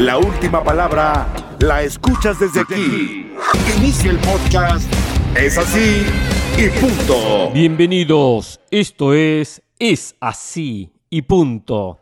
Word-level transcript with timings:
La 0.00 0.16
última 0.16 0.64
palabra 0.64 1.30
la 1.58 1.82
escuchas 1.82 2.40
desde 2.40 2.60
aquí. 2.60 3.34
Inicia 3.76 4.10
el 4.10 4.16
podcast. 4.16 4.90
Es 5.36 5.58
así 5.58 6.06
y 6.56 6.70
punto. 6.80 7.50
Bienvenidos. 7.52 8.58
Esto 8.70 9.12
es 9.12 9.62
Es 9.78 10.16
así 10.18 10.90
y 11.10 11.20
punto. 11.20 11.98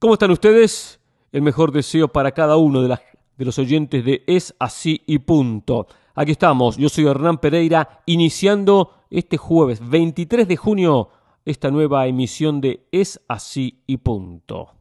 ¿Cómo 0.00 0.14
están 0.14 0.32
ustedes? 0.32 0.98
El 1.30 1.42
mejor 1.42 1.70
deseo 1.70 2.08
para 2.08 2.32
cada 2.32 2.56
uno 2.56 2.82
de, 2.82 2.98
de 3.36 3.44
los 3.44 3.56
oyentes 3.60 4.04
de 4.04 4.24
Es 4.26 4.52
así 4.58 5.00
y 5.06 5.20
punto. 5.20 5.86
Aquí 6.16 6.32
estamos, 6.32 6.76
yo 6.76 6.88
soy 6.88 7.06
Hernán 7.06 7.38
Pereira, 7.38 8.02
iniciando 8.06 9.04
este 9.10 9.36
jueves 9.36 9.78
23 9.88 10.48
de 10.48 10.56
junio 10.56 11.10
esta 11.44 11.70
nueva 11.70 12.08
emisión 12.08 12.60
de 12.60 12.88
Es 12.90 13.20
así 13.28 13.84
y 13.86 13.98
punto. 13.98 14.72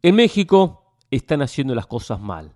En 0.00 0.14
México 0.14 0.77
están 1.10 1.42
haciendo 1.42 1.74
las 1.74 1.86
cosas 1.86 2.20
mal. 2.20 2.54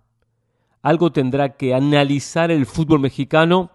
Algo 0.82 1.12
tendrá 1.12 1.56
que 1.56 1.74
analizar 1.74 2.50
el 2.50 2.66
fútbol 2.66 3.00
mexicano, 3.00 3.70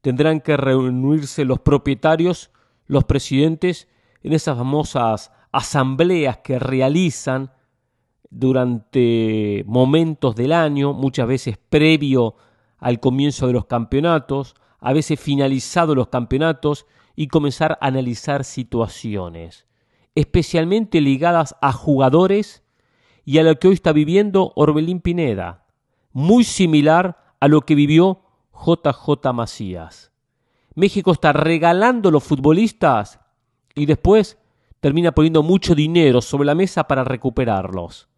tendrán 0.00 0.40
que 0.40 0.56
reunirse 0.56 1.44
los 1.44 1.60
propietarios, 1.60 2.50
los 2.86 3.04
presidentes, 3.04 3.88
en 4.22 4.32
esas 4.32 4.56
famosas 4.56 5.32
asambleas 5.52 6.38
que 6.38 6.58
realizan 6.58 7.52
durante 8.30 9.62
momentos 9.66 10.34
del 10.34 10.52
año, 10.52 10.92
muchas 10.92 11.26
veces 11.28 11.58
previo 11.68 12.34
al 12.78 12.98
comienzo 12.98 13.46
de 13.46 13.52
los 13.52 13.66
campeonatos, 13.66 14.54
a 14.80 14.92
veces 14.92 15.20
finalizados 15.20 15.94
los 15.94 16.08
campeonatos, 16.08 16.86
y 17.14 17.28
comenzar 17.28 17.72
a 17.72 17.86
analizar 17.86 18.42
situaciones, 18.42 19.66
especialmente 20.14 21.00
ligadas 21.00 21.54
a 21.60 21.72
jugadores 21.72 22.61
y 23.24 23.38
a 23.38 23.42
lo 23.42 23.58
que 23.58 23.68
hoy 23.68 23.74
está 23.74 23.92
viviendo 23.92 24.52
Orbelín 24.56 25.00
Pineda, 25.00 25.66
muy 26.12 26.44
similar 26.44 27.34
a 27.40 27.48
lo 27.48 27.62
que 27.62 27.74
vivió 27.74 28.22
JJ 28.54 29.32
Macías. 29.32 30.12
México 30.74 31.12
está 31.12 31.32
regalando 31.32 32.10
los 32.10 32.24
futbolistas 32.24 33.20
y 33.74 33.86
después 33.86 34.38
termina 34.80 35.12
poniendo 35.12 35.42
mucho 35.42 35.74
dinero 35.74 36.20
sobre 36.20 36.46
la 36.46 36.54
mesa 36.54 36.84
para 36.84 37.04
recuperarlos. 37.04 38.08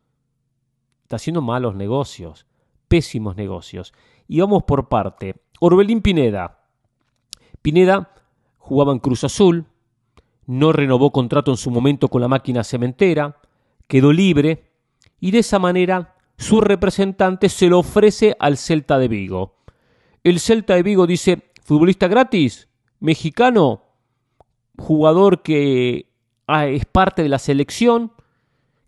Está 1.02 1.16
haciendo 1.16 1.42
malos 1.42 1.74
negocios, 1.74 2.46
pésimos 2.88 3.36
negocios. 3.36 3.92
Y 4.26 4.40
vamos 4.40 4.62
por 4.62 4.88
parte. 4.88 5.36
Orbelín 5.60 6.00
Pineda. 6.00 6.60
Pineda 7.60 8.14
jugaba 8.56 8.92
en 8.92 8.98
Cruz 8.98 9.24
Azul, 9.24 9.66
no 10.46 10.72
renovó 10.72 11.12
contrato 11.12 11.50
en 11.50 11.56
su 11.56 11.70
momento 11.70 12.08
con 12.08 12.20
la 12.20 12.28
máquina 12.28 12.64
cementera, 12.64 13.40
quedó 13.86 14.12
libre 14.12 14.70
y 15.20 15.30
de 15.30 15.38
esa 15.38 15.58
manera 15.58 16.14
su 16.36 16.60
representante 16.60 17.48
se 17.48 17.68
lo 17.68 17.78
ofrece 17.78 18.36
al 18.38 18.56
Celta 18.56 18.98
de 18.98 19.08
Vigo. 19.08 19.56
El 20.22 20.40
Celta 20.40 20.74
de 20.74 20.82
Vigo 20.82 21.06
dice, 21.06 21.50
futbolista 21.62 22.08
gratis, 22.08 22.68
mexicano, 23.00 23.82
jugador 24.78 25.42
que 25.42 26.10
ah, 26.46 26.66
es 26.66 26.84
parte 26.86 27.22
de 27.22 27.28
la 27.28 27.38
selección, 27.38 28.12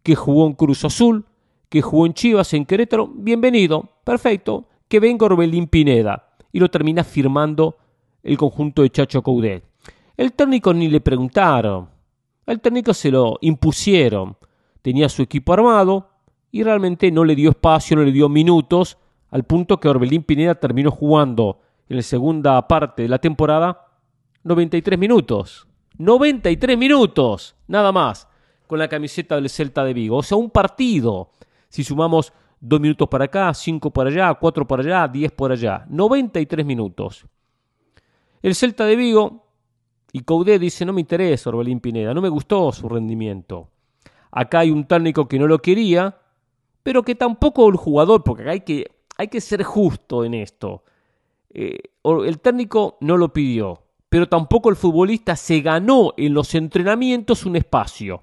que 0.02 0.14
jugó 0.14 0.46
en 0.46 0.54
Cruz 0.54 0.84
Azul, 0.84 1.26
que 1.68 1.82
jugó 1.82 2.06
en 2.06 2.14
Chivas, 2.14 2.54
en 2.54 2.64
Querétaro, 2.64 3.08
bienvenido, 3.08 3.90
perfecto, 4.04 4.68
que 4.88 5.00
venga 5.00 5.26
Orbelín 5.26 5.66
Pineda. 5.66 6.36
Y 6.52 6.60
lo 6.60 6.70
termina 6.70 7.04
firmando 7.04 7.76
el 8.22 8.38
conjunto 8.38 8.82
de 8.82 8.90
Chacho 8.90 9.22
Coudet. 9.22 9.64
El 10.16 10.32
técnico 10.32 10.72
ni 10.72 10.88
le 10.88 11.00
preguntaron. 11.00 11.90
El 12.46 12.60
técnico 12.60 12.94
se 12.94 13.10
lo 13.10 13.38
impusieron. 13.40 14.36
Tenía 14.80 15.08
su 15.08 15.22
equipo 15.22 15.52
armado 15.52 16.08
y 16.50 16.62
realmente 16.62 17.10
no 17.10 17.24
le 17.24 17.34
dio 17.34 17.50
espacio, 17.50 17.96
no 17.96 18.02
le 18.02 18.12
dio 18.12 18.28
minutos, 18.28 18.98
al 19.30 19.44
punto 19.44 19.78
que 19.78 19.88
Orbelín 19.88 20.22
Pineda 20.22 20.54
terminó 20.54 20.90
jugando 20.90 21.60
en 21.88 21.96
la 21.96 22.02
segunda 22.02 22.66
parte 22.66 23.02
de 23.02 23.08
la 23.08 23.18
temporada 23.18 23.86
93 24.44 24.98
minutos. 24.98 25.66
93 25.98 26.78
minutos, 26.78 27.56
nada 27.66 27.90
más, 27.90 28.28
con 28.66 28.78
la 28.78 28.88
camiseta 28.88 29.34
del 29.36 29.48
Celta 29.48 29.84
de 29.84 29.94
Vigo. 29.94 30.18
O 30.18 30.22
sea, 30.22 30.36
un 30.36 30.50
partido. 30.50 31.30
Si 31.68 31.82
sumamos 31.82 32.32
dos 32.60 32.80
minutos 32.80 33.08
para 33.08 33.24
acá, 33.24 33.52
cinco 33.54 33.90
para 33.90 34.10
allá, 34.10 34.34
cuatro 34.34 34.66
para 34.66 34.82
allá, 34.82 35.08
diez 35.08 35.32
por 35.32 35.52
allá. 35.52 35.84
93 35.88 36.64
minutos. 36.64 37.26
El 38.42 38.54
Celta 38.54 38.84
de 38.84 38.96
Vigo 38.96 39.46
y 40.12 40.20
Coudet 40.20 40.60
dice, 40.60 40.84
no 40.84 40.92
me 40.92 41.00
interesa 41.00 41.50
Orbelín 41.50 41.80
Pineda, 41.80 42.14
no 42.14 42.20
me 42.20 42.28
gustó 42.28 42.70
su 42.72 42.88
rendimiento. 42.88 43.68
Acá 44.30 44.60
hay 44.60 44.70
un 44.70 44.86
técnico 44.86 45.26
que 45.26 45.38
no 45.38 45.46
lo 45.46 45.58
quería, 45.58 46.18
pero 46.86 47.02
que 47.02 47.16
tampoco 47.16 47.68
el 47.68 47.74
jugador, 47.74 48.22
porque 48.22 48.48
hay 48.48 48.60
que, 48.60 48.92
hay 49.16 49.26
que 49.26 49.40
ser 49.40 49.64
justo 49.64 50.24
en 50.24 50.34
esto. 50.34 50.84
Eh, 51.50 51.80
el 52.04 52.38
técnico 52.38 52.96
no 53.00 53.16
lo 53.16 53.32
pidió, 53.32 53.82
pero 54.08 54.28
tampoco 54.28 54.70
el 54.70 54.76
futbolista 54.76 55.34
se 55.34 55.62
ganó 55.62 56.14
en 56.16 56.32
los 56.32 56.54
entrenamientos 56.54 57.44
un 57.44 57.56
espacio. 57.56 58.22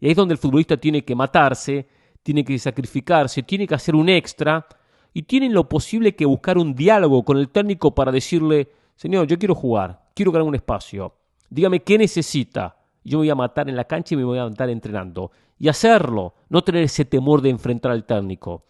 Y 0.00 0.06
ahí 0.06 0.10
es 0.10 0.16
donde 0.16 0.34
el 0.34 0.38
futbolista 0.38 0.76
tiene 0.76 1.04
que 1.04 1.14
matarse, 1.14 1.86
tiene 2.24 2.44
que 2.44 2.58
sacrificarse, 2.58 3.44
tiene 3.44 3.64
que 3.64 3.76
hacer 3.76 3.94
un 3.94 4.08
extra 4.08 4.66
y 5.12 5.22
tiene 5.22 5.48
lo 5.48 5.68
posible 5.68 6.16
que 6.16 6.26
buscar 6.26 6.58
un 6.58 6.74
diálogo 6.74 7.24
con 7.24 7.38
el 7.38 7.48
técnico 7.48 7.94
para 7.94 8.10
decirle, 8.10 8.72
Señor, 8.96 9.28
yo 9.28 9.38
quiero 9.38 9.54
jugar, 9.54 10.02
quiero 10.14 10.32
ganar 10.32 10.48
un 10.48 10.56
espacio. 10.56 11.14
Dígame 11.48 11.84
qué 11.84 11.96
necesita. 11.96 12.76
Yo 13.04 13.18
me 13.18 13.22
voy 13.22 13.30
a 13.30 13.34
matar 13.34 13.68
en 13.68 13.76
la 13.76 13.84
cancha 13.84 14.14
y 14.14 14.18
me 14.18 14.24
voy 14.24 14.38
a 14.38 14.48
matar 14.48 14.70
entrenando. 14.70 15.30
Y 15.58 15.68
hacerlo, 15.68 16.34
no 16.48 16.62
tener 16.62 16.82
ese 16.82 17.04
temor 17.04 17.42
de 17.42 17.50
enfrentar 17.50 17.92
al 17.92 18.04
técnico. 18.04 18.64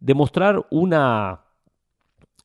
Demostrar 0.00 0.66
una, 0.70 1.40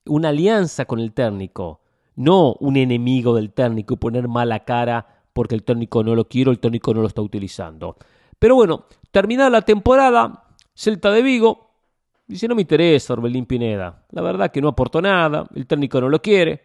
una 0.06 0.30
alianza 0.30 0.86
con 0.86 1.00
el 1.00 1.14
técnico, 1.14 1.82
no 2.16 2.54
un 2.60 2.78
enemigo 2.78 3.36
del 3.36 3.52
técnico 3.52 3.96
y 3.96 3.98
poner 3.98 4.28
mala 4.28 4.62
cara 4.62 5.24
porque 5.34 5.56
el 5.56 5.64
técnico 5.64 6.04
no 6.04 6.16
lo 6.16 6.30
quiere 6.30 6.52
el 6.52 6.60
técnico 6.60 6.94
no 6.94 7.02
lo 7.02 7.08
está 7.08 7.22
utilizando. 7.22 7.98
Pero 8.40 8.56
bueno, 8.56 8.86
terminada 9.12 9.50
la 9.50 9.62
temporada, 9.62 10.46
Celta 10.74 11.12
de 11.12 11.22
Vigo 11.22 11.72
dice 12.28 12.48
no 12.48 12.56
me 12.56 12.62
interesa 12.62 13.14
Orbelín 13.14 13.46
Pineda. 13.46 14.06
La 14.12 14.22
verdad 14.22 14.52
que 14.52 14.62
no 14.62 14.70
aportó 14.70 15.02
nada, 15.02 15.48
el 15.56 15.68
técnico 15.68 16.00
no 16.00 16.10
lo 16.10 16.22
quiere. 16.22 16.64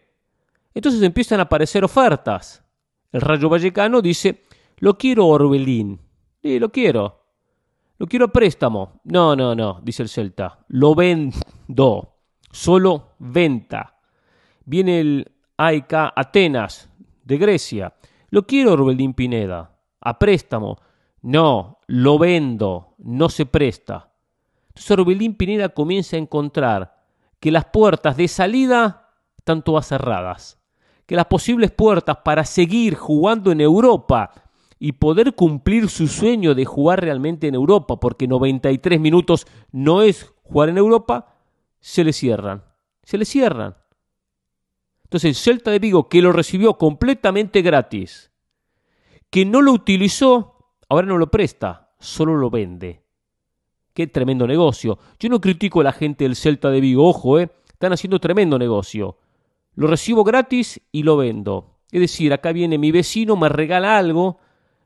Entonces 0.73 1.01
empiezan 1.01 1.39
a 1.39 1.43
aparecer 1.43 1.83
ofertas. 1.83 2.63
El 3.11 3.21
Rayo 3.21 3.49
Vallecano 3.49 4.01
dice, 4.01 4.43
lo 4.81 4.97
quiero 4.97 5.27
Orbelín. 5.27 5.99
Sí, 6.41 6.59
lo 6.59 6.71
quiero. 6.71 7.21
Lo 7.99 8.07
quiero 8.07 8.25
a 8.25 8.31
préstamo. 8.31 8.99
No, 9.03 9.35
no, 9.35 9.53
no, 9.53 9.79
dice 9.83 10.01
el 10.01 10.09
Celta. 10.09 10.65
Lo 10.69 10.95
vendo. 10.95 12.15
Solo 12.51 13.13
venta. 13.19 13.99
Viene 14.65 14.99
el 14.99 15.31
AEK 15.57 15.93
Atenas 16.15 16.89
de 17.23 17.37
Grecia. 17.37 17.93
Lo 18.31 18.47
quiero 18.47 18.73
Orbelín 18.73 19.13
Pineda. 19.13 19.77
A 20.01 20.17
préstamo. 20.17 20.79
No, 21.21 21.79
lo 21.85 22.17
vendo. 22.17 22.95
No 22.97 23.29
se 23.29 23.45
presta. 23.45 24.11
Entonces 24.69 24.91
Orbelín 24.91 25.35
Pineda 25.35 25.69
comienza 25.69 26.15
a 26.15 26.19
encontrar 26.19 27.03
que 27.39 27.51
las 27.51 27.65
puertas 27.65 28.17
de 28.17 28.27
salida 28.27 29.11
están 29.37 29.61
todas 29.61 29.87
cerradas 29.87 30.61
que 31.11 31.17
las 31.17 31.25
posibles 31.25 31.71
puertas 31.71 32.19
para 32.23 32.45
seguir 32.45 32.95
jugando 32.95 33.51
en 33.51 33.59
Europa 33.59 34.31
y 34.83 34.93
poder 34.93 35.35
cumplir 35.35 35.89
su 35.89 36.07
sueño 36.07 36.55
de 36.55 36.65
jugar 36.65 37.01
realmente 37.01 37.47
en 37.47 37.53
Europa, 37.53 37.99
porque 37.99 38.27
93 38.27 38.99
minutos 38.99 39.45
no 39.71 40.01
es 40.01 40.33
jugar 40.41 40.69
en 40.69 40.79
Europa, 40.79 41.35
se 41.79 42.03
le 42.03 42.11
cierran. 42.11 42.63
Se 43.03 43.19
le 43.19 43.25
cierran. 43.25 43.77
Entonces 45.03 45.27
el 45.29 45.35
Celta 45.35 45.69
de 45.69 45.77
Vigo, 45.77 46.09
que 46.09 46.23
lo 46.23 46.31
recibió 46.31 46.79
completamente 46.79 47.61
gratis, 47.61 48.31
que 49.29 49.45
no 49.45 49.61
lo 49.61 49.71
utilizó, 49.71 50.73
ahora 50.89 51.05
no 51.05 51.19
lo 51.19 51.29
presta, 51.29 51.93
solo 51.99 52.35
lo 52.35 52.49
vende. 52.49 53.03
Qué 53.93 54.07
tremendo 54.07 54.47
negocio. 54.47 54.97
Yo 55.19 55.29
no 55.29 55.39
critico 55.39 55.81
a 55.81 55.83
la 55.83 55.93
gente 55.93 56.23
del 56.23 56.35
Celta 56.35 56.71
de 56.71 56.81
Vigo, 56.81 57.07
ojo, 57.07 57.37
eh, 57.37 57.51
están 57.71 57.93
haciendo 57.93 58.19
tremendo 58.19 58.57
negocio. 58.57 59.19
Lo 59.75 59.85
recibo 59.85 60.23
gratis 60.23 60.81
y 60.91 61.03
lo 61.03 61.17
vendo. 61.17 61.77
Es 61.91 62.01
decir, 62.01 62.33
acá 62.33 62.51
viene 62.51 62.79
mi 62.79 62.91
vecino, 62.91 63.35
me 63.35 63.47
regala 63.47 63.95
algo, 63.95 64.39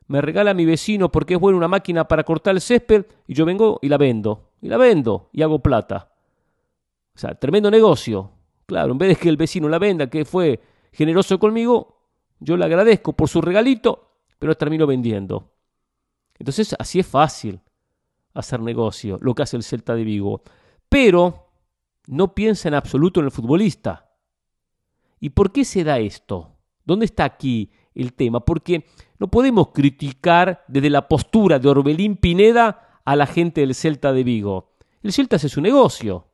me 0.07 0.21
regala 0.21 0.53
mi 0.53 0.65
vecino 0.65 1.11
porque 1.11 1.35
es 1.35 1.39
buena 1.39 1.57
una 1.57 1.67
máquina 1.67 2.07
para 2.07 2.23
cortar 2.23 2.55
el 2.55 2.61
césped 2.61 3.05
y 3.27 3.33
yo 3.33 3.45
vengo 3.45 3.79
y 3.81 3.89
la 3.89 3.97
vendo. 3.97 4.51
Y 4.61 4.67
la 4.67 4.77
vendo 4.77 5.29
y 5.31 5.41
hago 5.41 5.59
plata. 5.59 6.11
O 7.15 7.19
sea, 7.19 7.35
tremendo 7.35 7.71
negocio. 7.71 8.31
Claro, 8.65 8.91
en 8.91 8.97
vez 8.97 9.09
de 9.09 9.15
que 9.15 9.29
el 9.29 9.37
vecino 9.37 9.69
la 9.69 9.79
venda, 9.79 10.09
que 10.09 10.25
fue 10.25 10.59
generoso 10.91 11.39
conmigo, 11.39 11.95
yo 12.39 12.57
le 12.57 12.65
agradezco 12.65 13.13
por 13.13 13.29
su 13.29 13.41
regalito, 13.41 14.11
pero 14.39 14.55
termino 14.55 14.87
vendiendo. 14.87 15.51
Entonces, 16.37 16.75
así 16.77 16.99
es 16.99 17.07
fácil 17.07 17.61
hacer 18.33 18.59
negocio, 18.59 19.17
lo 19.21 19.33
que 19.33 19.43
hace 19.43 19.55
el 19.55 19.63
Celta 19.63 19.95
de 19.95 20.03
Vigo. 20.03 20.41
Pero 20.89 21.49
no 22.07 22.33
piensa 22.35 22.67
en 22.67 22.73
absoluto 22.73 23.19
en 23.19 23.27
el 23.27 23.31
futbolista. 23.31 24.11
¿Y 25.19 25.29
por 25.29 25.51
qué 25.51 25.63
se 25.63 25.83
da 25.83 25.99
esto? 25.99 26.57
¿Dónde 26.83 27.05
está 27.05 27.23
aquí 27.23 27.71
el 27.95 28.13
tema? 28.13 28.41
Porque 28.41 28.85
no 29.17 29.27
podemos 29.29 29.69
criticar 29.69 30.63
desde 30.67 30.89
la 30.89 31.07
postura 31.07 31.59
de 31.59 31.69
Orbelín 31.69 32.17
Pineda 32.17 32.99
a 33.05 33.15
la 33.15 33.25
gente 33.25 33.61
del 33.61 33.75
Celta 33.75 34.13
de 34.13 34.23
Vigo. 34.23 34.73
El 35.01 35.13
Celta 35.13 35.37
hace 35.37 35.49
su 35.49 35.61
negocio. 35.61 36.27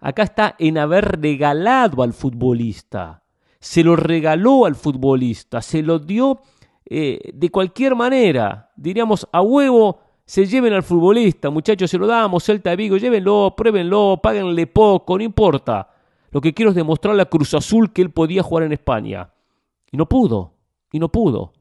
Acá 0.00 0.24
está 0.24 0.56
en 0.58 0.78
haber 0.78 1.20
regalado 1.20 2.02
al 2.02 2.12
futbolista. 2.12 3.22
Se 3.58 3.82
lo 3.82 3.96
regaló 3.96 4.66
al 4.66 4.74
futbolista, 4.74 5.62
se 5.62 5.82
lo 5.82 5.98
dio 5.98 6.40
eh, 6.84 7.30
de 7.32 7.50
cualquier 7.50 7.94
manera. 7.94 8.70
Diríamos, 8.76 9.26
a 9.32 9.40
huevo 9.42 10.00
se 10.24 10.44
lleven 10.46 10.72
al 10.72 10.82
futbolista, 10.82 11.50
muchachos, 11.50 11.90
se 11.90 11.98
lo 11.98 12.06
damos, 12.06 12.44
Celta 12.44 12.70
de 12.70 12.76
Vigo, 12.76 12.96
llévenlo, 12.96 13.54
pruébenlo, 13.56 14.18
páguenle 14.22 14.66
poco, 14.66 15.16
no 15.16 15.24
importa. 15.24 15.88
Lo 16.30 16.40
que 16.40 16.52
quiero 16.52 16.70
es 16.70 16.76
demostrarle 16.76 17.22
a 17.22 17.26
Cruz 17.30 17.54
Azul 17.54 17.92
que 17.92 18.02
él 18.02 18.10
podía 18.10 18.42
jugar 18.42 18.64
en 18.64 18.72
España. 18.72 19.30
Y 19.90 19.96
no 19.96 20.08
pudo, 20.08 20.55
y 20.92 20.98
no 20.98 21.10
pudo. 21.10 21.52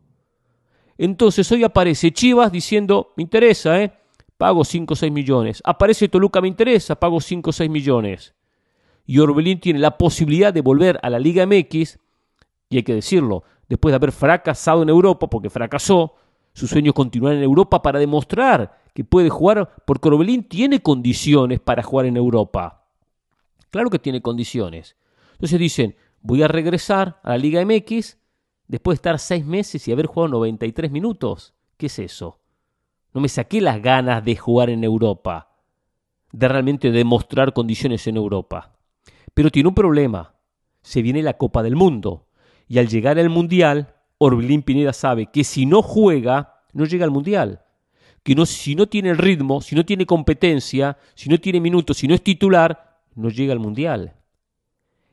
Entonces 0.98 1.52
hoy 1.52 1.64
aparece 1.64 2.12
Chivas 2.12 2.52
diciendo, 2.52 3.14
me 3.18 3.24
interesa, 3.24 3.82
¿eh? 3.82 3.94
Pago 4.38 4.64
5 4.64 4.94
o 4.94 4.98
6 4.98 5.12
millones. 5.12 5.62
Aparece 5.66 6.10
Toluca, 6.10 6.42
me 6.42 6.48
interesa, 6.48 6.96
pago 6.96 7.20
5 7.22 7.50
o 7.50 7.54
6 7.54 7.70
millones. 7.70 8.34
Y 9.06 9.20
Orbelín 9.20 9.60
tiene 9.60 9.80
la 9.80 9.98
posibilidad 9.98 10.54
de 10.54 10.62
volver 10.62 11.00
a 11.02 11.10
la 11.10 11.20
Liga 11.20 11.46
MX, 11.46 12.00
y 12.70 12.78
hay 12.78 12.84
que 12.84 12.96
decirlo, 12.96 13.44
después 13.70 13.92
de 13.92 13.98
haber 13.98 14.12
fracasado 14.12 14.84
en 14.84 14.90
Europa, 14.90 15.30
porque 15.30 15.50
fracasó, 15.50 16.16
su 16.54 16.68
sueño 16.68 16.90
es 16.90 16.96
continuar 16.96 17.34
en 17.34 17.44
Europa 17.44 17.82
para 17.82 18.00
demostrar 18.00 18.80
que 18.94 19.04
puede 19.04 19.30
jugar, 19.30 19.84
porque 19.86 20.08
Orbelín 20.08 20.48
tiene 20.48 20.82
condiciones 20.82 21.60
para 21.60 21.84
jugar 21.84 22.06
en 22.06 22.18
Europa. 22.18 22.86
Claro 23.70 23.90
que 23.90 24.00
tiene 24.00 24.22
condiciones. 24.22 24.96
Entonces 25.34 25.60
dicen, 25.60 25.96
voy 26.22 26.44
a 26.44 26.48
regresar 26.48 27.20
a 27.24 27.32
la 27.32 27.38
Liga 27.38 27.64
MX 27.64 28.18
después 28.68 28.96
de 28.96 29.00
estar 29.00 29.20
seis 29.20 29.46
meses 29.46 29.88
y 29.88 29.92
haber 29.92 30.08
jugado 30.08 30.34
93 30.34 30.92
minutos. 30.92 31.54
¿Qué 31.78 31.88
es 31.88 32.00
eso? 32.00 32.40
No 33.14 33.22
me 33.22 33.30
saqué 33.30 33.62
las 33.62 33.82
ganas 33.82 34.24
de 34.24 34.36
jugar 34.36 34.70
en 34.70 34.84
Europa, 34.84 35.50
de 36.32 36.48
realmente 36.48 36.92
demostrar 36.92 37.54
condiciones 37.54 38.08
en 38.08 38.18
Europa. 38.18 38.76
Pero 39.34 39.50
tiene 39.52 39.70
un 39.70 39.76
problema. 39.76 40.36
Se 40.82 41.02
viene 41.02 41.22
la 41.22 41.38
Copa 41.38 41.64
del 41.64 41.76
Mundo. 41.76 42.28
Y 42.68 42.80
al 42.80 42.88
llegar 42.88 43.20
al 43.20 43.30
Mundial, 43.30 43.96
Orbelín 44.18 44.64
Pineda 44.64 44.94
sabe 44.94 45.28
que 45.28 45.44
si 45.44 45.66
no 45.66 45.82
juega, 45.82 46.62
no 46.74 46.86
llega 46.86 47.06
al 47.06 47.12
Mundial. 47.12 47.62
Que 48.24 48.36
no, 48.36 48.46
si 48.46 48.76
no 48.76 48.88
tiene 48.88 49.10
el 49.12 49.18
ritmo, 49.18 49.62
si 49.62 49.76
no 49.76 49.86
tiene 49.86 50.06
competencia, 50.06 50.98
si 51.14 51.30
no 51.30 51.40
tiene 51.40 51.60
minutos, 51.60 51.98
si 51.98 52.08
no 52.08 52.16
es 52.16 52.24
titular, 52.24 53.02
no 53.14 53.30
llega 53.30 53.54
al 53.54 53.60
Mundial. 53.60 54.16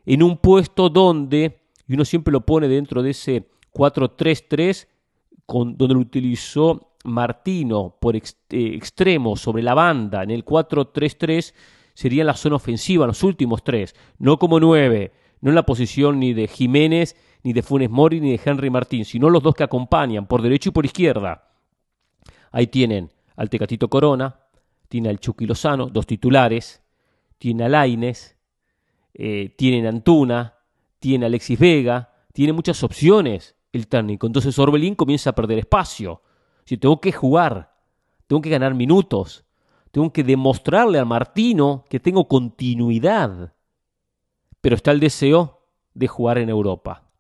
En 0.07 0.23
un 0.23 0.39
puesto 0.39 0.89
donde, 0.89 1.62
y 1.87 1.95
uno 1.95 2.05
siempre 2.05 2.33
lo 2.33 2.47
pone 2.47 2.69
dentro 2.69 3.03
de 3.03 3.11
ese 3.11 3.49
4-3-3, 3.73 4.87
donde 5.47 5.95
lo 5.95 6.01
utilizó 6.01 6.95
Martino 7.05 7.97
por 8.01 8.17
eh, 8.17 8.23
extremo 8.51 9.37
sobre 9.37 9.63
la 9.63 9.75
banda, 9.75 10.23
en 10.23 10.31
el 10.31 10.45
4-3-3, 10.45 11.53
sería 11.95 12.25
la 12.25 12.35
zona 12.35 12.57
ofensiva, 12.57 13.07
los 13.07 13.23
últimos 13.23 13.63
tres, 13.63 13.95
no 14.19 14.39
como 14.39 14.61
nueve, 14.61 15.13
no 15.41 15.51
en 15.51 15.55
la 15.55 15.67
posición 15.67 16.21
ni 16.21 16.33
de 16.33 16.49
Jiménez, 16.49 17.17
ni 17.43 17.53
de 17.53 17.63
Funes 17.63 17.91
Mori, 17.91 18.21
ni 18.21 18.37
de 18.37 18.41
Henry 18.43 18.71
Martín, 18.71 19.05
sino 19.05 19.29
los 19.29 19.43
dos 19.43 19.55
que 19.55 19.65
acompañan, 19.65 20.27
por 20.27 20.43
derecho 20.43 20.71
y 20.71 20.73
por 20.73 20.85
izquierda. 20.85 21.51
Ahí 22.51 22.69
tienen 22.69 23.11
al 23.37 23.51
Tecatito 23.51 23.89
Corona, 23.89 24.41
tiene 24.89 25.09
al 25.09 25.19
Chucky 25.19 25.47
Lozano, 25.47 25.87
dos 25.87 26.07
titulares, 26.07 26.83
tiene 27.39 27.65
a 27.65 27.69
Laines, 27.69 28.37
eh, 29.15 29.55
tiene 29.57 29.87
a 29.87 29.91
Antuna, 29.91 30.52
tiene 31.03 31.27
Alexis 31.27 31.59
Vega, 31.59 32.15
tiene 32.33 32.53
muchas 32.53 32.85
opciones 32.85 33.57
el 33.73 33.89
técnico. 33.89 34.29
Entonces 34.29 34.57
Orbelín 34.57 34.95
comienza 34.95 35.31
a 35.31 35.35
perder 35.35 35.59
espacio. 35.59 36.23
Si 36.65 36.77
tengo 36.77 37.01
que 37.01 37.11
jugar, 37.11 37.75
tengo 38.29 38.41
que 38.41 38.51
ganar 38.51 38.75
minutos, 38.75 39.45
tengo 39.91 40.13
que 40.13 40.23
demostrarle 40.23 41.01
a 41.01 41.05
Martino 41.05 41.85
que 41.91 41.99
tengo 41.99 42.29
continuidad. 42.29 43.53
Pero 44.61 44.77
está 44.77 44.93
el 44.93 45.01
deseo 45.01 45.67
de 45.93 46.07
jugar 46.07 46.39
en 46.39 46.49
Europa. 46.49 47.11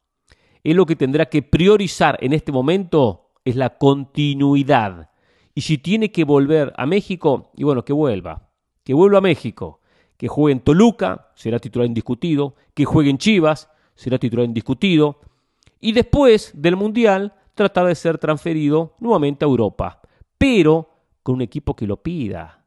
Él 0.62 0.76
lo 0.76 0.86
que 0.86 0.94
tendrá 0.94 1.26
que 1.26 1.42
priorizar 1.42 2.16
en 2.20 2.32
este 2.32 2.52
momento 2.52 3.32
es 3.44 3.56
la 3.56 3.78
continuidad. 3.78 5.10
Y 5.56 5.62
si 5.62 5.76
tiene 5.76 6.12
que 6.12 6.22
volver 6.22 6.72
a 6.76 6.86
México, 6.86 7.50
y 7.56 7.64
bueno, 7.64 7.84
que 7.84 7.92
vuelva. 7.92 8.48
Que 8.84 8.94
vuelva 8.94 9.18
a 9.18 9.22
México. 9.22 9.80
Que 10.16 10.28
juegue 10.28 10.52
en 10.52 10.60
Toluca, 10.60 11.32
será 11.34 11.58
titular 11.58 11.86
indiscutido. 11.86 12.54
Que 12.74 12.84
juegue 12.84 13.10
en 13.10 13.18
Chivas, 13.18 13.71
será 13.94 14.18
titular 14.18 14.44
indiscutido. 14.46 15.20
Y 15.80 15.92
después 15.92 16.52
del 16.54 16.76
Mundial, 16.76 17.34
tratar 17.54 17.86
de 17.86 17.94
ser 17.94 18.18
transferido 18.18 18.94
nuevamente 19.00 19.44
a 19.44 19.48
Europa. 19.48 20.00
Pero 20.38 20.88
con 21.22 21.36
un 21.36 21.42
equipo 21.42 21.76
que 21.76 21.86
lo 21.86 22.02
pida 22.02 22.62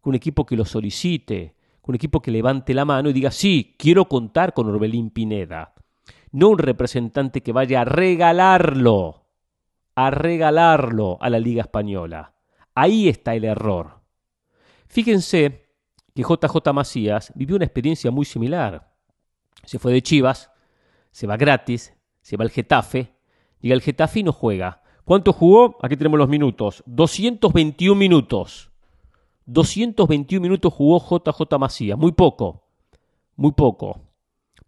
con 0.00 0.10
un 0.10 0.14
equipo 0.16 0.46
que 0.46 0.56
lo 0.56 0.64
solicite, 0.64 1.54
con 1.80 1.92
un 1.92 1.96
equipo 1.96 2.20
que 2.20 2.30
levante 2.30 2.74
la 2.74 2.84
mano 2.84 3.10
y 3.10 3.12
diga, 3.12 3.30
sí, 3.30 3.74
quiero 3.78 4.06
contar 4.06 4.54
con 4.54 4.68
Orbelín 4.68 5.10
Pineda. 5.10 5.74
No 6.32 6.48
un 6.48 6.58
representante 6.58 7.42
que 7.42 7.52
vaya 7.52 7.82
a 7.82 7.84
regalarlo, 7.84 9.26
a 9.94 10.10
regalarlo 10.10 11.18
a 11.20 11.28
la 11.28 11.38
Liga 11.38 11.62
Española. 11.62 12.32
Ahí 12.74 13.08
está 13.08 13.34
el 13.34 13.44
error. 13.44 14.00
Fíjense 14.86 15.66
que 16.14 16.22
JJ 16.22 16.72
Macías 16.72 17.32
vivió 17.34 17.56
una 17.56 17.64
experiencia 17.64 18.10
muy 18.10 18.24
similar. 18.24 18.90
Se 19.64 19.78
fue 19.78 19.92
de 19.92 20.02
Chivas, 20.02 20.50
se 21.10 21.26
va 21.26 21.36
gratis, 21.36 21.94
se 22.22 22.36
va 22.36 22.44
al 22.44 22.50
Getafe, 22.50 23.14
llega 23.60 23.74
al 23.74 23.82
Getafe 23.82 24.20
y 24.20 24.22
no 24.22 24.32
juega. 24.32 24.82
¿Cuánto 25.04 25.32
jugó? 25.32 25.76
Aquí 25.82 25.96
tenemos 25.96 26.18
los 26.18 26.28
minutos. 26.28 26.82
221 26.86 27.98
minutos. 27.98 28.70
221 29.46 30.40
minutos 30.40 30.72
jugó 30.72 31.00
JJ 31.00 31.58
Macías, 31.58 31.98
muy 31.98 32.12
poco, 32.12 32.68
muy 33.36 33.52
poco. 33.52 34.00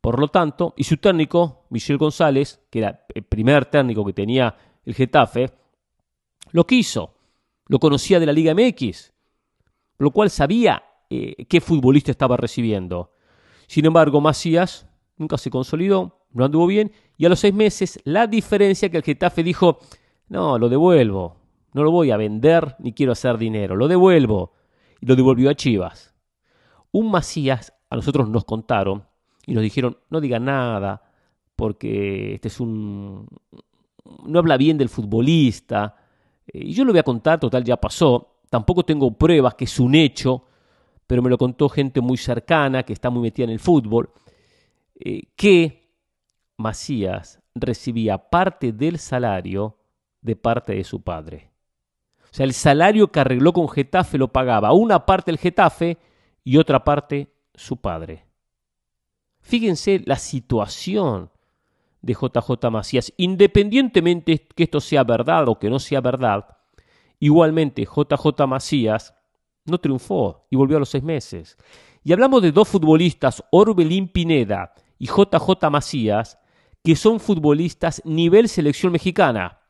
Por 0.01 0.19
lo 0.19 0.29
tanto, 0.29 0.75
y 0.77 0.83
su 0.83 0.97
técnico, 0.97 1.67
Michel 1.71 1.97
González, 1.97 2.61
que 2.71 2.81
era 2.81 3.07
el 3.15 3.23
primer 3.23 3.67
técnico 3.67 4.05
que 4.05 4.13
tenía 4.13 4.57
el 4.85 4.95
Getafe, 4.95 5.53
lo 6.51 6.67
quiso, 6.67 7.15
lo 7.69 7.79
conocía 7.79 8.19
de 8.19 8.27
la 8.27 8.33
Liga 8.33 8.53
MX, 8.55 9.13
lo 9.99 10.11
cual 10.11 10.31
sabía 10.31 10.83
eh, 11.09 11.47
qué 11.47 11.61
futbolista 11.61 12.11
estaba 12.11 12.37
recibiendo. 12.37 13.13
Sin 13.69 13.85
embargo, 13.85 14.21
Macías 14.21 14.89
nunca 15.17 15.39
se 15.39 15.51
consolidó, 15.51 16.22
no 16.33 16.45
anduvo 16.45 16.67
bien, 16.67 16.93
y 17.17 17.27
a 17.27 17.29
los 17.29 17.41
seis 17.41 17.55
meses 17.55 18.01
la 18.05 18.27
diferencia 18.27 18.91
que 18.91 18.97
el 18.97 19.03
Getafe 19.03 19.43
dijo, 19.43 19.79
no, 20.29 20.59
lo 20.59 20.69
devuelvo, 20.69 21.37
no 21.73 21.85
lo 21.85 21.91
voy 21.91 22.11
a 22.11 22.17
vender 22.17 22.77
ni 22.79 22.93
quiero 22.93 23.13
hacer 23.13 23.39
dinero, 23.39 23.77
lo 23.77 23.89
devuelvo 23.89 24.53
y 25.01 25.07
lo 25.07 25.17
devolvió 25.17 25.51
a 25.51 25.55
Chivas. 25.55 26.15
Un 26.93 27.11
Macías 27.11 27.73
a 27.91 27.97
nosotros 27.97 28.29
nos 28.29 28.45
contaron 28.45 29.05
y 29.47 29.55
nos 29.55 29.63
dijeron, 29.63 29.99
no 30.11 30.21
diga 30.21 30.39
nada, 30.39 31.03
porque 31.57 32.35
este 32.35 32.49
es 32.49 32.61
un... 32.61 33.27
no 34.27 34.39
habla 34.39 34.57
bien 34.57 34.79
del 34.79 34.89
futbolista. 34.89 35.97
Eh, 36.47 36.61
y 36.65 36.73
yo 36.73 36.85
lo 36.85 36.93
voy 36.93 37.01
a 37.01 37.05
contar, 37.05 37.41
total 37.41 37.65
ya 37.65 37.77
pasó. 37.77 38.39
Tampoco 38.51 38.85
tengo 38.85 39.11
pruebas 39.17 39.55
que 39.55 39.65
es 39.65 39.81
un 39.81 39.95
hecho, 39.95 40.45
pero 41.07 41.23
me 41.23 41.31
lo 41.31 41.39
contó 41.39 41.69
gente 41.69 42.01
muy 42.01 42.17
cercana, 42.17 42.83
que 42.83 42.93
está 42.93 43.11
muy 43.11 43.23
metida 43.23 43.45
en 43.45 43.51
el 43.51 43.61
fútbol, 43.61 44.11
eh, 44.95 45.23
que 45.37 45.82
Macías 46.57 47.41
recibía 47.55 48.19
parte 48.31 48.73
del 48.73 48.99
salario 48.99 49.79
de 50.21 50.37
parte 50.37 50.75
de 50.75 50.85
su 50.85 51.03
padre. 51.03 51.51
O 52.25 52.35
sea, 52.35 52.45
el 52.45 52.55
salario 52.55 53.13
que 53.13 53.21
arregló 53.21 53.53
con 53.53 53.69
Getafe 53.69 54.17
lo 54.17 54.29
pagaba 54.29 54.73
una 54.73 55.05
parte 55.05 55.31
el 55.31 55.39
Getafe 55.39 55.99
y 56.45 56.57
otra 56.57 56.83
parte 56.83 57.35
su 57.55 57.77
padre. 57.77 58.27
Fíjense 59.41 60.03
la 60.07 60.17
situación 60.17 61.31
de 62.01 62.15
JJ 62.15 62.71
Macías, 62.71 63.13
independientemente 63.17 64.47
que 64.55 64.65
esto 64.65 64.81
sea 64.81 65.05
verdad 65.05 65.49
o 65.49 65.59
que 65.59 65.71
no 65.71 65.79
sea 65.79 66.01
verdad, 66.01 66.57
igualmente 67.19 67.85
JJ 67.85 68.47
Macías 68.47 69.15
no 69.65 69.79
triunfó 69.79 70.47
y 70.51 70.57
volvió 70.57 70.77
a 70.77 70.81
los 70.81 70.89
seis 70.89 71.05
meses. 71.05 71.57
Y 72.03 72.13
hablamos 72.13 72.43
de 72.43 72.51
dos 72.51 72.69
futbolistas, 72.69 73.45
Orbelín 73.51 74.09
Pineda 74.09 74.75
y 74.99 75.07
JJ 75.07 75.71
Macías, 75.71 76.39
que 76.85 76.97
son 76.97 77.21
futbolistas 77.21 78.03
nivel 78.05 78.49
selección 78.49 78.93
mexicana. 78.93 79.61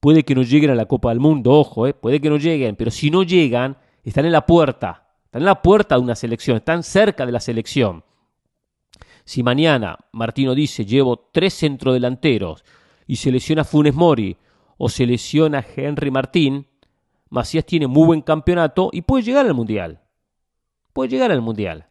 Puede 0.00 0.24
que 0.24 0.34
no 0.34 0.42
lleguen 0.42 0.70
a 0.70 0.74
la 0.74 0.86
Copa 0.86 1.10
del 1.10 1.20
Mundo, 1.20 1.52
ojo, 1.52 1.86
eh, 1.86 1.94
puede 1.94 2.20
que 2.20 2.30
no 2.30 2.36
lleguen, 2.36 2.76
pero 2.76 2.90
si 2.90 3.10
no 3.10 3.22
llegan, 3.22 3.76
están 4.04 4.26
en 4.26 4.32
la 4.32 4.46
puerta, 4.46 5.08
están 5.24 5.42
en 5.42 5.46
la 5.46 5.62
puerta 5.62 5.96
de 5.96 6.02
una 6.02 6.14
selección, 6.14 6.56
están 6.56 6.82
cerca 6.82 7.26
de 7.26 7.32
la 7.32 7.40
selección. 7.40 8.04
Si 9.24 9.42
mañana 9.42 9.98
Martino 10.12 10.54
dice 10.54 10.84
llevo 10.84 11.28
tres 11.32 11.54
centrodelanteros 11.54 12.64
y 13.06 13.16
se 13.16 13.30
lesiona 13.30 13.64
Funes 13.64 13.94
Mori 13.94 14.36
o 14.78 14.88
se 14.88 15.04
lesiona 15.04 15.64
Henry 15.76 16.10
Martín, 16.10 16.66
Macías 17.28 17.66
tiene 17.66 17.86
muy 17.86 18.06
buen 18.06 18.22
campeonato 18.22 18.88
y 18.92 19.02
puede 19.02 19.24
llegar 19.24 19.44
al 19.44 19.54
Mundial. 19.54 20.00
Puede 20.92 21.10
llegar 21.10 21.30
al 21.30 21.42
Mundial. 21.42 21.86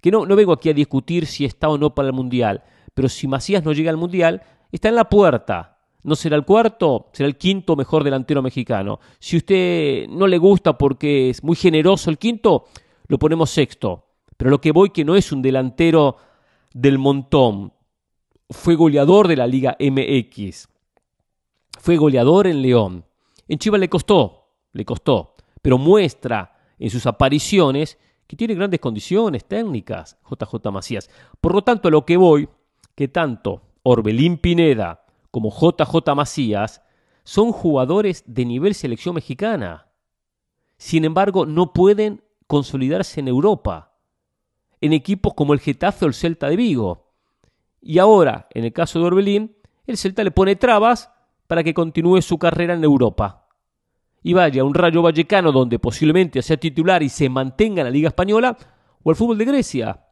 Que 0.00 0.10
no, 0.10 0.26
no 0.26 0.36
vengo 0.36 0.52
aquí 0.52 0.68
a 0.68 0.74
discutir 0.74 1.26
si 1.26 1.44
está 1.44 1.68
o 1.68 1.78
no 1.78 1.94
para 1.94 2.08
el 2.08 2.14
Mundial, 2.14 2.62
pero 2.96 3.08
si 3.08 3.28
Macías 3.28 3.64
no 3.64 3.72
llega 3.72 3.90
al 3.90 3.96
Mundial, 3.96 4.42
está 4.72 4.88
en 4.88 4.96
la 4.96 5.08
puerta 5.08 5.76
no 6.06 6.14
será 6.14 6.36
el 6.36 6.44
cuarto, 6.44 7.08
será 7.12 7.26
el 7.26 7.36
quinto 7.36 7.74
mejor 7.74 8.04
delantero 8.04 8.40
mexicano. 8.40 9.00
Si 9.18 9.38
usted 9.38 10.06
no 10.08 10.28
le 10.28 10.38
gusta 10.38 10.78
porque 10.78 11.30
es 11.30 11.42
muy 11.42 11.56
generoso 11.56 12.10
el 12.10 12.18
quinto, 12.18 12.66
lo 13.08 13.18
ponemos 13.18 13.50
sexto. 13.50 14.06
Pero 14.36 14.50
lo 14.50 14.60
que 14.60 14.70
voy 14.70 14.90
que 14.90 15.04
no 15.04 15.16
es 15.16 15.32
un 15.32 15.42
delantero 15.42 16.16
del 16.72 16.98
montón. 16.98 17.72
Fue 18.48 18.76
goleador 18.76 19.26
de 19.26 19.34
la 19.34 19.48
Liga 19.48 19.76
MX. 19.80 20.68
Fue 21.80 21.96
goleador 21.96 22.46
en 22.46 22.62
León. 22.62 23.04
En 23.48 23.58
Chivas 23.58 23.80
le 23.80 23.88
costó, 23.88 24.52
le 24.74 24.84
costó, 24.84 25.34
pero 25.60 25.76
muestra 25.76 26.56
en 26.78 26.88
sus 26.88 27.04
apariciones 27.06 27.98
que 28.28 28.36
tiene 28.36 28.54
grandes 28.54 28.78
condiciones 28.78 29.44
técnicas, 29.44 30.16
JJ 30.30 30.70
Macías. 30.70 31.10
Por 31.40 31.52
lo 31.52 31.62
tanto, 31.62 31.88
a 31.88 31.90
lo 31.90 32.06
que 32.06 32.16
voy, 32.16 32.48
que 32.96 33.06
tanto 33.06 33.62
Orbelín 33.84 34.38
Pineda 34.38 35.04
como 35.30 35.50
JJ 35.50 36.14
Macías 36.16 36.82
son 37.22 37.52
jugadores 37.52 38.24
de 38.26 38.44
nivel 38.44 38.74
selección 38.74 39.14
mexicana. 39.14 39.88
Sin 40.78 41.04
embargo, 41.04 41.46
no 41.46 41.72
pueden 41.72 42.22
consolidarse 42.46 43.20
en 43.20 43.28
Europa, 43.28 43.92
en 44.80 44.92
equipos 44.92 45.34
como 45.34 45.52
el 45.52 45.60
Getafe 45.60 46.04
o 46.04 46.08
el 46.08 46.14
Celta 46.14 46.48
de 46.48 46.56
Vigo. 46.56 47.12
Y 47.80 47.98
ahora, 47.98 48.48
en 48.52 48.64
el 48.64 48.72
caso 48.72 48.98
de 48.98 49.04
Orbelín, 49.04 49.56
el 49.86 49.96
Celta 49.96 50.24
le 50.24 50.30
pone 50.30 50.56
trabas 50.56 51.10
para 51.46 51.62
que 51.62 51.74
continúe 51.74 52.22
su 52.22 52.38
carrera 52.38 52.74
en 52.74 52.84
Europa. 52.84 53.48
Y 54.22 54.32
vaya 54.32 54.64
un 54.64 54.74
Rayo 54.74 55.02
Vallecano 55.02 55.52
donde 55.52 55.78
posiblemente 55.78 56.42
sea 56.42 56.56
titular 56.56 57.02
y 57.02 57.08
se 57.08 57.28
mantenga 57.28 57.82
en 57.82 57.86
la 57.86 57.92
Liga 57.92 58.08
Española, 58.08 58.56
o 59.02 59.10
el 59.10 59.16
fútbol 59.16 59.38
de 59.38 59.44
Grecia. 59.44 60.05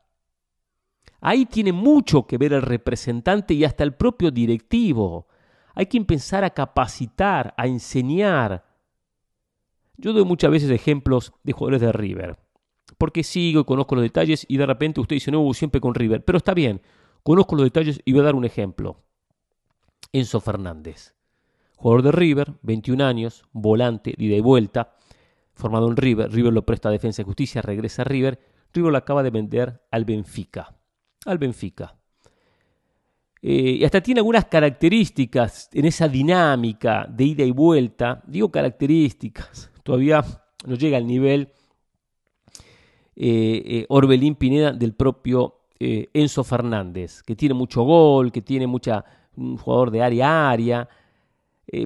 Ahí 1.26 1.46
tiene 1.46 1.72
mucho 1.72 2.26
que 2.26 2.36
ver 2.36 2.52
el 2.52 2.60
representante 2.60 3.54
y 3.54 3.64
hasta 3.64 3.82
el 3.82 3.94
propio 3.94 4.30
directivo. 4.30 5.26
Hay 5.74 5.86
que 5.86 5.96
empezar 5.96 6.44
a 6.44 6.50
capacitar, 6.50 7.54
a 7.56 7.66
enseñar. 7.66 8.66
Yo 9.96 10.12
doy 10.12 10.26
muchas 10.26 10.50
veces 10.50 10.70
ejemplos 10.70 11.32
de 11.42 11.54
jugadores 11.54 11.80
de 11.80 11.92
River, 11.92 12.36
porque 12.98 13.24
sigo 13.24 13.62
y 13.62 13.64
conozco 13.64 13.94
los 13.94 14.02
detalles 14.02 14.44
y 14.50 14.58
de 14.58 14.66
repente 14.66 15.00
usted 15.00 15.16
dice, 15.16 15.30
no, 15.30 15.50
siempre 15.54 15.80
con 15.80 15.94
River, 15.94 16.22
pero 16.22 16.36
está 16.36 16.52
bien, 16.52 16.82
conozco 17.22 17.56
los 17.56 17.64
detalles 17.64 18.02
y 18.04 18.12
voy 18.12 18.20
a 18.20 18.24
dar 18.24 18.34
un 18.34 18.44
ejemplo. 18.44 19.02
Enzo 20.12 20.42
Fernández, 20.42 21.14
jugador 21.76 22.02
de 22.02 22.12
River, 22.12 22.52
21 22.60 23.02
años, 23.02 23.44
volante, 23.52 24.12
ida 24.18 24.36
y 24.36 24.42
vuelta, 24.42 24.94
formado 25.54 25.88
en 25.88 25.96
River, 25.96 26.30
River 26.30 26.52
lo 26.52 26.66
presta 26.66 26.90
a 26.90 26.92
Defensa 26.92 27.22
y 27.22 27.24
Justicia, 27.24 27.62
regresa 27.62 28.02
a 28.02 28.04
River, 28.04 28.40
River 28.74 28.92
lo 28.92 28.98
acaba 28.98 29.22
de 29.22 29.30
vender 29.30 29.80
al 29.90 30.04
Benfica, 30.04 30.76
al 31.26 31.38
Benfica. 31.38 31.94
Eh, 33.46 33.76
y 33.80 33.84
hasta 33.84 34.00
tiene 34.00 34.20
algunas 34.20 34.46
características 34.46 35.68
en 35.74 35.84
esa 35.84 36.08
dinámica 36.08 37.06
de 37.06 37.24
ida 37.24 37.44
y 37.44 37.50
vuelta, 37.50 38.22
digo 38.26 38.50
características, 38.50 39.70
todavía 39.82 40.24
no 40.66 40.76
llega 40.76 40.96
al 40.96 41.06
nivel 41.06 41.50
eh, 43.14 43.62
eh, 43.66 43.86
Orbelín 43.90 44.36
Pineda 44.36 44.72
del 44.72 44.94
propio 44.94 45.56
Enzo 45.78 46.42
Fernández, 46.42 47.22
que 47.22 47.36
tiene 47.36 47.52
mucho 47.52 47.82
gol, 47.82 48.32
que 48.32 48.40
tiene 48.40 48.66
mucha, 48.66 49.04
un 49.36 49.58
jugador 49.58 49.90
de 49.90 50.00
área 50.00 50.30
a 50.30 50.50
área, 50.50 50.88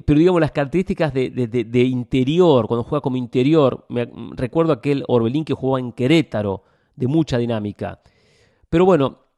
pero 0.05 0.17
digamos 0.17 0.39
las 0.39 0.51
características 0.51 1.13
de, 1.13 1.83
interior, 1.83 2.67
cuando 2.67 2.85
juega 2.85 3.01
como 3.01 3.17
interior, 3.17 3.85
me, 3.89 4.09
recuerdo 4.37 4.71
aquel 4.71 5.03
Orbelín 5.09 5.43
que 5.43 5.53
jugaba 5.53 5.81
en 5.81 5.91
Querétaro, 5.91 6.63
de 6.95 7.07
mucha 7.07 7.37
dinámica. 7.37 7.99
Pero 8.69 8.85
bueno, 8.85 9.28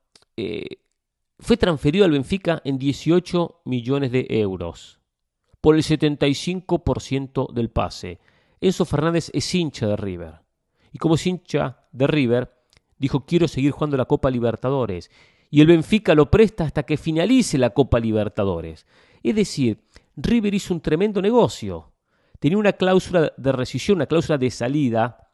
fue 1.40 1.58
transferido 1.58 2.06
al 2.06 2.12
Benfica 2.12 2.62
en 2.64 2.78
18 2.78 3.62
millones 3.66 4.12
de 4.12 4.28
euros, 4.30 5.00
por 5.60 5.76
el 5.76 5.84
75% 5.84 7.52
del 7.52 7.70
pase. 7.70 8.20
Enzo 8.60 8.86
Fernández 8.86 9.32
es 9.34 9.54
hincha 9.56 9.88
de 9.88 9.96
River. 9.96 10.42
Y 10.92 11.00
como 11.00 11.16
es 11.16 11.26
hincha 11.26 11.88
de 11.92 12.08
River, 12.08 12.54
dijo 12.98 13.26
quiero 13.26 13.48
seguir 13.48 13.72
jugando 13.72 13.98
la 13.98 14.06
Copa 14.06 14.30
Libertadores. 14.30 15.10
Y 15.50 15.62
el 15.62 15.68
Benfica 15.68 16.16
lo 16.16 16.30
presta 16.30 16.64
hasta 16.64 16.84
que 16.84 16.98
finalice 16.98 17.58
la 17.58 17.72
Copa 17.72 18.00
Libertadores. 18.00 18.86
Es 19.24 19.36
decir, 19.36 19.80
River 20.16 20.54
hizo 20.54 20.74
un 20.74 20.82
tremendo 20.82 21.22
negocio. 21.22 21.92
Tenía 22.40 22.58
una 22.58 22.74
cláusula 22.74 23.34
de 23.36 23.52
rescisión, 23.52 23.98
una 23.98 24.06
cláusula 24.06 24.38
de 24.38 24.52
salida 24.52 25.32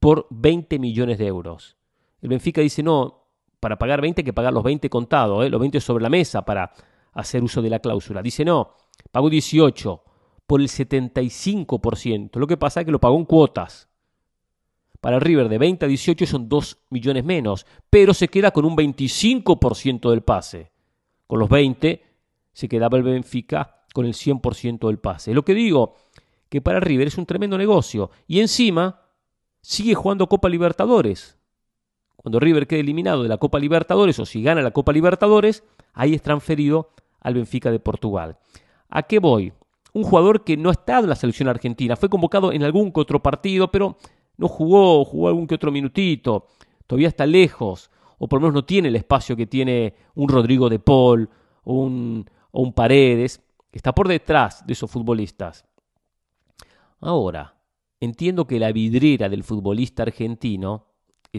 por 0.00 0.26
20 0.30 0.78
millones 0.78 1.18
de 1.18 1.26
euros. 1.26 1.76
El 2.20 2.30
Benfica 2.30 2.60
dice, 2.60 2.82
no, 2.82 3.25
para 3.60 3.78
pagar 3.78 4.00
20 4.00 4.20
hay 4.20 4.24
que 4.24 4.32
pagar 4.32 4.52
los 4.52 4.62
20 4.62 4.88
contados, 4.90 5.44
¿eh? 5.44 5.50
los 5.50 5.60
20 5.60 5.80
sobre 5.80 6.02
la 6.02 6.10
mesa 6.10 6.44
para 6.44 6.72
hacer 7.12 7.42
uso 7.42 7.62
de 7.62 7.70
la 7.70 7.78
cláusula. 7.78 8.22
Dice, 8.22 8.44
no, 8.44 8.74
pagó 9.10 9.30
18 9.30 10.02
por 10.46 10.60
el 10.60 10.68
75%. 10.68 12.38
Lo 12.38 12.46
que 12.46 12.56
pasa 12.56 12.80
es 12.80 12.86
que 12.86 12.92
lo 12.92 13.00
pagó 13.00 13.16
en 13.16 13.24
cuotas. 13.24 13.88
Para 15.00 15.18
River 15.18 15.48
de 15.48 15.58
20 15.58 15.84
a 15.84 15.88
18 15.88 16.26
son 16.26 16.48
2 16.48 16.78
millones 16.90 17.24
menos, 17.24 17.66
pero 17.90 18.14
se 18.14 18.28
queda 18.28 18.50
con 18.50 18.64
un 18.64 18.76
25% 18.76 20.10
del 20.10 20.22
pase. 20.22 20.72
Con 21.26 21.38
los 21.38 21.48
20 21.48 22.02
se 22.52 22.68
quedaba 22.68 22.96
el 22.96 23.04
Benfica 23.04 23.84
con 23.92 24.06
el 24.06 24.14
100% 24.14 24.86
del 24.86 24.98
pase. 24.98 25.32
Lo 25.34 25.44
que 25.44 25.54
digo, 25.54 25.96
que 26.48 26.60
para 26.60 26.80
River 26.80 27.08
es 27.08 27.18
un 27.18 27.26
tremendo 27.26 27.58
negocio. 27.58 28.10
Y 28.26 28.40
encima 28.40 29.02
sigue 29.60 29.94
jugando 29.94 30.28
Copa 30.28 30.48
Libertadores 30.48 31.35
cuando 32.26 32.40
River 32.40 32.66
quede 32.66 32.80
eliminado 32.80 33.22
de 33.22 33.28
la 33.28 33.38
Copa 33.38 33.60
Libertadores 33.60 34.18
o 34.18 34.26
si 34.26 34.42
gana 34.42 34.60
la 34.60 34.72
Copa 34.72 34.92
Libertadores, 34.92 35.62
ahí 35.94 36.12
es 36.12 36.22
transferido 36.22 36.90
al 37.20 37.34
Benfica 37.34 37.70
de 37.70 37.78
Portugal. 37.78 38.36
¿A 38.88 39.04
qué 39.04 39.20
voy? 39.20 39.52
Un 39.92 40.02
jugador 40.02 40.42
que 40.42 40.56
no 40.56 40.72
estado 40.72 41.04
en 41.04 41.10
la 41.10 41.14
selección 41.14 41.48
argentina, 41.48 41.94
fue 41.94 42.08
convocado 42.08 42.50
en 42.50 42.64
algún 42.64 42.90
que 42.90 42.98
otro 42.98 43.22
partido, 43.22 43.70
pero 43.70 43.96
no 44.38 44.48
jugó, 44.48 45.04
jugó 45.04 45.28
algún 45.28 45.46
que 45.46 45.54
otro 45.54 45.70
minutito, 45.70 46.48
todavía 46.88 47.06
está 47.06 47.26
lejos, 47.26 47.92
o 48.18 48.26
por 48.26 48.40
lo 48.40 48.48
menos 48.48 48.54
no 48.54 48.64
tiene 48.64 48.88
el 48.88 48.96
espacio 48.96 49.36
que 49.36 49.46
tiene 49.46 49.94
un 50.16 50.28
Rodrigo 50.28 50.68
de 50.68 50.80
Paul 50.80 51.30
o 51.62 51.74
un, 51.74 52.28
o 52.50 52.60
un 52.60 52.72
Paredes, 52.72 53.40
que 53.70 53.78
está 53.78 53.94
por 53.94 54.08
detrás 54.08 54.66
de 54.66 54.72
esos 54.72 54.90
futbolistas. 54.90 55.64
Ahora, 56.98 57.54
entiendo 58.00 58.48
que 58.48 58.58
la 58.58 58.72
vidriera 58.72 59.28
del 59.28 59.44
futbolista 59.44 60.02
argentino 60.02 60.85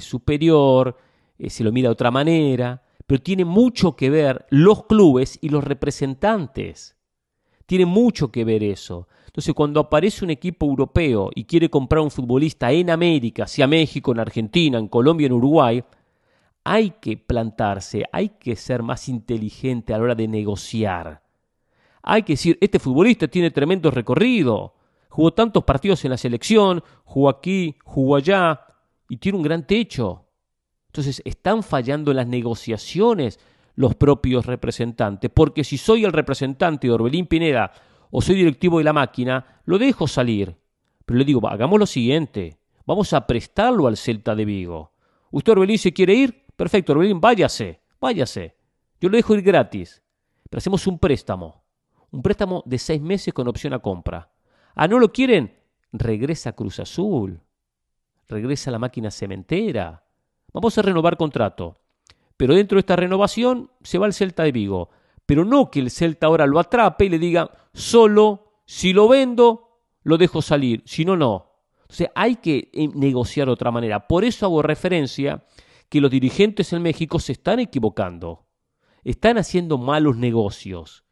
superior, 0.01 0.97
eh, 1.37 1.49
se 1.49 1.63
lo 1.63 1.71
mira 1.71 1.89
de 1.89 1.93
otra 1.93 2.11
manera, 2.11 2.83
pero 3.05 3.21
tiene 3.21 3.45
mucho 3.45 3.95
que 3.95 4.09
ver 4.09 4.45
los 4.49 4.85
clubes 4.85 5.39
y 5.41 5.49
los 5.49 5.63
representantes. 5.63 6.95
Tiene 7.65 7.85
mucho 7.85 8.31
que 8.31 8.45
ver 8.45 8.63
eso. 8.63 9.07
Entonces, 9.25 9.53
cuando 9.53 9.79
aparece 9.79 10.25
un 10.25 10.31
equipo 10.31 10.65
europeo 10.65 11.29
y 11.35 11.43
quiere 11.43 11.69
comprar 11.69 12.01
un 12.01 12.11
futbolista 12.11 12.71
en 12.71 12.89
América, 12.89 13.45
sea 13.45 13.67
México, 13.67 14.11
en 14.11 14.19
Argentina, 14.19 14.77
en 14.77 14.87
Colombia, 14.87 15.27
en 15.27 15.33
Uruguay, 15.33 15.83
hay 16.63 16.91
que 16.99 17.15
plantarse, 17.15 18.03
hay 18.11 18.29
que 18.29 18.57
ser 18.57 18.83
más 18.83 19.07
inteligente 19.07 19.93
a 19.93 19.97
la 19.97 20.03
hora 20.03 20.15
de 20.15 20.27
negociar. 20.27 21.21
Hay 22.03 22.23
que 22.23 22.33
decir, 22.33 22.57
este 22.59 22.79
futbolista 22.79 23.27
tiene 23.27 23.51
tremendo 23.51 23.91
recorrido, 23.91 24.73
jugó 25.09 25.31
tantos 25.33 25.63
partidos 25.63 26.03
en 26.03 26.11
la 26.11 26.17
selección, 26.17 26.83
jugó 27.05 27.29
aquí, 27.29 27.75
jugó 27.83 28.17
allá, 28.17 28.66
y 29.09 29.17
tiene 29.17 29.37
un 29.37 29.43
gran 29.43 29.65
techo. 29.65 30.25
Entonces 30.87 31.21
están 31.25 31.63
fallando 31.63 32.13
las 32.13 32.27
negociaciones 32.27 33.39
los 33.75 33.95
propios 33.95 34.47
representantes, 34.47 35.29
porque 35.31 35.63
si 35.63 35.77
soy 35.77 36.03
el 36.03 36.11
representante 36.11 36.87
de 36.87 36.93
Orbelín 36.93 37.27
Pineda 37.27 37.71
o 38.09 38.21
soy 38.21 38.35
directivo 38.35 38.79
de 38.79 38.83
la 38.83 38.93
máquina, 38.93 39.61
lo 39.65 39.77
dejo 39.77 40.07
salir. 40.07 40.57
Pero 41.05 41.19
le 41.19 41.25
digo, 41.25 41.47
hagamos 41.47 41.79
lo 41.79 41.85
siguiente, 41.85 42.57
vamos 42.87 43.13
a 43.13 43.27
prestarlo 43.27 43.85
al 43.85 43.95
Celta 43.95 44.33
de 44.33 44.45
Vigo. 44.45 44.93
¿Usted 45.29 45.51
Orbelín 45.51 45.77
se 45.77 45.93
quiere 45.93 46.15
ir? 46.15 46.45
Perfecto, 46.55 46.93
Orbelín, 46.93 47.21
váyase, 47.21 47.81
váyase. 48.01 48.55
Yo 48.99 49.09
lo 49.09 49.17
dejo 49.17 49.35
ir 49.35 49.43
gratis. 49.43 50.01
Pero 50.49 50.57
hacemos 50.57 50.87
un 50.87 50.97
préstamo. 50.97 51.63
Un 52.09 52.23
préstamo 52.23 52.63
de 52.65 52.79
seis 52.79 53.01
meses 53.01 53.31
con 53.31 53.47
opción 53.47 53.73
a 53.73 53.79
compra. 53.79 54.31
Ah, 54.73 54.87
¿no 54.87 54.97
lo 54.97 55.11
quieren? 55.11 55.55
Regresa 55.91 56.53
Cruz 56.53 56.79
Azul 56.79 57.41
regresa 58.27 58.71
la 58.71 58.79
máquina 58.79 59.11
cementera. 59.11 60.03
Vamos 60.53 60.77
a 60.77 60.81
renovar 60.81 61.17
contrato. 61.17 61.79
Pero 62.35 62.53
dentro 62.53 62.75
de 62.75 62.81
esta 62.81 62.95
renovación 62.95 63.71
se 63.81 63.97
va 63.97 64.05
el 64.05 64.13
Celta 64.13 64.43
de 64.43 64.51
Vigo. 64.51 64.89
Pero 65.25 65.43
no 65.43 65.69
que 65.71 65.79
el 65.79 65.91
Celta 65.91 66.27
ahora 66.27 66.45
lo 66.45 66.59
atrape 66.59 67.05
y 67.05 67.09
le 67.09 67.19
diga, 67.19 67.49
solo 67.73 68.61
si 68.65 68.93
lo 68.93 69.07
vendo, 69.07 69.79
lo 70.03 70.17
dejo 70.17 70.41
salir, 70.41 70.83
si 70.85 71.03
no, 71.03 71.17
no. 71.17 71.51
Entonces 71.81 72.09
hay 72.15 72.35
que 72.35 72.69
eh, 72.73 72.87
negociar 72.93 73.47
de 73.47 73.53
otra 73.53 73.71
manera. 73.71 74.07
Por 74.07 74.23
eso 74.23 74.45
hago 74.45 74.61
referencia 74.61 75.45
que 75.89 76.01
los 76.01 76.11
dirigentes 76.11 76.73
en 76.73 76.81
México 76.81 77.19
se 77.19 77.31
están 77.31 77.59
equivocando. 77.59 78.45
Están 79.03 79.37
haciendo 79.37 79.77
malos 79.77 80.17
negocios. 80.17 81.05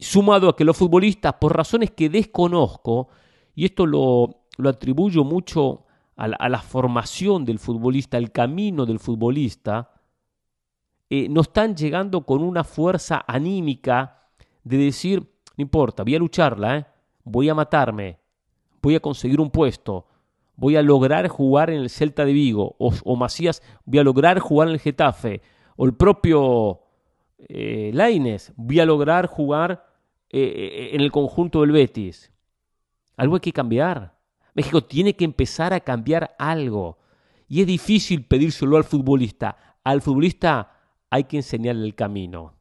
Sumado 0.00 0.48
a 0.48 0.56
que 0.56 0.64
los 0.64 0.76
futbolistas, 0.76 1.34
por 1.34 1.56
razones 1.56 1.92
que 1.92 2.08
desconozco, 2.08 3.08
y 3.54 3.64
esto 3.64 3.86
lo, 3.86 4.44
lo 4.56 4.68
atribuyo 4.68 5.24
mucho 5.24 5.86
a 6.18 6.48
la, 6.48 6.60
formación 6.60 7.44
del 7.44 7.58
futbolista, 7.58 8.16
al 8.16 8.32
camino 8.32 8.84
del 8.84 8.98
futbolista, 8.98 9.92
eh, 11.08 11.28
no 11.28 11.40
están 11.42 11.76
llegando 11.76 12.26
con 12.26 12.42
una 12.42 12.64
fuerza 12.64 13.24
anímica 13.26 14.28
de 14.64 14.76
decir, 14.76 15.20
no 15.56 15.62
importa, 15.62 16.02
voy 16.02 16.16
a 16.16 16.18
lucharla, 16.18 16.76
¿eh? 16.76 16.86
voy 17.24 17.48
a 17.48 17.54
matarme, 17.54 18.18
voy 18.82 18.96
a 18.96 19.00
conseguir 19.00 19.40
un 19.40 19.50
puesto, 19.50 20.06
voy 20.56 20.76
a 20.76 20.82
lograr 20.82 21.28
jugar 21.28 21.70
en 21.70 21.80
el 21.80 21.90
Celta 21.90 22.24
de 22.24 22.32
Vigo, 22.32 22.74
o, 22.78 23.16
Macías, 23.16 23.62
voy 23.84 24.00
a 24.00 24.04
lograr 24.04 24.40
jugar 24.40 24.68
en 24.68 24.74
el 24.74 24.80
Getafe, 24.80 25.40
o 25.76 25.86
el 25.86 25.94
propio 25.94 26.80
eh, 27.38 27.92
Laines, 27.94 28.52
voy 28.56 28.80
a 28.80 28.86
lograr 28.86 29.26
jugar 29.26 29.86
eh, 30.30 30.40
eh, 30.40 30.90
en 30.94 31.00
el 31.00 31.12
conjunto 31.12 31.60
del 31.60 31.70
Betis. 31.70 32.32
Algo 33.16 33.36
hay 33.36 33.40
que 33.40 33.52
cambiar. 33.52 34.17
México 34.58 34.82
tiene 34.82 35.14
que 35.14 35.24
empezar 35.24 35.72
a 35.72 35.78
cambiar 35.78 36.34
algo. 36.36 36.98
Y 37.46 37.60
es 37.60 37.66
difícil 37.68 38.24
pedírselo 38.24 38.76
al 38.76 38.82
futbolista. 38.82 39.78
Al 39.84 40.02
futbolista 40.02 40.72
hay 41.10 41.24
que 41.24 41.36
enseñarle 41.36 41.86
el 41.86 41.94
camino. 41.94 42.54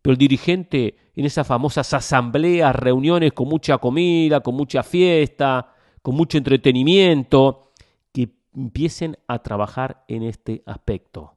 Pero 0.00 0.12
el 0.12 0.18
dirigente 0.18 0.96
en 1.14 1.26
esas 1.26 1.46
famosas 1.46 1.92
asambleas, 1.92 2.74
reuniones 2.74 3.34
con 3.34 3.48
mucha 3.48 3.76
comida, 3.76 4.40
con 4.40 4.54
mucha 4.54 4.82
fiesta, 4.82 5.74
con 6.00 6.14
mucho 6.14 6.38
entretenimiento, 6.38 7.72
que 8.14 8.34
empiecen 8.54 9.18
a 9.26 9.42
trabajar 9.42 10.06
en 10.08 10.22
este 10.22 10.62
aspecto. 10.64 11.36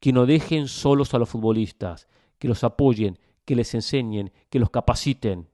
Que 0.00 0.12
no 0.12 0.26
dejen 0.26 0.68
solos 0.68 1.14
a 1.14 1.18
los 1.18 1.30
futbolistas, 1.30 2.08
que 2.38 2.46
los 2.46 2.62
apoyen, 2.62 3.18
que 3.46 3.56
les 3.56 3.74
enseñen, 3.74 4.34
que 4.50 4.58
los 4.58 4.68
capaciten 4.68 5.48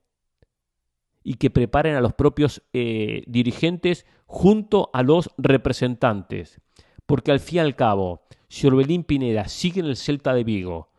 y 1.23 1.35
que 1.35 1.51
preparen 1.51 1.97
a 1.97 2.01
los 2.01 2.15
propios 2.15 2.63
eh, 2.73 3.23
dirigentes 3.27 4.07
junto 4.27 4.91
a 4.93 5.03
los 5.03 5.31
representantes. 5.39 6.61
Porque 7.07 7.33
al 7.33 7.41
fin 7.41 7.57
y 7.57 7.61
al 7.61 7.77
cabo, 7.77 8.23
si 8.49 8.67
Orbelín 8.67 9.05
Pineda 9.05 9.49
sigue 9.49 9.81
en 9.81 9.87
el 9.87 9.97
Celta 9.97 10.33
de 10.33 10.45
Vigo 10.45 10.91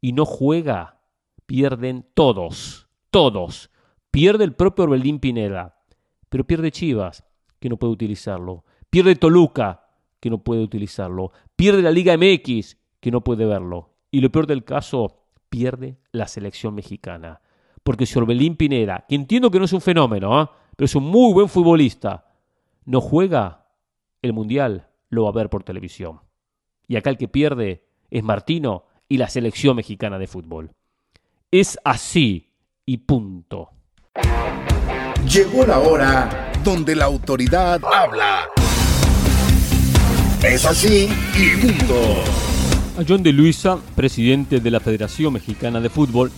y 0.00 0.12
no 0.12 0.24
juega, 0.24 1.00
pierden 1.46 2.06
todos, 2.14 2.88
todos. 3.10 3.70
Pierde 4.10 4.44
el 4.44 4.54
propio 4.54 4.84
Orbelín 4.84 5.20
Pineda, 5.20 5.78
pero 6.28 6.46
pierde 6.46 6.70
Chivas, 6.70 7.24
que 7.60 7.68
no 7.68 7.76
puede 7.76 7.92
utilizarlo. 7.92 8.64
Pierde 8.90 9.16
Toluca, 9.16 9.88
que 10.20 10.30
no 10.30 10.42
puede 10.42 10.62
utilizarlo. 10.62 11.32
Pierde 11.54 11.82
la 11.82 11.90
Liga 11.90 12.16
MX, 12.16 12.78
que 13.00 13.10
no 13.10 13.22
puede 13.22 13.46
verlo. 13.46 13.94
Y 14.10 14.20
lo 14.20 14.30
peor 14.30 14.46
del 14.46 14.64
caso, 14.64 15.26
pierde 15.48 15.98
la 16.12 16.28
selección 16.28 16.74
mexicana. 16.74 17.40
Porque 17.86 18.04
si 18.04 18.18
Orbelín 18.18 18.56
Pineda, 18.56 19.04
que 19.08 19.14
entiendo 19.14 19.48
que 19.48 19.60
no 19.60 19.64
es 19.64 19.72
un 19.72 19.80
fenómeno, 19.80 20.36
¿ah? 20.36 20.50
pero 20.74 20.86
es 20.86 20.96
un 20.96 21.04
muy 21.04 21.32
buen 21.32 21.48
futbolista, 21.48 22.26
no 22.84 23.00
juega, 23.00 23.68
el 24.22 24.32
Mundial 24.32 24.88
lo 25.08 25.22
va 25.22 25.28
a 25.28 25.32
ver 25.32 25.48
por 25.48 25.62
televisión. 25.62 26.18
Y 26.88 26.96
acá 26.96 27.10
el 27.10 27.16
que 27.16 27.28
pierde 27.28 27.86
es 28.10 28.24
Martino 28.24 28.86
y 29.08 29.18
la 29.18 29.28
selección 29.28 29.76
mexicana 29.76 30.18
de 30.18 30.26
fútbol. 30.26 30.72
Es 31.52 31.78
así 31.84 32.50
y 32.84 32.96
punto. 32.96 33.70
Llegó 35.32 35.64
la 35.64 35.78
hora 35.78 36.50
donde 36.64 36.96
la 36.96 37.04
autoridad 37.04 37.80
habla. 37.84 38.48
Es 40.42 40.66
así 40.66 41.08
y 41.38 41.64
punto. 41.64 41.94
A 42.98 43.04
John 43.06 43.22
de 43.22 43.32
Luisa, 43.32 43.78
presidente 43.94 44.58
de 44.58 44.70
la 44.72 44.80
Federación 44.80 45.34
Mexicana 45.34 45.80
de 45.80 45.88
Fútbol, 45.88 46.32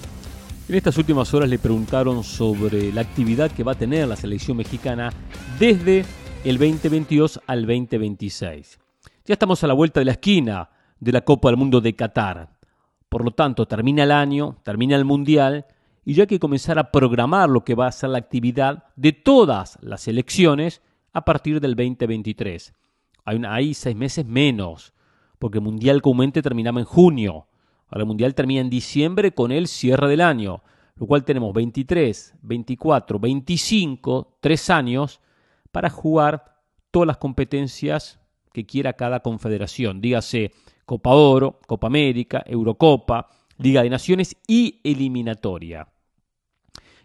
en 0.68 0.74
estas 0.74 0.98
últimas 0.98 1.32
horas 1.32 1.48
le 1.48 1.58
preguntaron 1.58 2.22
sobre 2.22 2.92
la 2.92 3.00
actividad 3.00 3.50
que 3.50 3.64
va 3.64 3.72
a 3.72 3.78
tener 3.78 4.06
la 4.06 4.16
selección 4.16 4.58
mexicana 4.58 5.10
desde 5.58 6.04
el 6.44 6.58
2022 6.58 7.40
al 7.46 7.62
2026. 7.62 8.78
Ya 9.24 9.32
estamos 9.32 9.64
a 9.64 9.66
la 9.66 9.72
vuelta 9.72 10.00
de 10.00 10.04
la 10.04 10.12
esquina 10.12 10.68
de 11.00 11.12
la 11.12 11.22
Copa 11.22 11.48
del 11.48 11.56
Mundo 11.56 11.80
de 11.80 11.96
Qatar. 11.96 12.50
Por 13.08 13.24
lo 13.24 13.30
tanto, 13.30 13.66
termina 13.66 14.02
el 14.02 14.12
año, 14.12 14.58
termina 14.62 14.94
el 14.96 15.06
Mundial 15.06 15.64
y 16.04 16.12
ya 16.12 16.24
hay 16.24 16.26
que 16.26 16.38
comenzar 16.38 16.78
a 16.78 16.92
programar 16.92 17.48
lo 17.48 17.64
que 17.64 17.74
va 17.74 17.86
a 17.86 17.92
ser 17.92 18.10
la 18.10 18.18
actividad 18.18 18.84
de 18.94 19.12
todas 19.12 19.78
las 19.80 20.02
selecciones 20.02 20.82
a 21.14 21.24
partir 21.24 21.60
del 21.60 21.76
2023. 21.76 22.74
Hay, 23.24 23.40
hay 23.48 23.72
seis 23.72 23.96
meses 23.96 24.26
menos 24.26 24.92
porque 25.38 25.58
el 25.58 25.64
Mundial 25.64 26.02
comúnmente 26.02 26.42
terminaba 26.42 26.80
en 26.80 26.86
junio. 26.86 27.46
Ahora 27.88 28.02
el 28.02 28.06
Mundial 28.06 28.34
termina 28.34 28.60
en 28.60 28.70
diciembre 28.70 29.32
con 29.32 29.50
el 29.50 29.66
cierre 29.66 30.08
del 30.08 30.20
año, 30.20 30.62
lo 30.96 31.06
cual 31.06 31.24
tenemos 31.24 31.52
23, 31.54 32.34
24, 32.42 33.18
25, 33.18 34.38
tres 34.40 34.70
años 34.70 35.20
para 35.72 35.90
jugar 35.90 36.62
todas 36.90 37.06
las 37.06 37.18
competencias 37.18 38.20
que 38.52 38.66
quiera 38.66 38.94
cada 38.94 39.20
confederación. 39.20 40.00
Dígase 40.00 40.52
Copa 40.84 41.10
Oro, 41.10 41.60
Copa 41.66 41.86
América, 41.86 42.42
Eurocopa, 42.46 43.28
Liga 43.58 43.82
de 43.82 43.90
Naciones 43.90 44.36
y 44.46 44.80
eliminatoria. 44.84 45.88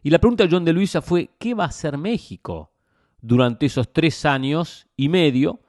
Y 0.01 0.09
la 0.09 0.19
pregunta 0.19 0.43
de 0.43 0.49
John 0.51 0.65
de 0.65 0.73
Luisa 0.73 1.01
fue, 1.01 1.29
¿qué 1.39 1.53
va 1.53 1.65
a 1.65 1.67
hacer 1.67 1.97
México 1.97 2.73
durante 3.21 3.65
esos 3.65 3.93
tres 3.93 4.25
años 4.25 4.87
y 4.97 5.09
medio? 5.09 5.61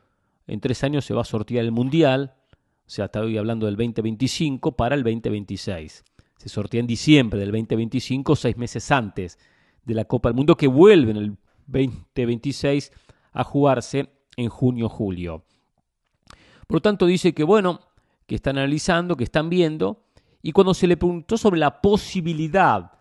En 0.47 0.61
tres 0.61 0.83
años 0.85 1.05
se 1.05 1.15
va 1.15 1.23
a 1.23 1.25
sortear 1.25 1.65
el 1.65 1.73
Mundial, 1.73 2.35
o 2.87 2.91
sea, 2.91 3.07
estoy 3.07 3.39
hablando 3.39 3.67
del 3.67 3.77
2025 3.77 4.73
para 4.73 4.95
el 4.95 5.03
2026. 5.03 6.05
Se 6.37 6.49
sortea 6.49 6.81
en 6.81 6.87
diciembre 6.87 7.41
del 7.41 7.51
2025, 7.51 8.37
seis 8.37 8.57
meses 8.59 8.91
antes 8.91 9.39
de 9.85 9.95
la 9.95 10.05
Copa 10.05 10.29
del 10.29 10.37
Mundo, 10.37 10.57
que 10.57 10.67
vuelve 10.67 11.13
en 11.13 11.17
el 11.17 11.37
2026 11.67 12.93
a 13.33 13.45
jugarse 13.45 14.11
en 14.37 14.49
junio-julio. 14.49 15.45
Por 16.67 16.77
lo 16.77 16.81
tanto, 16.81 17.07
dice 17.07 17.33
que, 17.33 17.45
bueno, 17.45 17.81
que 18.27 18.35
están 18.35 18.59
analizando, 18.59 19.17
que 19.17 19.25
están 19.25 19.49
viendo, 19.49 20.05
y 20.43 20.53
cuando 20.53 20.75
se 20.75 20.87
le 20.87 20.99
preguntó 20.99 21.39
sobre 21.39 21.59
la 21.59 21.81
posibilidad 21.81 22.93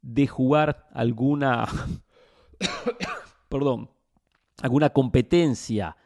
de 0.00 0.26
jugar 0.26 0.88
alguna, 0.92 1.68
perdón, 3.48 3.88
alguna 4.62 4.90
competencia 4.90 5.96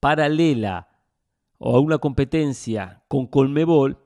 paralela 0.00 0.88
o 1.58 1.76
a 1.76 1.80
una 1.80 1.98
competencia 1.98 3.02
con 3.08 3.26
Colmebol, 3.26 3.98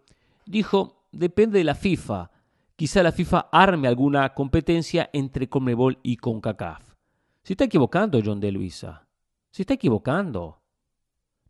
dijo, 0.46 1.06
depende 1.12 1.58
de 1.58 1.64
la 1.64 1.74
FIFA. 1.74 2.30
Quizá 2.76 3.02
la 3.02 3.12
FIFA 3.12 3.48
arme 3.50 3.88
alguna 3.88 4.34
competencia 4.34 5.10
entre 5.12 5.48
Colmebol 5.48 5.98
y 6.02 6.16
CONCACAF. 6.16 6.94
Se 7.42 7.54
está 7.54 7.64
equivocando 7.64 8.20
John 8.24 8.40
de 8.40 8.52
Luisa. 8.52 9.08
Se 9.50 9.62
está 9.62 9.74
equivocando. 9.74 10.60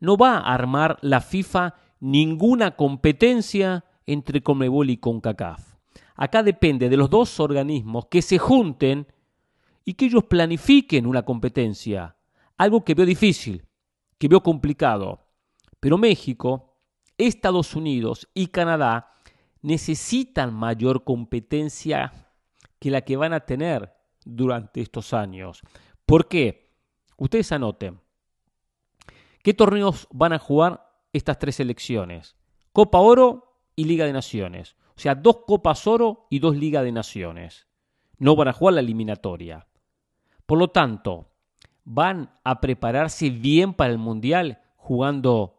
No 0.00 0.16
va 0.16 0.38
a 0.38 0.54
armar 0.54 0.96
la 1.02 1.20
FIFA 1.20 1.74
ninguna 2.00 2.76
competencia 2.76 3.84
entre 4.06 4.42
Colmebol 4.42 4.90
y 4.90 4.98
CONCACAF. 4.98 5.74
Acá 6.14 6.42
depende 6.42 6.88
de 6.88 6.96
los 6.96 7.11
dos 7.11 7.38
organismos 7.40 8.06
que 8.06 8.22
se 8.22 8.38
junten 8.38 9.06
y 9.84 9.94
que 9.94 10.06
ellos 10.06 10.24
planifiquen 10.24 11.06
una 11.06 11.24
competencia. 11.24 12.16
Algo 12.56 12.84
que 12.84 12.94
veo 12.94 13.06
difícil, 13.06 13.64
que 14.18 14.28
veo 14.28 14.42
complicado. 14.42 15.27
Pero 15.80 15.98
México, 15.98 16.76
Estados 17.16 17.74
Unidos 17.74 18.28
y 18.34 18.48
Canadá 18.48 19.12
necesitan 19.62 20.54
mayor 20.54 21.04
competencia 21.04 22.12
que 22.78 22.90
la 22.90 23.02
que 23.02 23.16
van 23.16 23.32
a 23.32 23.40
tener 23.40 23.92
durante 24.24 24.80
estos 24.80 25.12
años. 25.12 25.62
¿Por 26.06 26.28
qué? 26.28 26.72
Ustedes 27.16 27.50
anoten. 27.52 28.00
¿Qué 29.42 29.54
torneos 29.54 30.06
van 30.10 30.32
a 30.32 30.38
jugar 30.38 30.88
estas 31.12 31.38
tres 31.38 31.56
selecciones? 31.56 32.36
Copa 32.72 32.98
Oro 32.98 33.60
y 33.74 33.84
Liga 33.84 34.04
de 34.04 34.12
Naciones. 34.12 34.76
O 34.96 35.00
sea, 35.00 35.14
dos 35.14 35.38
Copas 35.46 35.86
Oro 35.86 36.26
y 36.30 36.38
dos 36.38 36.56
Liga 36.56 36.82
de 36.82 36.92
Naciones. 36.92 37.66
No 38.18 38.36
van 38.36 38.48
a 38.48 38.52
jugar 38.52 38.74
la 38.74 38.80
eliminatoria. 38.80 39.66
Por 40.46 40.58
lo 40.58 40.68
tanto, 40.68 41.30
¿van 41.84 42.32
a 42.44 42.60
prepararse 42.60 43.30
bien 43.30 43.74
para 43.74 43.92
el 43.92 43.98
Mundial 43.98 44.60
jugando 44.76 45.58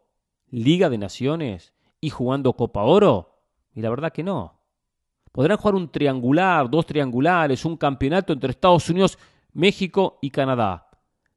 Liga 0.50 0.90
de 0.90 0.98
Naciones 0.98 1.72
y 2.00 2.10
jugando 2.10 2.52
Copa 2.54 2.82
Oro? 2.82 3.38
Y 3.72 3.80
la 3.80 3.90
verdad 3.90 4.12
que 4.12 4.22
no. 4.22 4.60
Podrán 5.32 5.58
jugar 5.58 5.74
un 5.76 5.90
triangular, 5.90 6.68
dos 6.68 6.86
triangulares, 6.86 7.64
un 7.64 7.76
campeonato 7.76 8.32
entre 8.32 8.50
Estados 8.50 8.88
Unidos, 8.90 9.18
México 9.52 10.18
y 10.20 10.30
Canadá. 10.30 10.90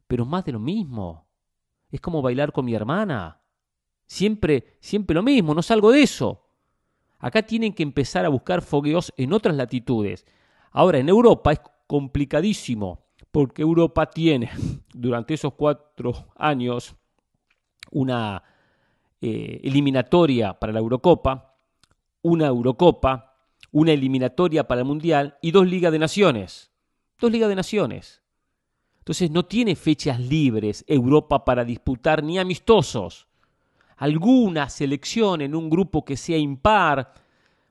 Pero 0.07 0.25
más 0.25 0.43
de 0.45 0.53
lo 0.53 0.59
mismo. 0.59 1.27
Es 1.91 2.01
como 2.01 2.21
bailar 2.21 2.51
con 2.51 2.65
mi 2.65 2.73
hermana. 2.73 3.39
Siempre, 4.07 4.77
siempre 4.79 5.13
lo 5.13 5.23
mismo, 5.23 5.53
no 5.53 5.61
salgo 5.61 5.91
de 5.91 6.01
eso. 6.01 6.43
Acá 7.19 7.43
tienen 7.43 7.73
que 7.73 7.83
empezar 7.83 8.25
a 8.25 8.29
buscar 8.29 8.61
fogueos 8.61 9.13
en 9.15 9.31
otras 9.31 9.55
latitudes. 9.55 10.25
Ahora, 10.71 10.97
en 10.97 11.07
Europa 11.07 11.53
es 11.53 11.61
complicadísimo, 11.87 13.05
porque 13.31 13.61
Europa 13.61 14.07
tiene 14.09 14.49
durante 14.93 15.35
esos 15.35 15.53
cuatro 15.53 16.13
años 16.35 16.95
una 17.91 18.43
eh, 19.25 19.61
eliminatoria 19.63 20.59
para 20.59 20.73
la 20.73 20.79
Eurocopa, 20.79 21.55
una 22.23 22.47
Eurocopa, 22.47 23.37
una 23.71 23.93
eliminatoria 23.93 24.67
para 24.67 24.81
el 24.81 24.85
Mundial 24.85 25.37
y 25.41 25.51
dos 25.51 25.65
Ligas 25.65 25.93
de 25.93 25.99
Naciones. 25.99 26.73
Dos 27.21 27.31
Ligas 27.31 27.47
de 27.47 27.55
Naciones. 27.55 28.21
Entonces 28.97 29.31
no 29.31 29.45
tiene 29.45 29.77
fechas 29.77 30.19
libres 30.19 30.83
Europa 30.89 31.45
para 31.45 31.63
disputar 31.63 32.21
ni 32.21 32.37
amistosos. 32.37 33.29
Alguna 33.95 34.67
selección 34.67 35.39
en 35.39 35.55
un 35.55 35.69
grupo 35.69 36.03
que 36.03 36.17
sea 36.17 36.37
impar 36.37 37.13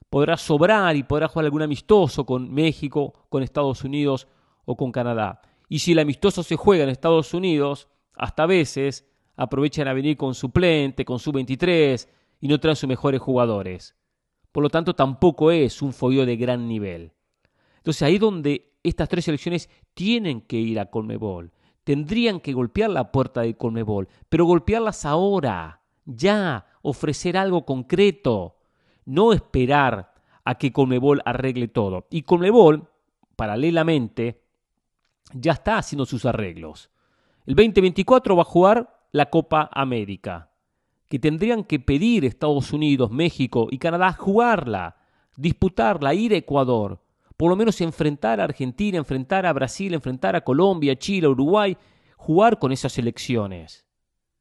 podrá 0.09 0.39
sobrar 0.39 0.97
y 0.97 1.03
podrá 1.03 1.29
jugar 1.29 1.45
algún 1.45 1.61
amistoso 1.61 2.25
con 2.25 2.51
México, 2.51 3.13
con 3.29 3.43
Estados 3.43 3.85
Unidos 3.85 4.27
o 4.65 4.75
con 4.75 4.91
Canadá. 4.91 5.43
Y 5.69 5.81
si 5.81 5.93
el 5.93 5.99
amistoso 5.99 6.43
se 6.43 6.57
juega 6.57 6.85
en 6.85 6.89
Estados 6.89 7.35
Unidos, 7.35 7.89
hasta 8.15 8.45
a 8.45 8.47
veces 8.47 9.12
aprovechan 9.43 9.89
a 9.89 9.93
venir 9.93 10.17
con 10.17 10.35
suplente, 10.35 11.05
con 11.05 11.19
su 11.19 11.33
23 11.33 12.09
y 12.41 12.49
no 12.49 12.61
traen 12.61 12.77
sus 12.77 12.89
mejores 12.89 13.21
jugadores. 13.21 13.97
Por 14.53 14.63
lo 14.63 14.71
tanto, 14.71 14.95
tampoco 14.95 15.51
es 15.51 15.83
un 15.83 15.93
fogueo 15.93 16.25
de 16.27 16.37
gran 16.37 16.69
nivel. 16.69 17.13
Entonces, 17.79 18.03
ahí 18.03 18.19
donde 18.19 18.73
estas 18.83 19.09
tres 19.09 19.25
selecciones 19.25 19.69
tienen 19.95 20.43
que 20.43 20.57
ir 20.57 20.79
a 20.79 20.87
Colmebol. 20.87 21.53
Tendrían 21.85 22.39
que 22.39 22.53
golpear 22.53 22.91
la 22.91 23.11
puerta 23.11 23.41
de 23.41 23.57
Colmebol, 23.57 24.09
pero 24.29 24.45
golpearlas 24.45 25.05
ahora, 25.05 25.83
ya, 26.05 26.67
ofrecer 26.83 27.37
algo 27.37 27.65
concreto, 27.65 28.59
no 29.05 29.33
esperar 29.33 30.15
a 30.45 30.55
que 30.57 30.73
Colmebol 30.73 31.23
arregle 31.25 31.67
todo. 31.67 32.07
Y 32.11 32.23
Colmebol, 32.23 32.89
paralelamente, 33.35 34.43
ya 35.33 35.53
está 35.53 35.79
haciendo 35.79 36.07
sus 36.07 36.25
arreglos. 36.25 36.91
El 37.47 37.57
2024 37.57 38.37
va 38.37 38.43
a 38.43 38.45
jugar 38.45 39.02
la 39.13 39.29
Copa 39.29 39.69
América, 39.71 40.51
que 41.09 41.19
tendrían 41.19 41.65
que 41.65 41.79
pedir 41.79 42.25
Estados 42.25 42.73
Unidos, 42.73 43.11
México 43.11 43.69
y 43.71 43.77
Canadá 43.77 44.15
jugarla, 44.15 44.97
disputarla, 45.37 46.15
ir 46.15 46.33
a 46.33 46.39
Ecuador, 46.39 47.03
por 47.37 47.51
lo 47.51 47.57
menos 47.57 47.83
enfrentar 47.83 48.41
a 48.41 48.45
Argentina, 48.45 48.97
enfrentar 48.97 49.45
a 49.45 49.53
Brasil, 49.53 49.93
enfrentar 49.93 50.35
a 50.35 50.41
Colombia, 50.41 50.97
Chile, 50.97 51.29
Uruguay, 51.29 51.77
jugar 52.17 52.59
con 52.59 52.73
esas 52.73 52.97
elecciones. 52.97 53.85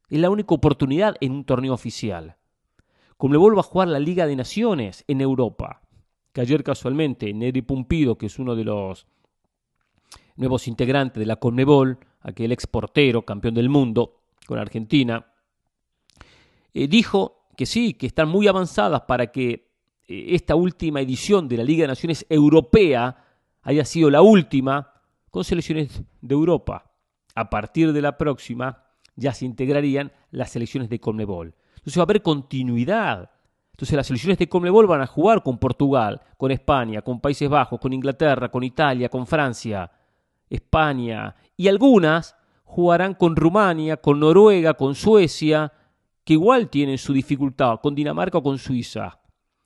Es 0.08 0.18
la 0.18 0.30
única 0.30 0.54
oportunidad 0.54 1.16
en 1.20 1.32
un 1.32 1.44
torneo 1.44 1.74
oficial. 1.74 2.36
Le 3.20 3.36
vuelvo 3.36 3.60
a 3.60 3.64
jugar 3.64 3.88
la 3.88 4.00
Liga 4.00 4.26
de 4.26 4.36
Naciones 4.36 5.04
en 5.06 5.20
Europa, 5.20 5.82
que 6.32 6.40
ayer 6.40 6.64
casualmente 6.64 7.32
Neri 7.34 7.62
Pumpido, 7.62 8.16
que 8.16 8.26
es 8.26 8.38
uno 8.38 8.56
de 8.56 8.64
los 8.64 9.06
nuevos 10.36 10.66
integrantes 10.66 11.20
de 11.20 11.26
la 11.26 11.36
Conmebol, 11.36 11.98
aquel 12.20 12.52
exportero, 12.52 13.22
campeón 13.22 13.54
del 13.54 13.68
mundo 13.68 14.21
con 14.46 14.58
Argentina, 14.58 15.26
eh, 16.74 16.88
dijo 16.88 17.46
que 17.56 17.66
sí, 17.66 17.94
que 17.94 18.06
están 18.06 18.28
muy 18.28 18.48
avanzadas 18.48 19.02
para 19.02 19.28
que 19.28 19.70
eh, 20.08 20.26
esta 20.28 20.54
última 20.54 21.00
edición 21.00 21.48
de 21.48 21.56
la 21.58 21.64
Liga 21.64 21.82
de 21.82 21.88
Naciones 21.88 22.26
Europea 22.28 23.24
haya 23.62 23.84
sido 23.84 24.10
la 24.10 24.22
última 24.22 24.92
con 25.30 25.44
selecciones 25.44 26.02
de 26.20 26.34
Europa. 26.34 26.90
A 27.34 27.48
partir 27.48 27.92
de 27.92 28.02
la 28.02 28.18
próxima 28.18 28.84
ya 29.16 29.32
se 29.32 29.44
integrarían 29.44 30.12
las 30.30 30.50
selecciones 30.50 30.88
de 30.88 31.00
Conmebol. 31.00 31.54
Entonces 31.76 31.98
va 31.98 32.02
a 32.02 32.04
haber 32.04 32.22
continuidad. 32.22 33.30
Entonces 33.72 33.96
las 33.96 34.06
selecciones 34.06 34.38
de 34.38 34.48
Conmebol 34.48 34.86
van 34.86 35.00
a 35.00 35.06
jugar 35.06 35.42
con 35.42 35.58
Portugal, 35.58 36.20
con 36.36 36.50
España, 36.50 37.02
con 37.02 37.20
Países 37.20 37.48
Bajos, 37.48 37.80
con 37.80 37.92
Inglaterra, 37.92 38.50
con 38.50 38.62
Italia, 38.62 39.08
con 39.08 39.26
Francia. 39.26 39.90
España 40.52 41.34
y 41.56 41.68
algunas 41.68 42.36
jugarán 42.72 43.12
con 43.12 43.36
Rumania, 43.36 43.98
con 43.98 44.18
Noruega, 44.18 44.72
con 44.72 44.94
Suecia, 44.94 45.74
que 46.24 46.32
igual 46.32 46.70
tienen 46.70 46.96
su 46.96 47.12
dificultad, 47.12 47.80
con 47.82 47.94
Dinamarca 47.94 48.38
o 48.38 48.42
con 48.42 48.56
Suiza. 48.56 49.20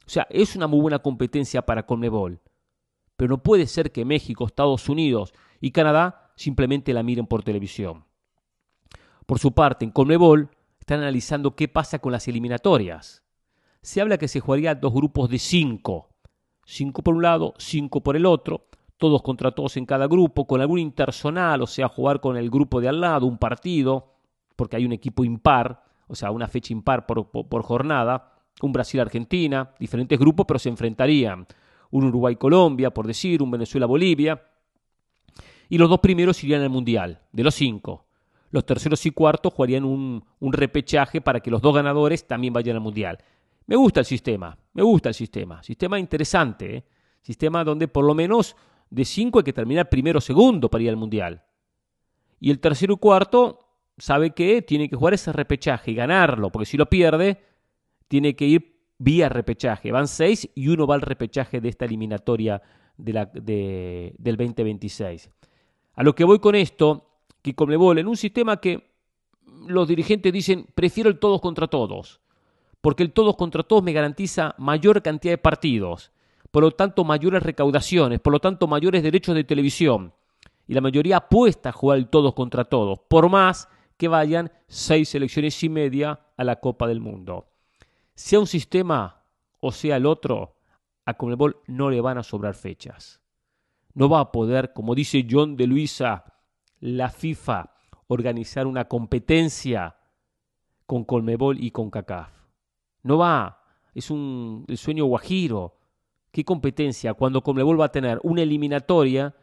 O 0.04 0.10
sea, 0.10 0.26
es 0.28 0.56
una 0.56 0.66
muy 0.66 0.80
buena 0.80 0.98
competencia 0.98 1.62
para 1.62 1.86
Conmebol. 1.86 2.40
Pero 3.16 3.28
no 3.28 3.42
puede 3.44 3.68
ser 3.68 3.92
que 3.92 4.04
México, 4.04 4.44
Estados 4.44 4.88
Unidos 4.88 5.34
y 5.60 5.70
Canadá 5.70 6.32
simplemente 6.34 6.92
la 6.92 7.04
miren 7.04 7.28
por 7.28 7.44
televisión. 7.44 8.06
Por 9.24 9.38
su 9.38 9.52
parte, 9.52 9.84
en 9.84 9.92
Conmebol 9.92 10.50
están 10.80 10.98
analizando 10.98 11.54
qué 11.54 11.68
pasa 11.68 12.00
con 12.00 12.10
las 12.10 12.26
eliminatorias. 12.26 13.22
Se 13.82 14.00
habla 14.00 14.18
que 14.18 14.26
se 14.26 14.40
jugaría 14.40 14.74
dos 14.74 14.92
grupos 14.92 15.30
de 15.30 15.38
cinco. 15.38 16.08
Cinco 16.64 17.02
por 17.04 17.14
un 17.14 17.22
lado, 17.22 17.54
cinco 17.58 18.02
por 18.02 18.16
el 18.16 18.26
otro, 18.26 18.66
todos 18.98 19.22
contra 19.22 19.50
todos 19.50 19.76
en 19.76 19.86
cada 19.86 20.06
grupo, 20.06 20.46
con 20.46 20.60
algún 20.60 20.78
intersonal, 20.78 21.62
o 21.62 21.66
sea, 21.66 21.88
jugar 21.88 22.20
con 22.20 22.36
el 22.36 22.50
grupo 22.50 22.80
de 22.80 22.88
al 22.88 23.00
lado, 23.00 23.26
un 23.26 23.38
partido, 23.38 24.14
porque 24.56 24.76
hay 24.76 24.86
un 24.86 24.92
equipo 24.92 25.24
impar, 25.24 25.84
o 26.08 26.14
sea, 26.14 26.30
una 26.30 26.48
fecha 26.48 26.72
impar 26.72 27.06
por, 27.06 27.62
jornada, 27.62 28.32
un 28.62 28.72
Brasil-Argentina, 28.72 29.70
diferentes 29.78 30.18
grupos, 30.18 30.46
pero 30.46 30.58
se 30.58 30.68
enfrentarían. 30.68 31.46
Un 31.90 32.04
Uruguay-Colombia, 32.04 32.90
por 32.90 33.06
decir, 33.06 33.42
un 33.42 33.50
Venezuela-Bolivia. 33.50 34.42
Y 35.68 35.78
los 35.78 35.88
dos 35.88 36.00
primeros 36.00 36.42
irían 36.42 36.62
al 36.62 36.70
Mundial, 36.70 37.20
de 37.32 37.44
los 37.44 37.54
cinco. 37.54 38.06
Los 38.50 38.64
terceros 38.64 39.04
y 39.04 39.10
cuartos 39.10 39.52
jugarían 39.52 39.84
un, 39.84 40.24
un 40.40 40.52
repechaje 40.52 41.20
para 41.20 41.40
que 41.40 41.50
los 41.50 41.60
dos 41.60 41.74
ganadores 41.74 42.26
también 42.26 42.52
vayan 42.52 42.76
al 42.76 42.82
Mundial. 42.82 43.18
Me 43.66 43.76
gusta 43.76 44.00
el 44.00 44.06
sistema, 44.06 44.56
me 44.72 44.82
gusta 44.82 45.08
el 45.08 45.14
sistema. 45.14 45.62
Sistema 45.62 45.98
interesante, 45.98 46.76
¿eh? 46.76 46.84
sistema 47.20 47.64
donde 47.64 47.88
por 47.88 48.04
lo 48.04 48.14
menos 48.14 48.56
de 48.90 49.04
cinco 49.04 49.38
hay 49.38 49.44
que 49.44 49.52
terminar 49.52 49.88
primero 49.88 50.18
o 50.18 50.20
segundo 50.20 50.70
para 50.70 50.84
ir 50.84 50.90
al 50.90 50.96
Mundial. 50.96 51.42
Y 52.40 52.50
el 52.50 52.60
tercero 52.60 52.94
y 52.94 52.96
cuarto 52.98 53.66
sabe 53.98 54.30
que 54.30 54.62
tiene 54.62 54.88
que 54.88 54.96
jugar 54.96 55.14
ese 55.14 55.32
repechaje 55.32 55.90
y 55.90 55.94
ganarlo, 55.94 56.50
porque 56.50 56.66
si 56.66 56.76
lo 56.76 56.86
pierde, 56.86 57.40
tiene 58.08 58.36
que 58.36 58.46
ir 58.46 58.76
vía 58.98 59.28
repechaje. 59.28 59.92
Van 59.92 60.08
seis 60.08 60.48
y 60.54 60.68
uno 60.68 60.86
va 60.86 60.94
al 60.94 61.02
repechaje 61.02 61.60
de 61.60 61.68
esta 61.68 61.84
eliminatoria 61.84 62.62
del 62.96 64.16
2026. 64.18 65.30
A 65.94 66.02
lo 66.02 66.14
que 66.14 66.24
voy 66.24 66.38
con 66.38 66.54
esto, 66.54 67.20
que 67.42 67.54
Conmebol, 67.54 67.98
en 67.98 68.06
un 68.06 68.16
sistema 68.16 68.60
que 68.60 68.90
los 69.66 69.88
dirigentes 69.88 70.32
dicen, 70.32 70.66
prefiero 70.74 71.08
el 71.08 71.18
todos 71.18 71.40
contra 71.40 71.68
todos, 71.68 72.20
porque 72.80 73.02
el 73.02 73.12
todos 73.12 73.36
contra 73.36 73.62
todos 73.62 73.82
me 73.82 73.92
garantiza 73.92 74.54
mayor 74.58 75.02
cantidad 75.02 75.32
de 75.32 75.38
partidos 75.38 76.12
por 76.56 76.62
lo 76.62 76.70
tanto 76.70 77.04
mayores 77.04 77.42
recaudaciones, 77.42 78.18
por 78.18 78.32
lo 78.32 78.40
tanto 78.40 78.66
mayores 78.66 79.02
derechos 79.02 79.34
de 79.34 79.44
televisión. 79.44 80.14
Y 80.66 80.72
la 80.72 80.80
mayoría 80.80 81.18
apuesta 81.18 81.68
a 81.68 81.72
jugar 81.72 81.98
el 81.98 82.08
todos 82.08 82.32
contra 82.32 82.64
todos, 82.64 82.98
por 82.98 83.28
más 83.28 83.68
que 83.98 84.08
vayan 84.08 84.50
seis 84.66 85.10
selecciones 85.10 85.62
y 85.62 85.68
media 85.68 86.18
a 86.34 86.44
la 86.44 86.56
Copa 86.56 86.86
del 86.88 87.00
Mundo. 87.00 87.46
Sea 88.14 88.40
un 88.40 88.46
sistema 88.46 89.22
o 89.60 89.70
sea 89.70 89.98
el 89.98 90.06
otro, 90.06 90.56
a 91.04 91.12
Conmebol 91.12 91.58
no 91.66 91.90
le 91.90 92.00
van 92.00 92.16
a 92.16 92.22
sobrar 92.22 92.54
fechas. 92.54 93.20
No 93.92 94.08
va 94.08 94.20
a 94.20 94.32
poder, 94.32 94.72
como 94.72 94.94
dice 94.94 95.26
John 95.30 95.58
de 95.58 95.66
Luisa, 95.66 96.24
la 96.80 97.10
FIFA 97.10 97.74
organizar 98.06 98.66
una 98.66 98.86
competencia 98.86 99.94
con 100.86 101.04
Colmebol 101.04 101.62
y 101.62 101.70
con 101.70 101.90
CACAF. 101.90 102.32
No 103.02 103.18
va, 103.18 103.62
es 103.94 104.10
un 104.10 104.64
el 104.68 104.78
sueño 104.78 105.04
guajiro. 105.04 105.76
¿Qué 106.36 106.44
competencia? 106.44 107.14
Cuando 107.14 107.42
Conmebol 107.42 107.80
va 107.80 107.86
a 107.86 107.92
tener 107.92 108.20
una 108.22 108.42
eliminatoria, 108.42 109.34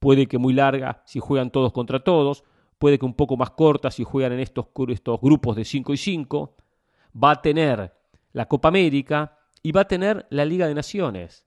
puede 0.00 0.26
que 0.26 0.36
muy 0.36 0.52
larga 0.52 1.00
si 1.06 1.20
juegan 1.20 1.52
todos 1.52 1.72
contra 1.72 2.02
todos, 2.02 2.42
puede 2.76 2.98
que 2.98 3.04
un 3.04 3.14
poco 3.14 3.36
más 3.36 3.50
corta 3.50 3.92
si 3.92 4.02
juegan 4.02 4.32
en 4.32 4.40
estos, 4.40 4.66
estos 4.88 5.20
grupos 5.20 5.54
de 5.54 5.64
5 5.64 5.92
y 5.92 5.96
5, 5.96 6.56
va 7.14 7.30
a 7.30 7.40
tener 7.40 7.94
la 8.32 8.48
Copa 8.48 8.66
América 8.66 9.38
y 9.62 9.70
va 9.70 9.82
a 9.82 9.86
tener 9.86 10.26
la 10.30 10.44
Liga 10.44 10.66
de 10.66 10.74
Naciones. 10.74 11.46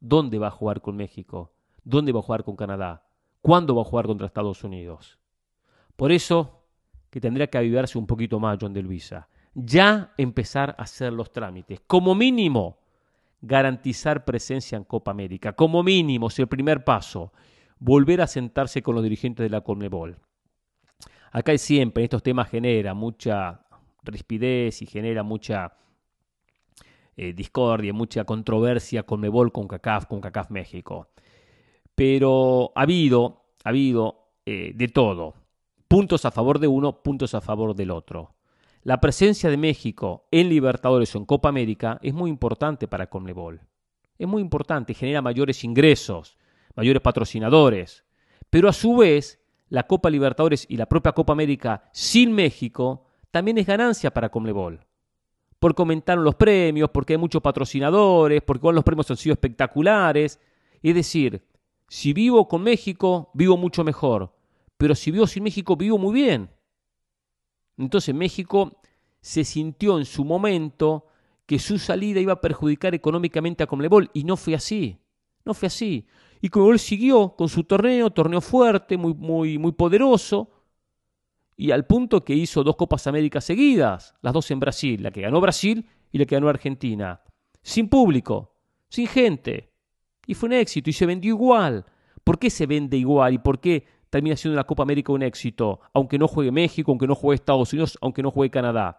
¿Dónde 0.00 0.38
va 0.38 0.46
a 0.46 0.50
jugar 0.50 0.80
con 0.80 0.96
México? 0.96 1.52
¿Dónde 1.84 2.12
va 2.12 2.20
a 2.20 2.22
jugar 2.22 2.42
con 2.42 2.56
Canadá? 2.56 3.06
¿Cuándo 3.42 3.74
va 3.74 3.82
a 3.82 3.84
jugar 3.84 4.06
contra 4.06 4.28
Estados 4.28 4.64
Unidos? 4.64 5.18
Por 5.94 6.10
eso 6.10 6.62
que 7.10 7.20
tendría 7.20 7.48
que 7.48 7.58
avivarse 7.58 7.98
un 7.98 8.06
poquito 8.06 8.40
más 8.40 8.56
John 8.58 8.72
de 8.72 8.80
Luisa. 8.80 9.28
Ya 9.52 10.14
empezar 10.16 10.74
a 10.78 10.84
hacer 10.84 11.12
los 11.12 11.32
trámites. 11.32 11.82
Como 11.86 12.14
mínimo, 12.14 12.78
garantizar 13.40 14.24
presencia 14.24 14.76
en 14.76 14.84
Copa 14.84 15.10
América. 15.10 15.52
Como 15.52 15.82
mínimo, 15.82 16.28
es 16.28 16.38
el 16.38 16.48
primer 16.48 16.84
paso, 16.84 17.32
volver 17.78 18.20
a 18.20 18.26
sentarse 18.26 18.82
con 18.82 18.94
los 18.94 19.04
dirigentes 19.04 19.44
de 19.44 19.50
la 19.50 19.60
Conmebol. 19.60 20.18
Acá 21.30 21.56
siempre, 21.58 22.04
estos 22.04 22.22
temas 22.22 22.48
genera 22.48 22.94
mucha 22.94 23.66
rispidez 24.02 24.82
y 24.82 24.86
genera 24.86 25.22
mucha 25.22 25.74
eh, 27.16 27.32
discordia, 27.32 27.92
mucha 27.92 28.24
controversia 28.24 29.02
Conmebol 29.02 29.52
con 29.52 29.68
CACAF, 29.68 30.06
con 30.06 30.20
CACAF 30.20 30.50
México. 30.50 31.08
Pero 31.94 32.72
ha 32.74 32.82
habido, 32.82 33.42
ha 33.64 33.70
habido 33.70 34.30
eh, 34.46 34.72
de 34.74 34.88
todo. 34.88 35.34
Puntos 35.88 36.24
a 36.24 36.30
favor 36.30 36.58
de 36.58 36.68
uno, 36.68 37.02
puntos 37.02 37.34
a 37.34 37.40
favor 37.40 37.74
del 37.74 37.90
otro. 37.90 38.37
La 38.82 39.00
presencia 39.00 39.50
de 39.50 39.56
México 39.56 40.26
en 40.30 40.48
Libertadores 40.48 41.14
o 41.14 41.18
en 41.18 41.24
Copa 41.24 41.48
América 41.48 41.98
es 42.02 42.14
muy 42.14 42.30
importante 42.30 42.86
para 42.86 43.08
Conmebol. 43.08 43.60
Es 44.18 44.28
muy 44.28 44.40
importante, 44.40 44.94
genera 44.94 45.20
mayores 45.20 45.64
ingresos, 45.64 46.38
mayores 46.76 47.02
patrocinadores. 47.02 48.04
Pero 48.50 48.68
a 48.68 48.72
su 48.72 48.96
vez, 48.96 49.40
la 49.68 49.86
Copa 49.86 50.10
Libertadores 50.10 50.64
y 50.68 50.76
la 50.76 50.86
propia 50.86 51.12
Copa 51.12 51.32
América 51.32 51.90
sin 51.92 52.32
México 52.32 53.04
también 53.30 53.58
es 53.58 53.66
ganancia 53.66 54.12
para 54.12 54.30
Conmebol. 54.30 54.80
Porque 55.58 55.82
aumentaron 55.82 56.24
los 56.24 56.36
premios, 56.36 56.90
porque 56.90 57.14
hay 57.14 57.18
muchos 57.18 57.42
patrocinadores, 57.42 58.42
porque 58.42 58.72
los 58.72 58.84
premios 58.84 59.10
han 59.10 59.16
sido 59.16 59.32
espectaculares. 59.32 60.40
Es 60.82 60.94
decir, 60.94 61.44
si 61.88 62.12
vivo 62.12 62.46
con 62.46 62.62
México, 62.62 63.30
vivo 63.34 63.56
mucho 63.56 63.82
mejor. 63.82 64.32
Pero 64.76 64.94
si 64.94 65.10
vivo 65.10 65.26
sin 65.26 65.42
México, 65.42 65.76
vivo 65.76 65.98
muy 65.98 66.14
bien. 66.14 66.48
Entonces 67.78 68.14
México 68.14 68.80
se 69.20 69.44
sintió 69.44 69.98
en 69.98 70.04
su 70.04 70.24
momento 70.24 71.06
que 71.46 71.58
su 71.58 71.78
salida 71.78 72.20
iba 72.20 72.34
a 72.34 72.40
perjudicar 72.40 72.94
económicamente 72.94 73.62
a 73.62 73.66
Conmebol 73.66 74.10
y 74.12 74.24
no 74.24 74.36
fue 74.36 74.54
así. 74.54 74.98
No 75.44 75.54
fue 75.54 75.68
así. 75.68 76.06
Y 76.40 76.48
Conmebol 76.50 76.78
siguió 76.78 77.34
con 77.36 77.48
su 77.48 77.64
torneo, 77.64 78.10
torneo 78.10 78.40
fuerte, 78.40 78.96
muy, 78.96 79.14
muy, 79.14 79.58
muy 79.58 79.72
poderoso. 79.72 80.50
y 81.56 81.72
al 81.72 81.86
punto 81.86 82.24
que 82.24 82.34
hizo 82.34 82.62
dos 82.62 82.76
Copas 82.76 83.06
Américas 83.06 83.44
seguidas, 83.44 84.14
las 84.22 84.32
dos 84.32 84.50
en 84.50 84.60
Brasil, 84.60 85.02
la 85.02 85.10
que 85.10 85.22
ganó 85.22 85.40
Brasil 85.40 85.88
y 86.12 86.18
la 86.18 86.24
que 86.24 86.36
ganó 86.36 86.48
Argentina, 86.48 87.20
sin 87.62 87.88
público, 87.88 88.54
sin 88.88 89.08
gente. 89.08 89.72
Y 90.26 90.34
fue 90.34 90.48
un 90.48 90.52
éxito 90.52 90.90
y 90.90 90.92
se 90.92 91.06
vendió 91.06 91.30
igual. 91.30 91.84
¿Por 92.22 92.38
qué 92.38 92.50
se 92.50 92.66
vende 92.66 92.96
igual 92.96 93.34
y 93.34 93.38
por 93.38 93.58
qué 93.58 93.86
termina 94.10 94.36
siendo 94.36 94.56
la 94.56 94.64
Copa 94.64 94.82
América 94.82 95.12
un 95.12 95.22
éxito, 95.22 95.80
aunque 95.92 96.18
no 96.18 96.28
juegue 96.28 96.50
México, 96.50 96.90
aunque 96.90 97.06
no 97.06 97.14
juegue 97.14 97.36
Estados 97.36 97.72
Unidos, 97.72 97.98
aunque 98.00 98.22
no 98.22 98.30
juegue 98.30 98.50
Canadá? 98.50 98.98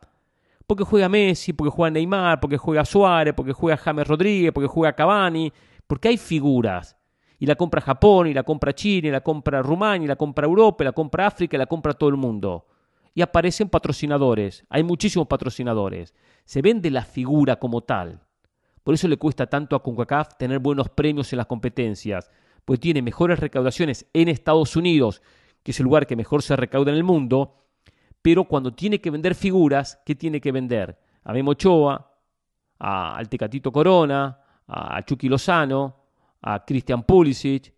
Porque 0.67 0.83
juega 0.83 1.09
Messi, 1.09 1.53
porque 1.53 1.71
juega 1.71 1.91
Neymar, 1.91 2.39
porque 2.39 2.57
juega 2.57 2.85
Suárez, 2.85 3.33
porque 3.35 3.53
juega 3.53 3.77
James 3.77 4.07
Rodríguez, 4.07 4.51
porque 4.51 4.67
juega 4.67 4.93
Cavani, 4.93 5.51
porque 5.87 6.09
hay 6.09 6.17
figuras. 6.17 6.95
Y 7.39 7.45
la 7.45 7.55
compra 7.55 7.81
Japón, 7.81 8.27
y 8.27 8.33
la 8.33 8.43
compra 8.43 8.75
China, 8.75 9.07
y 9.07 9.11
la 9.11 9.21
compra 9.21 9.61
Rumania, 9.61 10.05
y 10.05 10.07
la 10.07 10.15
compra 10.15 10.45
Europa, 10.45 10.83
y 10.83 10.85
la 10.85 10.91
compra 10.91 11.25
África, 11.25 11.57
y 11.57 11.59
la 11.59 11.65
compra 11.65 11.93
todo 11.93 12.09
el 12.09 12.17
mundo. 12.17 12.67
Y 13.15 13.21
aparecen 13.21 13.69
patrocinadores, 13.69 14.65
hay 14.69 14.83
muchísimos 14.83 15.27
patrocinadores. 15.27 16.13
Se 16.45 16.61
vende 16.61 16.91
la 16.91 17.03
figura 17.03 17.55
como 17.55 17.81
tal. 17.81 18.21
Por 18.83 18.93
eso 18.93 19.07
le 19.07 19.17
cuesta 19.17 19.47
tanto 19.47 19.75
a 19.75 19.83
CONCACAF 19.83 20.37
tener 20.37 20.59
buenos 20.59 20.89
premios 20.89 21.31
en 21.33 21.37
las 21.37 21.47
competencias, 21.47 22.29
pues 22.69 22.79
tiene 22.79 23.01
mejores 23.01 23.39
recaudaciones 23.39 24.05
en 24.13 24.27
Estados 24.27 24.75
Unidos, 24.75 25.23
que 25.63 25.71
es 25.71 25.79
el 25.79 25.85
lugar 25.85 26.05
que 26.05 26.15
mejor 26.15 26.43
se 26.43 26.55
recauda 26.55 26.91
en 26.91 26.97
el 26.97 27.03
mundo, 27.03 27.65
pero 28.21 28.43
cuando 28.43 28.75
tiene 28.75 29.01
que 29.01 29.09
vender 29.09 29.33
figuras, 29.33 29.99
¿qué 30.05 30.13
tiene 30.13 30.39
que 30.39 30.51
vender? 30.51 30.99
A 31.23 31.33
Memo 31.33 31.49
Ochoa, 31.49 32.13
a, 32.77 33.15
al 33.15 33.27
Tecatito 33.27 33.71
Corona, 33.71 34.39
a 34.67 35.03
Chucky 35.03 35.29
Lozano, 35.29 35.95
a 36.43 36.63
Christian 36.63 37.01
Pulisic. 37.01 37.73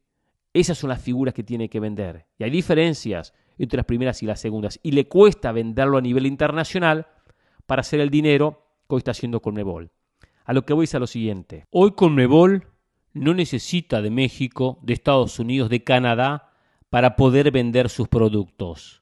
Esas 0.51 0.77
son 0.77 0.89
las 0.89 1.01
figuras 1.01 1.34
que 1.34 1.43
tiene 1.43 1.69
que 1.69 1.80
vender. 1.80 2.25
Y 2.38 2.43
hay 2.43 2.49
diferencias 2.49 3.34
entre 3.58 3.77
las 3.77 3.86
primeras 3.86 4.21
y 4.23 4.25
las 4.25 4.41
segundas. 4.41 4.77
Y 4.84 4.91
le 4.91 5.08
cuesta 5.08 5.54
venderlo 5.54 5.99
a 5.99 6.01
nivel 6.01 6.25
internacional 6.25 7.08
para 7.65 7.80
hacer 7.80 8.01
el 8.01 8.10
dinero 8.10 8.62
que 8.89 8.95
hoy 8.95 8.97
está 8.99 9.12
haciendo 9.12 9.41
Conmebol. 9.41 9.89
A 10.43 10.51
lo 10.51 10.65
que 10.65 10.73
voy 10.73 10.84
es 10.84 10.95
a 10.95 10.99
lo 10.99 11.08
siguiente. 11.08 11.65
Hoy 11.69 11.91
Conmebol 11.91 12.67
no 13.13 13.34
necesita 13.34 14.02
de 14.02 14.10
México, 14.10 14.80
de 14.82 14.93
Estados 14.93 15.39
Unidos, 15.39 15.69
de 15.69 15.84
Canadá 15.84 16.52
para 16.89 17.15
poder 17.15 17.52
vender 17.52 17.89
sus 17.89 18.08
productos. 18.08 19.02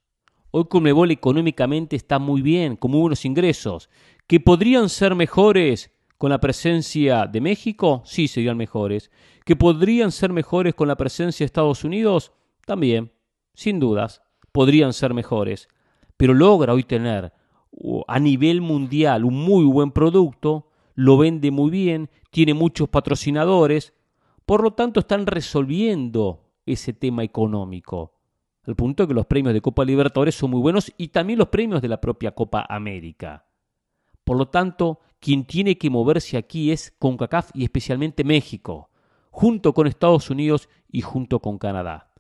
Hoy 0.52 0.66
Conmebol 0.66 1.12
económicamente 1.12 1.96
está 1.96 2.18
muy 2.18 2.42
bien, 2.42 2.76
con 2.76 2.92
muy 2.92 3.02
buenos 3.02 3.26
ingresos, 3.26 3.90
que 4.28 4.40
podrían 4.40 4.90
ser 4.90 5.16
mejores 5.16 5.92
con 6.20 6.32
la 6.32 6.40
presencia 6.40 7.28
de 7.28 7.40
México, 7.40 8.02
sí 8.04 8.28
serían 8.28 8.58
mejores. 8.58 9.10
Que 9.46 9.56
podrían 9.56 10.12
ser 10.12 10.34
mejores 10.34 10.76
con 10.76 10.90
la 10.90 10.98
presencia 10.98 11.44
de 11.44 11.46
Estados 11.46 11.86
Unidos, 11.86 12.34
también, 12.66 13.14
sin 13.54 13.80
dudas, 13.80 14.22
podrían 14.52 14.92
ser 14.92 15.14
mejores. 15.14 15.70
Pero 16.18 16.34
logra 16.34 16.74
hoy 16.74 16.84
tener 16.84 17.32
a 18.08 18.20
nivel 18.20 18.60
mundial 18.60 19.24
un 19.24 19.36
muy 19.36 19.64
buen 19.64 19.92
producto, 19.92 20.68
lo 20.94 21.18
vende 21.18 21.52
muy 21.52 21.72
bien, 21.72 22.10
tiene 22.32 22.54
muchos 22.54 22.90
patrocinadores, 22.90 23.94
por 24.50 24.64
lo 24.64 24.72
tanto 24.72 25.02
están 25.02 25.28
resolviendo 25.28 26.50
ese 26.66 26.92
tema 26.92 27.24
económico. 27.24 28.16
Al 28.64 28.76
punto 28.76 29.04
de 29.04 29.08
que 29.10 29.14
los 29.14 29.28
premios 29.28 29.54
de 29.54 29.62
Copa 29.62 29.86
Libertadores 29.86 30.34
son 30.34 30.50
muy 30.50 30.60
buenos 30.60 30.92
y 30.98 31.10
también 31.10 31.38
los 31.38 31.50
premios 31.50 31.84
de 31.84 31.88
la 31.88 32.02
propia 32.02 32.32
Copa 32.32 32.66
América. 32.68 33.46
Por 34.24 34.38
lo 34.38 34.48
tanto, 34.48 35.02
quien 35.20 35.46
tiene 35.46 35.78
que 35.78 35.92
moverse 35.92 36.36
aquí 36.36 36.72
es 36.72 36.96
CONCACAF 36.98 37.52
y 37.54 37.64
especialmente 37.64 38.24
México, 38.24 38.90
junto 39.30 39.76
con 39.76 39.86
Estados 39.86 40.32
Unidos 40.32 40.68
y 40.92 41.02
junto 41.02 41.42
con 41.42 41.60
Canadá. 41.60 42.12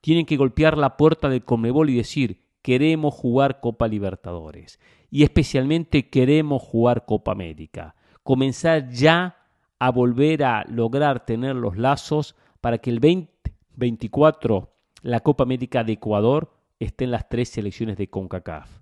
Tienen 0.00 0.26
que 0.26 0.36
golpear 0.36 0.76
la 0.76 0.96
puerta 0.96 1.28
del 1.28 1.44
Conmebol 1.44 1.90
y 1.90 1.96
decir, 1.96 2.42
queremos 2.60 3.14
jugar 3.14 3.60
Copa 3.60 3.86
Libertadores 3.86 4.80
y 5.12 5.22
especialmente 5.22 6.10
queremos 6.10 6.60
jugar 6.60 7.04
Copa 7.06 7.30
América. 7.30 7.94
Comenzar 8.24 8.90
ya 8.90 9.37
a 9.78 9.90
volver 9.90 10.44
a 10.44 10.64
lograr 10.68 11.24
tener 11.24 11.56
los 11.56 11.76
lazos 11.76 12.36
para 12.60 12.78
que 12.78 12.90
el 12.90 13.00
2024 13.00 14.74
la 15.02 15.20
Copa 15.20 15.44
América 15.44 15.84
de 15.84 15.92
Ecuador 15.92 16.50
esté 16.80 17.04
en 17.04 17.12
las 17.12 17.28
tres 17.28 17.48
selecciones 17.50 17.96
de 17.96 18.08
CONCACAF. 18.08 18.80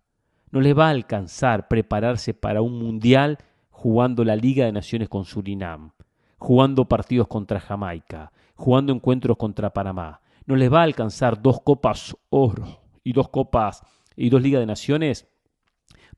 No 0.51 0.61
les 0.61 0.77
va 0.77 0.87
a 0.87 0.91
alcanzar 0.91 1.69
prepararse 1.69 2.33
para 2.35 2.63
un 2.63 2.79
mundial 2.79 3.39
jugando 3.71 4.25
la 4.25 4.37
Liga 4.37 4.65
de 4.65 4.73
Naciones 4.73 5.09
con 5.09 5.25
Surinam, 5.25 5.93
jugando 6.39 6.87
partidos 6.87 7.29
contra 7.29 7.61
Jamaica, 7.61 8.33
jugando 8.55 8.93
encuentros 8.93 9.37
contra 9.37 9.73
Panamá. 9.73 10.21
No 10.47 10.57
les 10.57 10.73
va 10.73 10.81
a 10.81 10.85
alcanzar 10.85 11.43
dos 11.43 11.61
copas 11.61 12.17
oro 12.31 12.81
y 13.05 13.13
dos 13.13 13.29
copas 13.29 13.83
y 14.17 14.31
dos 14.31 14.41
Ligas 14.41 14.61
de 14.61 14.67
Naciones 14.67 15.29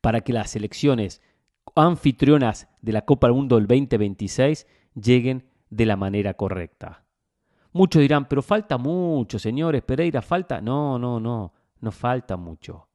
para 0.00 0.20
que 0.20 0.32
las 0.32 0.50
selecciones 0.50 1.20
anfitrionas 1.74 2.68
de 2.82 2.92
la 2.92 3.02
Copa 3.02 3.26
del 3.26 3.36
Mundo 3.36 3.56
del 3.56 3.66
2026 3.66 4.66
lleguen 4.94 5.44
de 5.70 5.86
la 5.86 5.96
manera 5.96 6.34
correcta. 6.34 7.04
Muchos 7.72 8.00
dirán, 8.00 8.26
pero 8.28 8.42
falta 8.42 8.78
mucho, 8.78 9.38
señores, 9.38 9.82
Pereira, 9.82 10.22
falta. 10.22 10.60
No, 10.60 10.98
no, 10.98 11.20
no, 11.20 11.52
no 11.80 11.92
falta 11.92 12.36
mucho. 12.36 12.88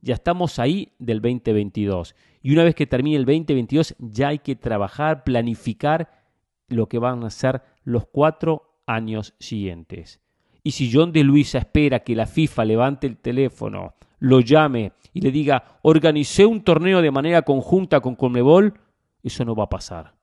Ya 0.00 0.14
estamos 0.14 0.58
ahí 0.58 0.92
del 0.98 1.20
2022. 1.20 2.14
Y 2.42 2.52
una 2.52 2.64
vez 2.64 2.74
que 2.74 2.86
termine 2.86 3.16
el 3.16 3.24
2022, 3.24 3.96
ya 3.98 4.28
hay 4.28 4.38
que 4.38 4.56
trabajar, 4.56 5.24
planificar 5.24 6.24
lo 6.68 6.88
que 6.88 6.98
van 6.98 7.24
a 7.24 7.30
ser 7.30 7.62
los 7.84 8.06
cuatro 8.06 8.80
años 8.86 9.34
siguientes. 9.38 10.20
Y 10.62 10.72
si 10.72 10.90
John 10.92 11.12
de 11.12 11.24
Luisa 11.24 11.58
espera 11.58 12.00
que 12.00 12.16
la 12.16 12.26
FIFA 12.26 12.64
levante 12.64 13.06
el 13.06 13.18
teléfono, 13.18 13.94
lo 14.18 14.40
llame 14.40 14.92
y 15.12 15.20
le 15.20 15.30
diga, 15.30 15.78
organicé 15.82 16.46
un 16.46 16.62
torneo 16.62 17.00
de 17.00 17.10
manera 17.10 17.42
conjunta 17.42 18.00
con 18.00 18.16
Conmebol, 18.16 18.74
eso 19.22 19.44
no 19.44 19.54
va 19.54 19.64
a 19.64 19.68
pasar. 19.68 20.14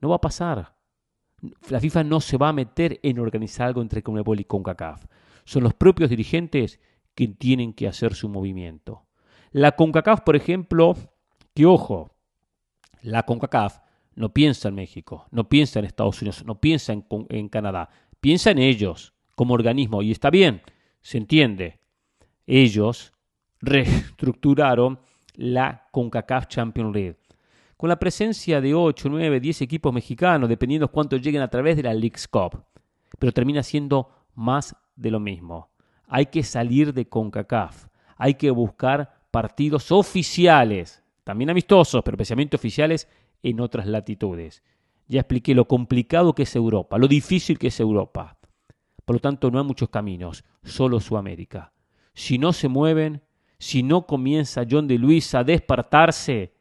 No 0.00 0.10
va 0.10 0.16
a 0.16 0.20
pasar. 0.20 0.74
La 1.68 1.80
FIFA 1.80 2.04
no 2.04 2.20
se 2.20 2.36
va 2.36 2.48
a 2.48 2.52
meter 2.52 3.00
en 3.02 3.18
organizar 3.18 3.66
algo 3.66 3.82
entre 3.82 4.02
Conmebol 4.02 4.40
y 4.40 4.44
CONCACAF. 4.44 5.06
Son 5.44 5.62
los 5.62 5.74
propios 5.74 6.10
dirigentes 6.10 6.80
que 7.14 7.28
tienen 7.28 7.72
que 7.72 7.88
hacer 7.88 8.14
su 8.14 8.28
movimiento. 8.28 9.06
La 9.50 9.72
CONCACAF, 9.72 10.20
por 10.20 10.36
ejemplo, 10.36 10.96
que 11.54 11.66
ojo, 11.66 12.10
la 13.02 13.24
CONCACAF 13.24 13.80
no 14.14 14.32
piensa 14.32 14.68
en 14.68 14.74
México, 14.74 15.26
no 15.30 15.48
piensa 15.48 15.78
en 15.78 15.84
Estados 15.84 16.20
Unidos, 16.20 16.44
no 16.46 16.60
piensa 16.60 16.92
en, 16.92 17.06
en 17.28 17.48
Canadá, 17.48 17.90
piensa 18.20 18.50
en 18.50 18.58
ellos 18.58 19.14
como 19.34 19.54
organismo 19.54 20.02
y 20.02 20.10
está 20.10 20.30
bien, 20.30 20.62
se 21.02 21.18
entiende. 21.18 21.80
Ellos 22.46 23.12
reestructuraron 23.60 24.98
la 25.34 25.88
CONCACAF 25.90 26.46
Champions 26.46 26.94
League 26.94 27.16
con 27.76 27.88
la 27.88 27.98
presencia 27.98 28.60
de 28.60 28.74
8, 28.74 29.08
9, 29.10 29.40
10 29.40 29.62
equipos 29.62 29.92
mexicanos, 29.92 30.48
dependiendo 30.48 30.90
cuántos 30.90 31.20
lleguen 31.20 31.42
a 31.42 31.48
través 31.48 31.76
de 31.76 31.82
la 31.82 31.92
League's 31.92 32.26
Cup. 32.26 32.64
Pero 33.18 33.32
termina 33.32 33.62
siendo 33.62 34.10
más 34.34 34.74
de 34.96 35.10
lo 35.10 35.20
mismo. 35.20 35.70
Hay 36.08 36.26
que 36.26 36.42
salir 36.42 36.94
de 36.94 37.06
CONCACAF. 37.06 37.86
Hay 38.16 38.34
que 38.34 38.50
buscar 38.50 39.26
partidos 39.30 39.92
oficiales, 39.92 41.02
también 41.24 41.50
amistosos, 41.50 42.02
pero 42.02 42.14
especialmente 42.14 42.56
oficiales 42.56 43.08
en 43.42 43.60
otras 43.60 43.86
latitudes. 43.86 44.62
Ya 45.08 45.20
expliqué 45.20 45.54
lo 45.54 45.68
complicado 45.68 46.34
que 46.34 46.44
es 46.44 46.56
Europa, 46.56 46.96
lo 46.98 47.08
difícil 47.08 47.58
que 47.58 47.68
es 47.68 47.78
Europa. 47.78 48.38
Por 49.04 49.16
lo 49.16 49.20
tanto, 49.20 49.50
no 49.50 49.58
hay 49.58 49.64
muchos 49.64 49.90
caminos, 49.90 50.44
solo 50.64 50.98
Sudamérica. 50.98 51.72
Si 52.14 52.38
no 52.38 52.52
se 52.52 52.68
mueven, 52.68 53.22
si 53.58 53.82
no 53.82 54.06
comienza 54.06 54.64
John 54.68 54.86
de 54.86 54.98
Luis 54.98 55.34
a 55.34 55.44
despertarse, 55.44 56.56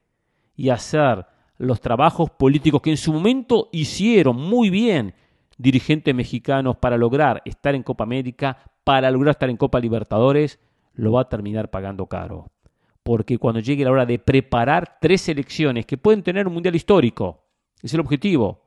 y 0.55 0.69
hacer 0.69 1.25
los 1.57 1.79
trabajos 1.81 2.29
políticos 2.31 2.81
que 2.81 2.91
en 2.91 2.97
su 2.97 3.13
momento 3.13 3.69
hicieron 3.71 4.37
muy 4.37 4.69
bien 4.69 5.13
dirigentes 5.57 6.13
mexicanos 6.13 6.77
para 6.77 6.97
lograr 6.97 7.41
estar 7.45 7.75
en 7.75 7.83
Copa 7.83 8.03
América, 8.03 8.57
para 8.83 9.09
lograr 9.09 9.31
estar 9.31 9.49
en 9.49 9.57
Copa 9.57 9.79
Libertadores, 9.79 10.59
lo 10.93 11.13
va 11.13 11.21
a 11.21 11.29
terminar 11.29 11.69
pagando 11.69 12.05
caro. 12.07 12.51
Porque 13.03 13.37
cuando 13.37 13.59
llegue 13.59 13.85
la 13.85 13.91
hora 13.91 14.05
de 14.05 14.19
preparar 14.19 14.97
tres 14.99 15.21
selecciones 15.21 15.85
que 15.85 15.97
pueden 15.97 16.23
tener 16.23 16.47
un 16.47 16.53
mundial 16.53 16.75
histórico, 16.75 17.43
es 17.81 17.93
el 17.93 17.99
objetivo. 17.99 18.61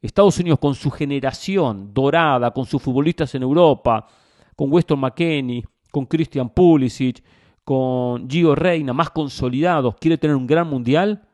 Estados 0.00 0.38
Unidos 0.38 0.58
con 0.58 0.74
su 0.74 0.90
generación 0.90 1.94
dorada, 1.94 2.50
con 2.50 2.66
sus 2.66 2.82
futbolistas 2.82 3.34
en 3.34 3.42
Europa, 3.42 4.06
con 4.54 4.70
Weston 4.72 4.98
McKenney, 5.00 5.64
con 5.90 6.06
Christian 6.06 6.50
Pulisic, 6.50 7.22
con 7.64 8.28
Gio 8.28 8.54
Reina, 8.54 8.92
más 8.92 9.10
consolidados, 9.10 9.96
quiere 9.96 10.18
tener 10.18 10.36
un 10.36 10.46
gran 10.46 10.68
mundial, 10.68 11.28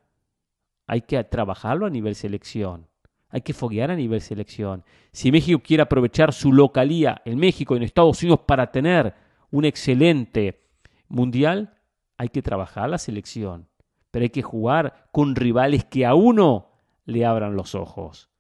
hay 0.87 1.03
que 1.03 1.23
trabajarlo 1.25 1.87
a 1.87 1.91
nivel 1.91 2.15
selección. 2.15 2.87
Hay 3.31 3.43
que 3.43 3.53
foguear 3.53 3.91
a 3.91 3.97
nivel 3.97 4.23
selección. 4.23 4.85
Si 5.13 5.31
México 5.31 5.61
quiere 5.63 5.83
aprovechar 5.83 6.33
su 6.33 6.53
localía 6.53 7.21
en 7.27 7.39
México 7.39 7.75
y 7.75 7.77
en 7.79 7.83
Estados 7.83 8.23
Unidos 8.23 8.41
para 8.47 8.73
tener 8.73 9.15
un 9.51 9.67
excelente 9.67 10.63
mundial, 11.09 11.75
hay 12.17 12.31
que 12.31 12.43
trabajar 12.43 12.89
la 12.89 12.97
selección. 12.97 13.69
Pero 14.11 14.23
hay 14.23 14.31
que 14.31 14.43
jugar 14.43 15.09
con 15.13 15.37
rivales 15.37 15.85
que 15.85 16.07
a 16.07 16.15
uno 16.15 16.71
le 17.05 17.27
abran 17.27 17.55
los 17.55 17.75
ojos. 17.75 18.31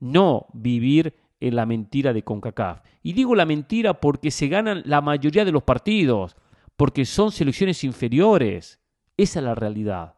No 0.00 0.46
vivir 0.54 1.14
en 1.40 1.56
la 1.56 1.66
mentira 1.66 2.14
de 2.14 2.24
CONCACAF. 2.24 2.80
Y 3.02 3.12
digo 3.12 3.34
la 3.34 3.44
mentira 3.44 4.00
porque 4.00 4.30
se 4.30 4.48
ganan 4.48 4.82
la 4.86 5.02
mayoría 5.02 5.44
de 5.44 5.52
los 5.52 5.62
partidos 5.62 6.36
porque 6.78 7.04
son 7.04 7.32
selecciones 7.32 7.82
inferiores. 7.82 8.80
Esa 9.16 9.40
es 9.40 9.44
la 9.44 9.56
realidad. 9.56 10.14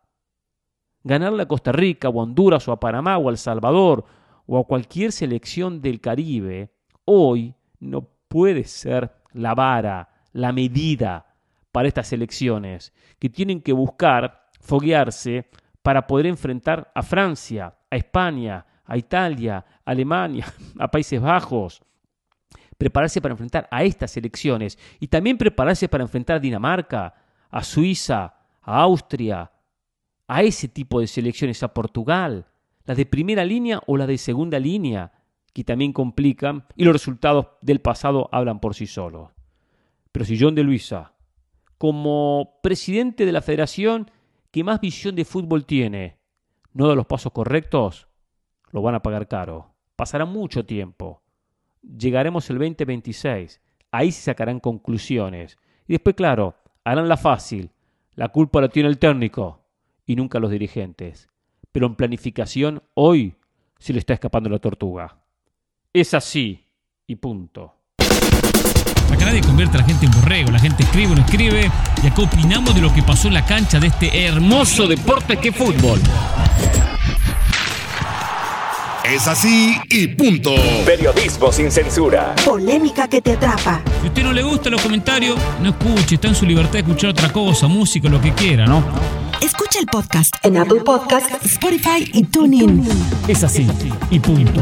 Ganarle 1.03 1.45
a 1.45 1.49
Costa 1.49 1.73
Rica 1.73 2.11
o 2.11 2.21
a 2.21 2.25
Honduras 2.25 2.69
o 2.69 2.73
a 2.73 2.79
Panamá 2.79 3.17
o 3.17 3.29
a 3.29 3.33
El 3.33 3.39
Salvador 3.39 4.05
o 4.45 4.59
a 4.59 4.65
cualquier 4.65 5.11
selección 5.11 5.81
del 5.81 6.03
Caribe 6.03 6.71
hoy 7.07 7.55
no 7.79 8.11
puede 8.29 8.65
ser 8.65 9.11
la 9.33 9.55
vara, 9.55 10.11
la 10.33 10.53
medida 10.53 11.35
para 11.73 11.89
estas 11.89 12.13
elecciones, 12.13 12.93
que 13.19 13.31
tienen 13.31 13.63
que 13.63 13.73
buscar 13.73 14.51
foguearse 14.61 15.49
para 15.81 16.07
poder 16.07 16.27
enfrentar 16.27 16.93
a 16.95 17.03
Francia, 17.03 17.75
a 17.91 17.97
España, 17.97 18.67
a 18.85 18.99
Italia, 18.99 19.65
a 19.83 19.91
Alemania, 19.91 20.45
a 20.79 20.91
Países 20.91 21.23
Bajos. 21.23 21.81
Prepararse 22.81 23.21
para 23.21 23.35
enfrentar 23.35 23.69
a 23.71 23.85
estas 23.85 24.17
elecciones 24.17 24.79
y 25.01 25.09
también 25.09 25.37
prepararse 25.37 25.87
para 25.87 26.03
enfrentar 26.03 26.37
a 26.37 26.41
Dinamarca, 26.41 27.13
a 27.51 27.63
Suiza, 27.63 28.37
a 28.63 28.81
Austria, 28.81 29.53
a 30.27 30.43
ese 30.43 30.67
tipo 30.67 30.99
de 30.99 31.07
selecciones, 31.07 31.63
a 31.63 31.75
Portugal, 31.75 32.47
las 32.87 32.97
de 32.97 33.05
primera 33.05 33.45
línea 33.45 33.83
o 33.87 33.99
las 33.99 34.09
de 34.09 34.17
segunda 34.17 34.59
línea, 34.59 35.13
que 35.53 35.63
también 35.63 35.93
complican 35.93 36.65
y 36.75 36.85
los 36.85 36.95
resultados 36.95 37.49
del 37.61 37.83
pasado 37.83 38.31
hablan 38.33 38.61
por 38.61 38.75
sí 38.75 38.87
solos. 38.87 39.29
Pero 40.11 40.25
si 40.25 40.41
John 40.41 40.55
de 40.55 40.63
Luisa, 40.63 41.13
como 41.77 42.61
presidente 42.63 43.27
de 43.27 43.33
la 43.33 43.43
federación 43.43 44.11
que 44.51 44.65
más 44.65 44.81
visión 44.81 45.15
de 45.17 45.27
fútbol 45.27 45.67
tiene, 45.67 46.17
no 46.73 46.89
da 46.89 46.95
los 46.95 47.05
pasos 47.05 47.33
correctos, 47.33 48.09
lo 48.71 48.81
van 48.81 48.95
a 48.95 49.03
pagar 49.03 49.29
caro. 49.29 49.75
Pasará 49.97 50.25
mucho 50.25 50.65
tiempo. 50.65 51.21
Llegaremos 51.83 52.49
el 52.51 52.59
2026. 52.59 53.61
Ahí 53.91 54.13
se 54.13 54.23
sacarán 54.23 54.61
conclusiones. 54.61 55.59
Y 55.87 55.95
después, 55.95 56.15
claro, 56.15 56.55
harán 56.85 57.09
la 57.09 57.17
fácil. 57.17 57.71
La 58.15 58.29
culpa 58.29 58.61
la 58.61 58.69
tiene 58.69 58.89
el 58.89 58.99
técnico 58.99 59.65
y 60.07 60.17
nunca 60.17 60.39
los 60.39 60.51
dirigentes. 60.51 61.29
Pero 61.73 61.87
en 61.87 61.95
planificación, 61.95 62.83
hoy 62.95 63.35
se 63.79 63.93
le 63.93 63.99
está 63.99 64.15
escapando 64.15 64.51
la 64.51 64.59
tortuga. 64.59 65.17
Es 65.93 66.15
así 66.15 66.67
y 67.07 67.17
punto. 67.17 67.75
Acá 69.13 69.25
nadie 69.25 69.41
convierte 69.41 69.77
a 69.77 69.81
la 69.81 69.87
gente 69.87 70.07
en 70.07 70.13
borrego, 70.13 70.51
la 70.51 70.59
gente 70.59 70.85
escribe 70.85 71.13
o 71.13 71.17
no 71.17 71.23
escribe 71.23 71.71
y 72.03 72.07
acá 72.07 72.23
opinamos 72.23 72.75
de 72.75 72.81
lo 72.81 72.95
que 72.95 73.03
pasó 73.03 73.29
en 73.29 73.35
la 73.35 73.45
cancha 73.45 73.81
de 73.81 73.89
este 73.89 74.25
hermoso 74.25 74.87
deporte 74.87 75.37
que 75.37 75.49
es 75.49 75.57
fútbol. 75.57 76.01
Es 79.13 79.27
así 79.27 79.75
y 79.91 80.07
punto. 80.07 80.55
Periodismo 80.87 81.51
sin 81.51 81.69
censura. 81.73 82.33
Polémica 82.45 83.09
que 83.09 83.21
te 83.21 83.33
atrapa. 83.33 83.83
Si 84.01 84.07
a 84.07 84.09
usted 84.09 84.23
no 84.23 84.33
le 84.33 84.41
gustan 84.45 84.71
los 84.71 84.83
comentarios, 84.83 85.37
no 85.61 85.71
escuche, 85.71 86.15
está 86.15 86.29
en 86.29 86.37
su 86.37 86.47
libertad 86.47 86.75
de 86.75 86.79
escuchar 86.79 87.11
otra 87.11 87.33
cosa, 87.33 87.67
música, 87.67 88.09
lo 88.09 88.21
que 88.21 88.33
quiera, 88.33 88.67
¿no? 88.67 88.85
Escucha 89.43 89.81
el 89.81 89.87
podcast 89.87 90.37
en 90.45 90.59
Apple 90.59 90.83
Podcast, 90.85 91.45
Spotify 91.45 92.09
y 92.13 92.23
TuneIn. 92.23 92.87
Es 93.27 93.43
así 93.43 93.67
y 94.13 94.21
punto. 94.21 94.61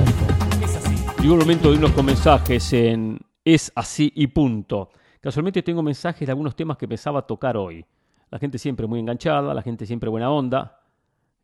Llegó 1.21 1.35
el 1.35 1.41
momento 1.41 1.71
de 1.71 1.93
con 1.93 2.07
mensajes 2.07 2.73
en 2.73 3.19
Es 3.45 3.71
así 3.75 4.11
y 4.17 4.29
punto. 4.29 4.89
Casualmente 5.21 5.63
tengo 5.63 5.83
mensajes 5.83 6.25
de 6.25 6.33
algunos 6.33 6.57
temas 6.57 6.79
que 6.79 6.89
pensaba 6.89 7.21
tocar 7.21 7.59
hoy. 7.59 7.85
La 8.31 8.39
gente 8.39 8.57
siempre 8.57 8.87
muy 8.87 9.01
enganchada, 9.01 9.53
la 9.53 9.61
gente 9.61 9.85
siempre 9.85 10.09
buena 10.09 10.31
onda. 10.31 10.78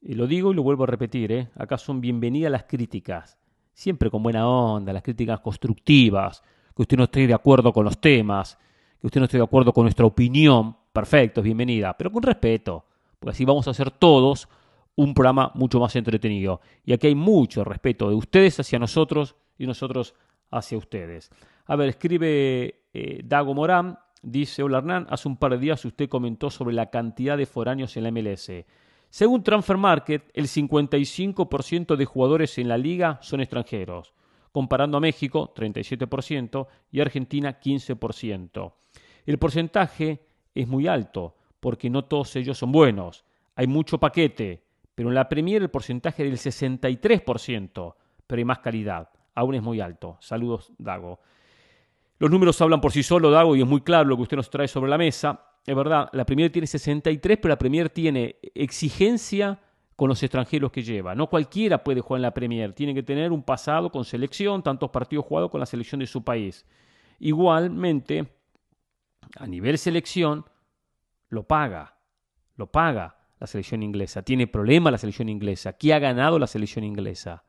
Y 0.06 0.14
lo 0.16 0.26
digo 0.26 0.52
y 0.52 0.54
lo 0.54 0.62
vuelvo 0.62 0.84
a 0.84 0.86
repetir, 0.86 1.32
¿eh? 1.32 1.48
acá 1.56 1.78
son 1.78 2.02
bienvenidas 2.02 2.52
las 2.52 2.64
críticas, 2.64 3.38
siempre 3.72 4.10
con 4.10 4.22
buena 4.22 4.46
onda, 4.46 4.92
las 4.92 5.02
críticas 5.02 5.40
constructivas, 5.40 6.42
que 6.76 6.82
usted 6.82 6.98
no 6.98 7.04
esté 7.04 7.26
de 7.26 7.32
acuerdo 7.32 7.72
con 7.72 7.86
los 7.86 7.98
temas, 7.98 8.58
que 9.00 9.06
usted 9.06 9.18
no 9.18 9.24
esté 9.24 9.38
de 9.38 9.44
acuerdo 9.44 9.72
con 9.72 9.84
nuestra 9.84 10.04
opinión, 10.04 10.76
perfecto, 10.92 11.40
es 11.40 11.44
bienvenida, 11.44 11.96
pero 11.96 12.12
con 12.12 12.22
respeto, 12.22 12.84
porque 13.18 13.30
así 13.30 13.46
vamos 13.46 13.66
a 13.66 13.70
hacer 13.70 13.90
todos 13.92 14.46
un 14.94 15.14
programa 15.14 15.50
mucho 15.54 15.80
más 15.80 15.96
entretenido. 15.96 16.60
Y 16.84 16.92
aquí 16.92 17.06
hay 17.06 17.14
mucho 17.14 17.64
respeto 17.64 18.10
de 18.10 18.14
ustedes 18.14 18.60
hacia 18.60 18.78
nosotros 18.78 19.36
y 19.56 19.66
nosotros 19.66 20.14
hacia 20.50 20.76
ustedes. 20.76 21.30
A 21.64 21.76
ver, 21.76 21.88
escribe 21.88 22.82
eh, 22.92 23.22
Dago 23.24 23.54
Morán, 23.54 23.98
dice, 24.22 24.62
hola 24.62 24.78
Hernán, 24.78 25.06
hace 25.08 25.28
un 25.28 25.38
par 25.38 25.52
de 25.52 25.58
días 25.58 25.82
usted 25.82 26.10
comentó 26.10 26.50
sobre 26.50 26.74
la 26.74 26.90
cantidad 26.90 27.38
de 27.38 27.46
foráneos 27.46 27.96
en 27.96 28.04
la 28.04 28.10
MLS. 28.10 28.50
Según 29.14 29.44
Transfer 29.44 29.76
Market, 29.76 30.28
el 30.34 30.48
55% 30.48 31.94
de 31.94 32.04
jugadores 32.04 32.58
en 32.58 32.66
la 32.66 32.76
liga 32.76 33.20
son 33.22 33.40
extranjeros, 33.40 34.12
comparando 34.50 34.96
a 34.96 35.00
México, 35.00 35.54
37%, 35.54 36.66
y 36.90 37.00
Argentina, 37.00 37.60
15%. 37.60 38.72
El 39.24 39.38
porcentaje 39.38 40.26
es 40.52 40.66
muy 40.66 40.88
alto, 40.88 41.36
porque 41.60 41.90
no 41.90 42.06
todos 42.06 42.34
ellos 42.34 42.58
son 42.58 42.72
buenos. 42.72 43.24
Hay 43.54 43.68
mucho 43.68 44.00
paquete, 44.00 44.64
pero 44.96 45.10
en 45.10 45.14
la 45.14 45.28
Premier 45.28 45.62
el 45.62 45.70
porcentaje 45.70 46.26
es 46.26 46.44
del 46.44 46.52
63%, 46.80 47.94
pero 48.26 48.38
hay 48.40 48.44
más 48.44 48.58
calidad. 48.58 49.10
Aún 49.36 49.54
es 49.54 49.62
muy 49.62 49.80
alto. 49.80 50.16
Saludos, 50.18 50.72
Dago. 50.76 51.20
Los 52.18 52.30
números 52.30 52.60
hablan 52.60 52.80
por 52.80 52.92
sí 52.92 53.02
solos, 53.02 53.32
Dago, 53.32 53.56
y 53.56 53.60
es 53.60 53.66
muy 53.66 53.80
claro 53.80 54.08
lo 54.08 54.16
que 54.16 54.22
usted 54.22 54.36
nos 54.36 54.50
trae 54.50 54.68
sobre 54.68 54.90
la 54.90 54.98
mesa 54.98 55.40
es 55.66 55.74
verdad, 55.74 56.10
la 56.12 56.26
Premier 56.26 56.52
tiene 56.52 56.66
63, 56.66 57.38
pero 57.38 57.52
la 57.52 57.58
Premier 57.58 57.88
tiene 57.88 58.36
exigencia 58.54 59.60
con 59.96 60.08
los 60.08 60.22
extranjeros 60.22 60.70
que 60.70 60.82
lleva. 60.82 61.14
No 61.14 61.28
cualquiera 61.28 61.82
puede 61.82 62.00
jugar 62.00 62.18
en 62.18 62.22
la 62.22 62.34
Premier, 62.34 62.74
tiene 62.74 62.94
que 62.94 63.02
tener 63.02 63.32
un 63.32 63.42
pasado 63.42 63.90
con 63.90 64.04
selección, 64.04 64.62
tantos 64.62 64.90
partidos 64.90 65.24
jugados 65.24 65.50
con 65.50 65.60
la 65.60 65.66
selección 65.66 66.00
de 66.00 66.06
su 66.06 66.22
país. 66.22 66.66
Igualmente, 67.18 68.26
a 69.38 69.46
nivel 69.46 69.78
selección, 69.78 70.44
lo 71.30 71.44
paga, 71.44 71.96
lo 72.56 72.70
paga 72.70 73.16
la 73.38 73.46
selección 73.46 73.82
inglesa. 73.82 74.22
Tiene 74.22 74.46
problema 74.46 74.90
la 74.90 74.98
selección 74.98 75.30
inglesa. 75.30 75.72
¿Qué 75.72 75.94
ha 75.94 75.98
ganado 75.98 76.38
la 76.38 76.46
selección 76.46 76.84
inglesa? 76.84 77.44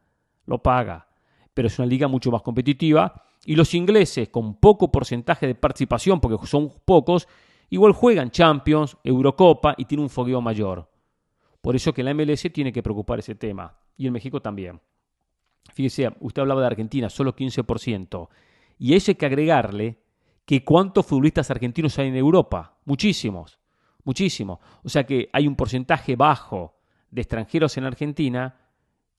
Lo 0.46 0.64
paga. 0.64 1.10
Pero 1.54 1.68
es 1.68 1.78
una 1.80 1.88
liga 1.88 2.08
mucho 2.08 2.32
más 2.32 2.42
competitiva 2.42 3.25
y 3.46 3.56
los 3.56 3.74
ingleses, 3.74 4.30
con 4.30 4.56
poco 4.56 4.92
porcentaje 4.92 5.48
de 5.48 5.56
participación, 5.56 6.20
porque 6.20 6.46
son 6.48 6.72
pocos, 6.84 7.28
Igual 7.70 7.94
juegan 7.94 8.32
Champions, 8.32 8.98
Eurocopa 9.04 9.74
y 9.78 9.86
tiene 9.86 10.04
un 10.04 10.10
fogueo 10.10 10.42
mayor. 10.42 10.90
Por 11.62 11.76
eso 11.76 11.94
que 11.94 12.04
la 12.04 12.14
MLS 12.14 12.48
tiene 12.54 12.72
que 12.72 12.84
preocupar 12.84 13.20
ese 13.20 13.36
tema. 13.36 13.76
Y 13.98 14.08
en 14.08 14.14
México 14.14 14.42
también. 14.42 14.80
Fíjese, 15.74 16.12
usted 16.20 16.42
hablaba 16.42 16.62
de 16.62 16.68
Argentina, 16.68 17.10
solo 17.10 17.36
15%. 17.36 18.30
Y 18.78 18.94
eso 18.94 19.12
hay 19.12 19.16
que 19.16 19.26
agregarle 19.26 19.98
que 20.46 20.64
cuántos 20.64 21.06
futbolistas 21.06 21.50
argentinos 21.50 21.98
hay 21.98 22.10
en 22.10 22.18
Europa. 22.18 22.78
Muchísimos, 22.86 23.58
muchísimos. 24.04 24.60
O 24.84 24.90
sea 24.90 25.06
que 25.06 25.30
hay 25.34 25.48
un 25.48 25.56
porcentaje 25.56 26.16
bajo 26.16 26.78
de 27.10 27.22
extranjeros 27.22 27.78
en 27.78 27.86
Argentina 27.86 28.56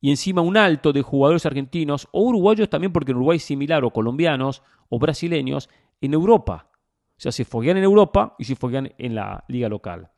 y 0.01 0.11
encima 0.11 0.43
un 0.43 0.57
alto 0.57 0.93
de 0.93 1.03
jugadores 1.03 1.47
argentinos 1.47 2.09
o 2.13 2.23
uruguayos 2.23 2.69
también, 2.69 2.93
porque 2.93 3.13
en 3.13 3.17
Uruguay 3.17 3.37
es 3.37 3.45
similar, 3.45 3.85
o 3.85 3.91
colombianos 3.91 4.63
o 4.89 4.99
brasileños 4.99 5.69
en 6.01 6.15
Europa. 6.15 6.71
O 7.19 7.21
sea, 7.21 7.33
se 7.33 7.45
foguean 7.45 7.79
en 7.79 7.85
Europa 7.85 8.35
y 8.39 8.45
se 8.45 8.57
foguean 8.57 8.93
en 8.99 9.15
la 9.15 9.45
liga 9.49 9.69
local. 9.69 10.11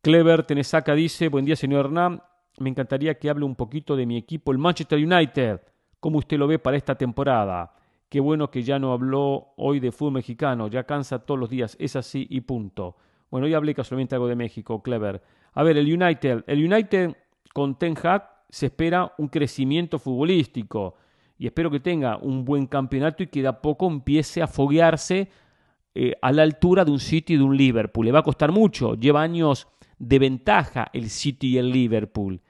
Clever 0.00 0.44
Tenesaca 0.44 0.94
dice, 0.94 1.28
buen 1.28 1.44
día 1.44 1.56
señor 1.56 1.86
Hernán, 1.86 2.22
me 2.58 2.70
encantaría 2.70 3.18
que 3.18 3.28
hable 3.28 3.44
un 3.44 3.54
poquito 3.54 3.96
de 3.96 4.06
mi 4.06 4.16
equipo, 4.16 4.52
el 4.52 4.58
Manchester 4.58 4.98
United, 4.98 5.60
cómo 6.00 6.18
usted 6.18 6.38
lo 6.38 6.46
ve 6.46 6.58
para 6.58 6.76
esta 6.76 6.94
temporada. 6.94 7.74
Qué 8.08 8.20
bueno 8.20 8.50
que 8.50 8.62
ya 8.62 8.78
no 8.78 8.92
habló 8.92 9.52
hoy 9.56 9.80
de 9.80 9.92
fútbol 9.92 10.14
mexicano, 10.14 10.68
ya 10.68 10.84
cansa 10.84 11.18
todos 11.18 11.40
los 11.40 11.50
días, 11.50 11.76
es 11.80 11.96
así 11.96 12.26
y 12.30 12.40
punto. 12.42 12.96
Bueno, 13.30 13.46
hoy 13.46 13.54
hablé 13.54 13.74
casualmente 13.74 14.14
algo 14.14 14.28
de 14.28 14.36
México, 14.36 14.82
Clever. 14.82 15.22
A 15.52 15.62
ver, 15.62 15.76
el 15.76 15.92
United, 15.92 16.44
el 16.46 16.64
United 16.64 17.16
con 17.52 17.76
Ten 17.76 17.96
Hag 18.02 18.35
se 18.48 18.66
espera 18.66 19.12
un 19.18 19.28
crecimiento 19.28 19.98
futbolístico 19.98 20.94
y 21.38 21.46
espero 21.46 21.70
que 21.70 21.80
tenga 21.80 22.16
un 22.16 22.44
buen 22.44 22.66
campeonato 22.66 23.22
y 23.22 23.26
que 23.26 23.42
de 23.42 23.48
a 23.48 23.60
poco 23.60 23.86
empiece 23.86 24.42
a 24.42 24.46
foguearse 24.46 25.28
eh, 25.94 26.12
a 26.20 26.32
la 26.32 26.42
altura 26.42 26.84
de 26.84 26.90
un 26.90 27.00
City 27.00 27.34
y 27.34 27.36
de 27.36 27.42
un 27.42 27.56
Liverpool. 27.56 28.06
Le 28.06 28.12
va 28.12 28.20
a 28.20 28.22
costar 28.22 28.52
mucho, 28.52 28.94
lleva 28.94 29.22
años 29.22 29.68
de 29.98 30.18
ventaja 30.18 30.88
el 30.92 31.10
City 31.10 31.54
y 31.54 31.58
el 31.58 31.70
Liverpool. 31.70 32.40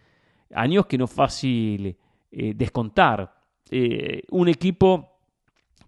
Años 0.55 0.87
que 0.87 0.99
no 0.99 1.05
es 1.07 1.13
fácil 1.13 1.97
eh, 2.31 2.55
descontar. 2.55 3.35
Eh, 3.71 4.23
un 4.31 4.49
equipo 4.49 5.19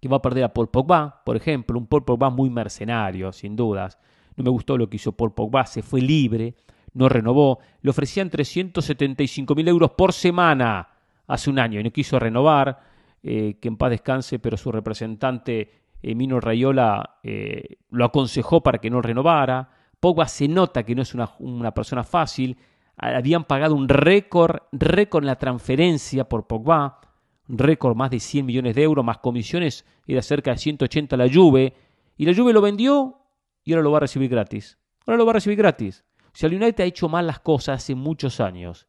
que 0.01 0.09
va 0.09 0.17
a 0.17 0.23
perder 0.23 0.45
a 0.45 0.53
Paul 0.53 0.69
Pogba, 0.69 1.23
por 1.25 1.37
ejemplo, 1.37 1.79
un 1.79 1.87
Paul 1.87 2.05
Pogba 2.05 2.31
muy 2.31 2.51
mercenario, 2.51 3.33
sin 3.33 3.57
dudas. 3.57 3.99
No 4.37 4.45
me 4.45 4.51
gustó 4.51 4.77
lo 4.77 4.89
que 4.89 4.97
hizo 4.97 5.13
Paul 5.13 5.35
Pogba, 5.35 5.67
se 5.67 5.83
fue 5.83 6.01
libre, 6.01 6.55
no 6.99 7.09
renovó. 7.09 7.61
Le 7.81 7.91
ofrecían 7.91 8.29
375 8.29 9.55
mil 9.55 9.69
euros 9.69 9.93
por 9.93 10.13
semana 10.13 10.89
hace 11.27 11.49
un 11.49 11.59
año 11.59 11.81
y 11.81 11.85
no 11.85 11.91
quiso 11.91 12.19
renovar. 12.19 12.79
que 13.23 13.59
en 13.63 13.77
paz 13.77 13.91
descanse, 13.91 14.39
pero 14.39 14.57
su 14.57 14.71
representante 14.71 15.71
Mino 16.03 16.41
Rayola 16.41 17.19
eh, 17.23 17.79
lo 17.91 18.05
aconsejó 18.05 18.63
para 18.63 18.79
que 18.79 18.91
no 18.91 19.03
renovara. 19.03 19.71
Pogba 20.01 20.29
se 20.29 20.47
nota 20.47 20.85
que 20.85 20.95
no 20.95 21.03
es 21.03 21.15
una, 21.15 21.75
persona 21.75 22.05
fácil. 22.05 22.57
Habían 22.97 23.45
pagado 23.45 23.75
un 23.75 23.89
récord, 23.89 24.63
récord 24.73 25.25
en 25.25 25.29
la 25.29 25.37
transferencia 25.37 26.29
por 26.29 26.47
Pogba, 26.47 27.01
récord 27.49 27.97
más 27.97 28.11
de 28.11 28.21
100 28.21 28.47
millones 28.47 28.75
de 28.75 28.83
euros, 28.83 29.05
más 29.05 29.19
comisiones, 29.19 29.85
era 30.07 30.23
cerca 30.23 30.53
de 30.53 30.59
180 30.59 31.17
la 31.17 31.29
Juve. 31.33 31.75
Y 32.17 32.27
la 32.27 32.35
Juve 32.35 32.53
lo 32.53 32.61
vendió 32.61 33.19
y 33.65 33.73
ahora 33.73 33.83
lo 33.83 33.91
va 33.91 33.99
a 33.99 34.01
recibir 34.01 34.31
gratis. 34.31 34.79
Ahora 35.07 35.19
lo 35.19 35.27
va 35.27 35.33
a 35.33 35.35
recibir 35.35 35.59
gratis. 35.59 36.05
Sea, 36.39 36.49
el 36.49 36.55
United 36.55 36.85
ha 36.85 36.87
hecho 36.87 37.09
mal 37.09 37.27
las 37.27 37.41
cosas 37.41 37.83
hace 37.83 37.97
muchos 37.97 38.39
años, 38.39 38.87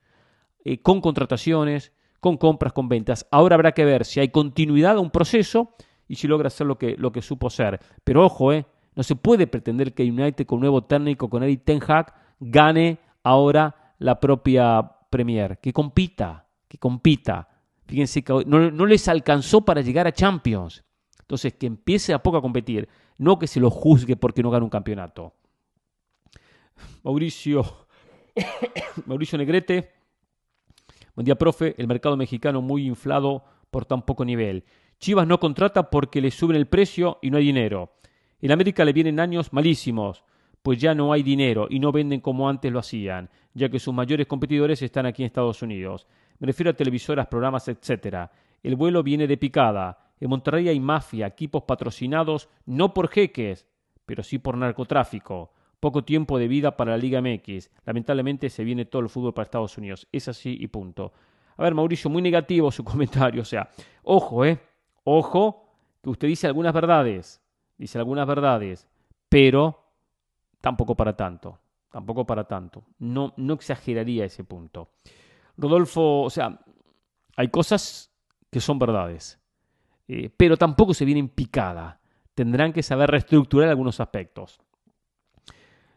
eh, 0.64 0.84
con 0.84 1.02
contrataciones, 1.02 1.92
con 2.20 2.38
compras, 2.38 2.74
con 2.74 2.88
ventas. 2.88 3.26
Ahora 3.32 3.56
habrá 3.56 3.72
que 3.72 3.86
ver 3.86 4.06
si 4.06 4.20
hay 4.20 4.30
continuidad 4.30 4.98
a 4.98 5.00
un 5.00 5.10
proceso 5.10 5.74
y 6.08 6.14
si 6.14 6.28
logra 6.28 6.46
hacer 6.46 6.68
lo 6.68 6.78
que, 6.78 7.22
supo 7.24 7.50
ser. 7.50 7.80
Pero 8.04 8.24
ojo, 8.24 8.54
eh, 8.54 8.68
no 8.94 9.02
se 9.02 9.16
puede 9.16 9.48
pretender 9.48 9.96
que 9.96 10.04
United 10.04 10.46
con 10.46 10.60
nuevo 10.60 10.84
técnico, 10.84 11.28
con 11.28 11.42
Eric 11.42 11.64
Ten 11.66 11.80
Hag, 11.88 12.14
gane 12.40 13.00
ahora 13.24 13.96
la 13.98 14.20
propia 14.20 14.84
Premier. 15.10 15.58
Que 15.60 15.74
compita, 15.74 16.46
que 16.68 16.78
compita. 16.78 17.50
Fíjense 17.88 18.24
que 18.24 18.44
no, 18.46 18.70
no 18.70 18.86
les 18.86 19.08
alcanzó 19.08 19.62
para 19.66 19.82
llegar 19.82 20.06
a 20.06 20.12
Champions. 20.12 20.84
Entonces, 21.22 21.56
que 21.56 21.66
empiece 21.66 22.14
a 22.14 22.22
poco 22.22 22.38
a 22.38 22.44
competir, 22.44 22.88
no 23.18 23.40
que 23.40 23.48
se 23.48 23.60
lo 23.60 23.72
juzgue 23.72 24.16
porque 24.18 24.44
no 24.44 24.52
gana 24.52 24.66
un 24.66 24.70
campeonato. 24.70 25.34
Mauricio, 27.04 27.88
Mauricio 29.06 29.38
Negrete, 29.38 29.92
buen 31.16 31.26
día, 31.26 31.36
profe. 31.36 31.76
El 31.78 31.88
mercado 31.88 32.18
mexicano 32.18 32.62
muy 32.62 32.86
inflado 32.86 33.44
por 33.72 33.86
tan 33.86 34.04
poco 34.04 34.26
nivel. 34.26 34.64
Chivas 35.00 35.28
no 35.28 35.40
contrata 35.40 35.90
porque 35.90 36.22
le 36.22 36.32
suben 36.32 36.58
el 36.58 36.68
precio 36.68 37.20
y 37.22 37.32
no 37.32 37.38
hay 37.38 37.46
dinero. 37.46 37.94
En 38.42 38.52
América 38.52 38.86
le 38.86 38.94
vienen 38.94 39.20
años 39.20 39.54
malísimos, 39.54 40.24
pues 40.62 40.80
ya 40.80 40.94
no 40.94 41.14
hay 41.14 41.24
dinero 41.24 41.68
y 41.70 41.80
no 41.80 41.92
venden 41.92 42.22
como 42.22 42.50
antes 42.50 42.72
lo 42.72 42.80
hacían, 42.80 43.30
ya 43.54 43.70
que 43.70 43.80
sus 43.80 43.94
mayores 43.94 44.28
competidores 44.28 44.82
están 44.82 45.06
aquí 45.06 45.24
en 45.24 45.28
Estados 45.28 45.62
Unidos. 45.62 46.08
Me 46.40 46.48
refiero 46.48 46.72
a 46.72 46.76
televisoras, 46.76 47.28
programas, 47.28 47.68
etc. 47.68 48.30
El 48.64 48.76
vuelo 48.76 49.04
viene 49.04 49.28
de 49.28 49.38
picada. 49.38 50.14
En 50.20 50.30
Monterrey 50.30 50.68
hay 50.68 50.80
mafia, 50.80 51.28
equipos 51.28 51.64
patrocinados 51.64 52.50
no 52.66 52.94
por 52.94 53.10
jeques, 53.10 53.66
pero 54.06 54.24
sí 54.24 54.38
por 54.38 54.58
narcotráfico. 54.58 55.52
Poco 55.80 56.04
tiempo 56.04 56.38
de 56.38 56.48
vida 56.48 56.76
para 56.76 56.92
la 56.92 56.98
Liga 56.98 57.22
MX. 57.22 57.70
Lamentablemente 57.86 58.50
se 58.50 58.64
viene 58.64 58.86
todo 58.86 59.02
el 59.02 59.10
fútbol 59.10 59.34
para 59.34 59.46
Estados 59.46 59.78
Unidos. 59.78 60.08
Es 60.12 60.28
así 60.28 60.58
y 60.60 60.68
punto. 60.68 61.14
A 61.58 61.64
ver, 61.64 61.74
Mauricio, 61.74 62.10
muy 62.10 62.22
negativo 62.22 62.72
su 62.72 62.84
comentario. 62.86 63.42
O 63.42 63.46
sea, 63.46 63.70
ojo, 64.04 64.46
¿eh? 64.46 64.60
Ojo, 65.04 65.70
que 66.02 66.10
usted 66.10 66.28
dice 66.28 66.48
algunas 66.48 66.74
verdades. 66.74 67.42
Dice 67.78 67.98
algunas 67.98 68.28
verdades, 68.28 68.88
pero 69.30 69.86
tampoco 70.60 70.96
para 70.96 71.16
tanto. 71.16 71.60
Tampoco 71.90 72.26
para 72.26 72.44
tanto. 72.44 72.84
No, 73.00 73.34
no 73.38 73.54
exageraría 73.54 74.26
ese 74.26 74.44
punto. 74.44 74.90
Rodolfo, 75.58 76.24
o 76.24 76.30
sea, 76.30 76.60
hay 77.36 77.48
cosas 77.48 78.12
que 78.52 78.60
son 78.60 78.80
verdades. 78.80 79.40
Eh, 80.08 80.30
pero 80.36 80.58
tampoco 80.58 80.94
se 80.94 81.06
vienen 81.06 81.30
picada. 81.30 82.00
Tendrán 82.36 82.74
que 82.74 82.84
saber 82.84 83.12
reestructurar 83.12 83.70
algunos 83.70 84.00
aspectos. 84.00 84.60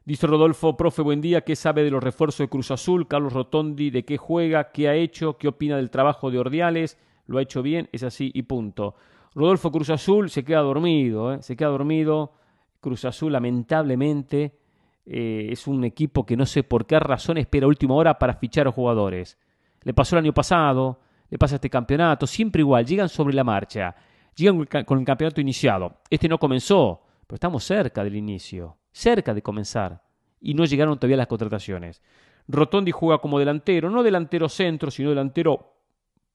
Dice 0.04 0.26
Rodolfo, 0.26 0.76
profe, 0.76 1.00
buen 1.00 1.20
día. 1.20 1.42
¿Qué 1.42 1.54
sabe 1.54 1.84
de 1.84 1.90
los 1.92 2.02
refuerzos 2.02 2.38
de 2.38 2.48
Cruz 2.48 2.72
Azul? 2.72 3.06
Carlos 3.06 3.32
Rotondi, 3.32 3.90
¿de 3.90 4.04
qué 4.04 4.16
juega? 4.16 4.72
¿Qué 4.72 4.88
ha 4.88 4.96
hecho? 4.96 5.38
¿Qué 5.38 5.46
opina 5.46 5.76
del 5.76 5.90
trabajo 5.90 6.32
de 6.32 6.40
Ordiales? 6.40 6.98
¿Lo 7.26 7.38
ha 7.38 7.42
hecho 7.42 7.62
bien? 7.62 7.88
Es 7.92 8.02
así 8.02 8.32
y 8.34 8.42
punto. 8.42 8.96
Rodolfo 9.32 9.70
Cruz 9.70 9.90
Azul 9.90 10.28
se 10.28 10.44
queda 10.44 10.58
dormido, 10.58 11.32
¿eh? 11.32 11.38
se 11.40 11.54
queda 11.54 11.68
dormido. 11.68 12.32
Cruz 12.80 13.04
Azul, 13.04 13.30
lamentablemente, 13.30 14.58
eh, 15.06 15.50
es 15.52 15.68
un 15.68 15.84
equipo 15.84 16.26
que 16.26 16.36
no 16.36 16.46
sé 16.46 16.64
por 16.64 16.84
qué 16.84 16.98
razón 16.98 17.38
espera 17.38 17.68
última 17.68 17.94
hora 17.94 18.18
para 18.18 18.34
fichar 18.34 18.66
a 18.66 18.72
jugadores. 18.72 19.38
Le 19.82 19.94
pasó 19.94 20.16
el 20.16 20.24
año 20.24 20.34
pasado, 20.34 20.98
le 21.30 21.38
pasa 21.38 21.54
este 21.54 21.70
campeonato, 21.70 22.26
siempre 22.26 22.62
igual, 22.62 22.84
llegan 22.84 23.08
sobre 23.08 23.34
la 23.34 23.44
marcha, 23.44 23.94
llegan 24.34 24.66
con 24.84 24.98
el 24.98 25.04
campeonato 25.04 25.40
iniciado. 25.40 25.98
Este 26.10 26.28
no 26.28 26.38
comenzó, 26.38 27.02
pero 27.24 27.36
estamos 27.36 27.62
cerca 27.62 28.02
del 28.02 28.16
inicio, 28.16 28.78
cerca 28.92 29.34
de 29.34 29.42
comenzar, 29.42 30.02
y 30.40 30.54
no 30.54 30.64
llegaron 30.64 30.98
todavía 30.98 31.16
las 31.16 31.26
contrataciones. 31.26 32.02
Rotondi 32.48 32.90
juega 32.90 33.18
como 33.18 33.38
delantero, 33.38 33.90
no 33.90 34.02
delantero 34.02 34.48
centro, 34.48 34.90
sino 34.90 35.10
delantero 35.10 35.74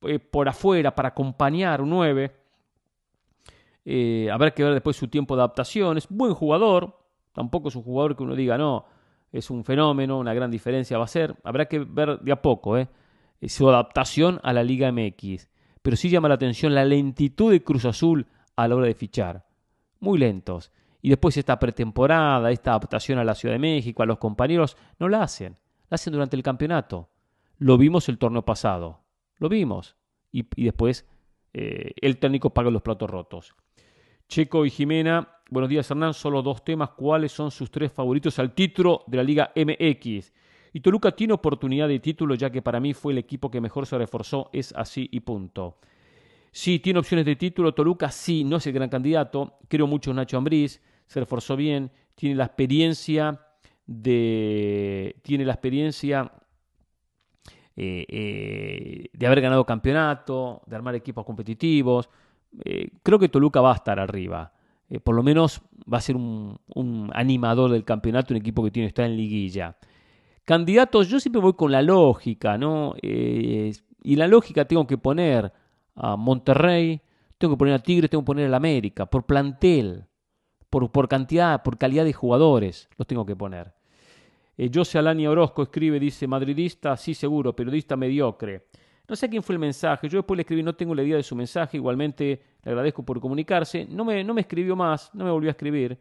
eh, 0.01 0.19
por 0.19 0.47
afuera 0.47 0.95
para 0.95 1.09
acompañar 1.09 1.81
un 1.81 1.89
9. 1.89 2.35
Eh, 3.85 4.29
habrá 4.31 4.51
que 4.51 4.63
ver 4.63 4.73
después 4.73 4.95
su 4.95 5.07
tiempo 5.07 5.35
de 5.35 5.41
adaptación. 5.41 5.97
Es 5.97 6.07
buen 6.09 6.33
jugador, 6.33 6.97
tampoco 7.33 7.69
es 7.69 7.75
un 7.75 7.83
jugador 7.83 8.15
que 8.15 8.23
uno 8.23 8.35
diga, 8.35 8.57
no, 8.57 8.85
es 9.31 9.49
un 9.49 9.63
fenómeno, 9.63 10.19
una 10.19 10.33
gran 10.33 10.51
diferencia 10.51 10.97
va 10.97 11.05
a 11.05 11.07
ser. 11.07 11.35
Habrá 11.43 11.67
que 11.67 11.79
ver 11.79 12.19
de 12.19 12.31
a 12.31 12.41
poco, 12.41 12.77
¿eh? 12.77 12.87
Eh, 13.41 13.49
su 13.49 13.69
adaptación 13.69 14.39
a 14.43 14.53
la 14.53 14.63
Liga 14.63 14.91
MX. 14.91 15.49
Pero 15.81 15.95
sí 15.95 16.09
llama 16.09 16.29
la 16.29 16.35
atención 16.35 16.73
la 16.73 16.85
lentitud 16.85 17.51
de 17.51 17.63
Cruz 17.63 17.85
Azul 17.85 18.27
a 18.55 18.67
la 18.67 18.75
hora 18.75 18.87
de 18.87 18.95
fichar. 18.95 19.45
Muy 19.99 20.17
lentos. 20.17 20.71
Y 21.07 21.09
después 21.09 21.37
esta 21.37 21.57
pretemporada, 21.57 22.51
esta 22.51 22.71
adaptación 22.71 23.17
a 23.17 23.23
la 23.23 23.33
Ciudad 23.33 23.55
de 23.55 23.59
México, 23.59 24.03
a 24.03 24.05
los 24.05 24.17
compañeros, 24.17 24.75
no 24.99 25.07
la 25.07 25.23
hacen. 25.23 25.55
La 25.89 25.95
hacen 25.95 26.11
durante 26.11 26.35
el 26.35 26.43
campeonato. 26.43 27.07
Lo 27.59 27.77
vimos 27.77 28.09
el 28.09 28.17
torneo 28.17 28.43
pasado. 28.43 28.99
Lo 29.37 29.47
vimos. 29.47 29.95
Y, 30.33 30.45
después 30.61 31.07
eh, 31.53 31.93
el 32.01 32.17
técnico 32.17 32.49
paga 32.49 32.71
los 32.71 32.81
platos 32.81 33.09
rotos. 33.09 33.55
Checo 34.27 34.65
y 34.65 34.69
Jimena, 34.69 35.29
buenos 35.49 35.69
días 35.69 35.89
Hernán, 35.89 36.13
solo 36.13 36.41
dos 36.41 36.65
temas. 36.65 36.89
¿Cuáles 36.89 37.31
son 37.31 37.51
sus 37.51 37.71
tres 37.71 37.89
favoritos 37.89 38.37
al 38.37 38.53
título 38.53 39.05
de 39.07 39.15
la 39.15 39.23
Liga 39.23 39.53
MX? 39.55 40.33
Y 40.73 40.81
Toluca 40.81 41.13
tiene 41.13 41.31
oportunidad 41.31 41.87
de 41.87 41.99
título 41.99 42.35
ya 42.35 42.49
que 42.49 42.61
para 42.61 42.81
mí 42.81 42.93
fue 42.93 43.13
el 43.13 43.19
equipo 43.19 43.49
que 43.49 43.61
mejor 43.61 43.85
se 43.85 43.97
reforzó, 43.97 44.49
es 44.51 44.73
así 44.75 45.07
y 45.09 45.21
punto. 45.21 45.77
Sí, 46.51 46.79
tiene 46.79 46.99
opciones 46.99 47.25
de 47.25 47.37
título, 47.37 47.73
Toluca 47.73 48.11
sí, 48.11 48.43
no 48.43 48.57
es 48.57 48.67
el 48.67 48.73
gran 48.73 48.89
candidato, 48.89 49.57
creo 49.69 49.87
mucho 49.87 50.09
en 50.09 50.17
Nacho 50.17 50.37
Ambriz, 50.37 50.81
se 51.07 51.19
reforzó 51.19 51.55
bien, 51.55 51.91
tiene 52.15 52.35
la 52.35 52.45
experiencia 52.45 53.41
de 53.85 55.15
tiene 55.23 55.45
la 55.45 55.53
experiencia 55.53 56.31
eh, 57.75 58.05
eh, 58.09 59.09
de 59.13 59.27
haber 59.27 59.41
ganado 59.41 59.65
campeonato, 59.65 60.61
de 60.65 60.75
armar 60.75 60.95
equipos 60.95 61.25
competitivos. 61.25 62.09
Eh, 62.65 62.89
creo 63.03 63.19
que 63.19 63.29
Toluca 63.29 63.61
va 63.61 63.71
a 63.71 63.75
estar 63.75 63.99
arriba. 63.99 64.51
por 65.03 65.15
lo 65.15 65.21
menos 65.23 65.61
va 65.91 65.97
a 65.97 66.01
ser 66.01 66.15
un, 66.15 67.11
animador 67.13 67.71
del 67.71 67.83
campeonato, 67.83 68.33
un 68.33 68.39
equipo 68.39 68.63
que 68.63 68.71
tiene 68.71 68.87
está 68.87 69.05
en 69.05 69.17
liguilla. 69.17 69.77
Candidatos, 70.45 71.09
yo 71.09 71.19
siempre 71.19 71.41
voy 71.41 71.53
con 71.53 71.71
la 71.71 71.81
lógica, 71.81 72.57
¿no? 72.57 72.95
Y 73.01 74.15
la 74.15 74.27
lógica 74.27 74.65
tengo 74.65 74.87
que 74.87 74.97
poner 74.97 75.51
a 75.95 76.15
Monterrey, 76.15 77.01
tengo 77.37 77.55
que 77.55 77.59
poner 77.59 77.73
a 77.73 77.79
Tigres, 77.79 78.09
tengo 78.09 78.23
que 78.23 78.27
poner 78.27 78.53
a 78.53 78.57
América, 78.57 79.05
por 79.05 79.25
plantel, 79.25 80.05
por, 80.69 80.91
por 80.91 81.07
cantidad, 81.07 81.63
por 81.63 81.77
calidad 81.77 82.05
de 82.05 82.13
jugadores, 82.13 82.89
los 82.97 83.07
tengo 83.07 83.25
que 83.25 83.35
poner. 83.35 83.73
Eh, 84.57 84.71
José 84.73 84.97
Alani 84.97 85.27
Orozco 85.27 85.63
escribe, 85.63 85.99
dice, 85.99 86.27
madridista, 86.27 86.97
sí 86.97 87.13
seguro, 87.13 87.55
periodista 87.55 87.95
mediocre. 87.95 88.65
No 89.07 89.15
sé 89.15 89.29
quién 89.29 89.43
fue 89.43 89.53
el 89.53 89.59
mensaje, 89.59 90.09
yo 90.09 90.19
después 90.19 90.35
le 90.35 90.41
escribí, 90.41 90.63
no 90.63 90.75
tengo 90.75 90.93
la 90.93 91.03
idea 91.03 91.15
de 91.15 91.23
su 91.23 91.35
mensaje, 91.35 91.77
igualmente 91.77 92.41
le 92.63 92.71
agradezco 92.71 93.03
por 93.03 93.21
comunicarse, 93.21 93.85
no 93.89 94.03
me, 94.03 94.23
no 94.23 94.33
me 94.33 94.41
escribió 94.41 94.75
más, 94.75 95.09
no 95.13 95.23
me 95.23 95.31
volvió 95.31 95.49
a 95.49 95.51
escribir. 95.51 95.97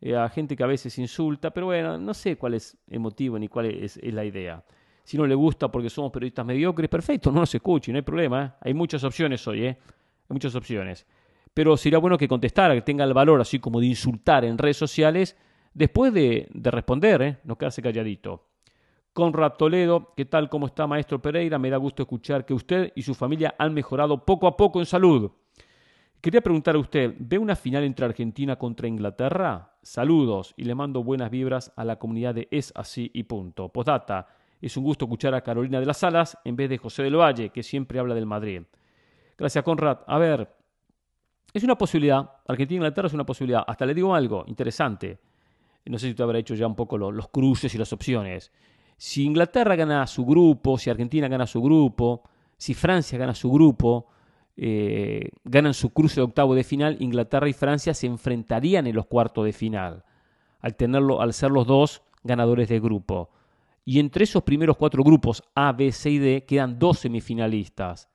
Eh, 0.00 0.16
a 0.16 0.28
gente 0.28 0.56
que 0.56 0.62
a 0.62 0.66
veces 0.66 0.96
insulta, 0.98 1.50
pero 1.50 1.66
bueno, 1.66 1.98
no 1.98 2.14
sé 2.14 2.36
cuál 2.36 2.54
es 2.54 2.76
el 2.88 3.00
motivo 3.00 3.38
ni 3.38 3.48
cuál 3.48 3.66
es, 3.66 4.00
la 4.02 4.24
idea. 4.24 4.64
Si 5.02 5.16
no 5.16 5.26
le 5.26 5.34
gusta 5.34 5.70
porque 5.70 5.90
somos 5.90 6.12
periodistas 6.12 6.46
mediocres, 6.46 6.88
perfecto, 6.88 7.32
no 7.32 7.40
nos 7.40 7.54
escuche, 7.54 7.90
no 7.90 7.98
hay 7.98 8.02
problema. 8.02 8.44
¿eh? 8.44 8.52
Hay 8.60 8.74
muchas 8.74 9.02
opciones 9.04 9.46
hoy, 9.48 9.64
¿eh? 9.64 9.78
Hay 10.28 10.34
muchas 10.34 10.54
opciones. 10.54 11.06
Pero 11.58 11.76
sería 11.76 11.98
bueno 11.98 12.16
que 12.16 12.28
contestara, 12.28 12.72
que 12.72 12.82
tenga 12.82 13.02
el 13.02 13.12
valor 13.12 13.40
así 13.40 13.58
como 13.58 13.80
de 13.80 13.86
insultar 13.86 14.44
en 14.44 14.58
redes 14.58 14.76
sociales, 14.76 15.36
después 15.74 16.14
de, 16.14 16.48
responder, 16.54 17.20
¿eh? 17.20 17.38
no 17.42 17.58
quedarse 17.58 17.82
calladito. 17.82 18.46
Conrad 19.12 19.54
Toledo, 19.54 20.14
¿qué 20.16 20.24
tal? 20.24 20.48
¿Cómo 20.50 20.66
está, 20.66 20.86
maestro 20.86 21.20
Pereira? 21.20 21.58
Me 21.58 21.68
da 21.68 21.76
gusto 21.76 22.04
escuchar 22.04 22.46
que 22.46 22.54
usted 22.54 22.92
y 22.94 23.02
su 23.02 23.12
familia 23.12 23.56
han 23.58 23.74
mejorado 23.74 24.24
poco 24.24 24.46
a 24.46 24.56
poco 24.56 24.78
en 24.78 24.86
salud. 24.86 25.32
Quería 26.20 26.42
preguntar 26.42 26.76
a 26.76 26.78
usted, 26.78 27.16
¿ve 27.18 27.38
una 27.38 27.56
final 27.56 27.82
entre 27.82 28.06
Argentina 28.06 28.54
contra 28.54 28.86
Inglaterra? 28.86 29.72
Saludos 29.82 30.54
y 30.56 30.62
le 30.62 30.76
mando 30.76 31.02
buenas 31.02 31.28
vibras 31.28 31.72
a 31.74 31.84
la 31.84 31.98
comunidad 31.98 32.36
de 32.36 32.46
Es 32.52 32.72
Así 32.76 33.10
y 33.12 33.24
Punto. 33.24 33.68
Postdata, 33.68 34.28
es 34.60 34.76
un 34.76 34.84
gusto 34.84 35.06
escuchar 35.06 35.34
a 35.34 35.40
Carolina 35.40 35.80
de 35.80 35.86
las 35.86 35.96
Salas 35.96 36.38
en 36.44 36.54
vez 36.54 36.70
de 36.70 36.78
José 36.78 37.02
del 37.02 37.16
Valle, 37.16 37.50
que 37.50 37.64
siempre 37.64 37.98
habla 37.98 38.14
del 38.14 38.26
Madrid. 38.26 38.62
Gracias, 39.36 39.64
Conrad. 39.64 39.98
A 40.06 40.18
ver, 40.18 40.57
es 41.52 41.64
una 41.64 41.76
posibilidad. 41.76 42.30
Argentina-Inglaterra 42.46 43.08
es 43.08 43.14
una 43.14 43.24
posibilidad. 43.26 43.64
Hasta 43.66 43.86
le 43.86 43.94
digo 43.94 44.14
algo 44.14 44.44
interesante. 44.46 45.18
No 45.86 45.98
sé 45.98 46.06
si 46.06 46.10
usted 46.10 46.24
habrá 46.24 46.38
hecho 46.38 46.54
ya 46.54 46.66
un 46.66 46.74
poco 46.74 46.98
los 46.98 47.28
cruces 47.28 47.74
y 47.74 47.78
las 47.78 47.92
opciones. 47.92 48.52
Si 48.96 49.24
Inglaterra 49.24 49.76
gana 49.76 50.06
su 50.06 50.26
grupo, 50.26 50.76
si 50.76 50.90
Argentina 50.90 51.28
gana 51.28 51.46
su 51.46 51.62
grupo, 51.62 52.22
si 52.56 52.74
Francia 52.74 53.16
gana 53.16 53.34
su 53.34 53.50
grupo, 53.50 54.08
eh, 54.56 55.30
ganan 55.44 55.72
su 55.72 55.90
cruce 55.90 56.16
de 56.16 56.24
octavo 56.24 56.54
de 56.54 56.64
final, 56.64 56.96
Inglaterra 56.98 57.48
y 57.48 57.52
Francia 57.52 57.94
se 57.94 58.08
enfrentarían 58.08 58.88
en 58.88 58.96
los 58.96 59.06
cuartos 59.06 59.44
de 59.44 59.52
final, 59.52 60.04
al, 60.60 60.74
tenerlo, 60.74 61.22
al 61.22 61.32
ser 61.32 61.52
los 61.52 61.64
dos 61.66 62.02
ganadores 62.24 62.68
de 62.68 62.80
grupo. 62.80 63.30
Y 63.84 64.00
entre 64.00 64.24
esos 64.24 64.42
primeros 64.42 64.76
cuatro 64.76 65.04
grupos, 65.04 65.42
A, 65.54 65.72
B, 65.72 65.92
C 65.92 66.10
y 66.10 66.18
D, 66.18 66.44
quedan 66.44 66.78
dos 66.78 66.98
semifinalistas. 66.98 68.08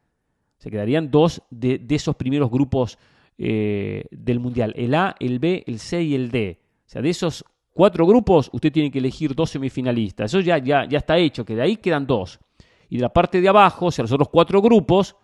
Se 0.58 0.70
quedarían 0.70 1.10
dos 1.10 1.42
de, 1.50 1.84
esos 1.90 2.16
primeros 2.16 2.52
grupos 2.52 3.00
eh, 3.38 4.06
del 4.12 4.40
Mundial. 4.40 4.74
El 4.76 4.96
A, 4.96 5.16
el 5.20 5.40
B, 5.40 5.64
el 5.68 5.80
C 5.80 6.02
y 6.02 6.16
el 6.16 6.32
D. 6.32 6.60
O 6.86 6.90
sea, 6.90 7.02
de 7.02 7.10
esos 7.10 7.44
cuatro 7.74 8.06
grupos, 8.06 8.50
usted 8.54 8.72
tiene 8.72 8.92
que 8.92 9.00
elegir 9.00 9.36
dos 9.36 9.50
semifinalistas. 9.50 10.32
Eso 10.32 10.40
ya, 10.40 10.58
ya, 10.58 10.86
ya 10.88 11.00
está 11.00 11.18
hecho, 11.18 11.44
que 11.44 11.56
de 11.56 11.62
ahí 11.62 11.78
quedan 11.78 12.06
dos. 12.06 12.40
Y 12.90 12.98
de 12.98 13.02
la 13.02 13.10
parte 13.10 13.42
de 13.42 13.50
abajo, 13.50 13.88
o 13.88 13.92
sea, 13.92 14.04
los 14.04 14.12
otros 14.12 14.30
cuatro 14.30 14.62
grupos, 14.62 15.16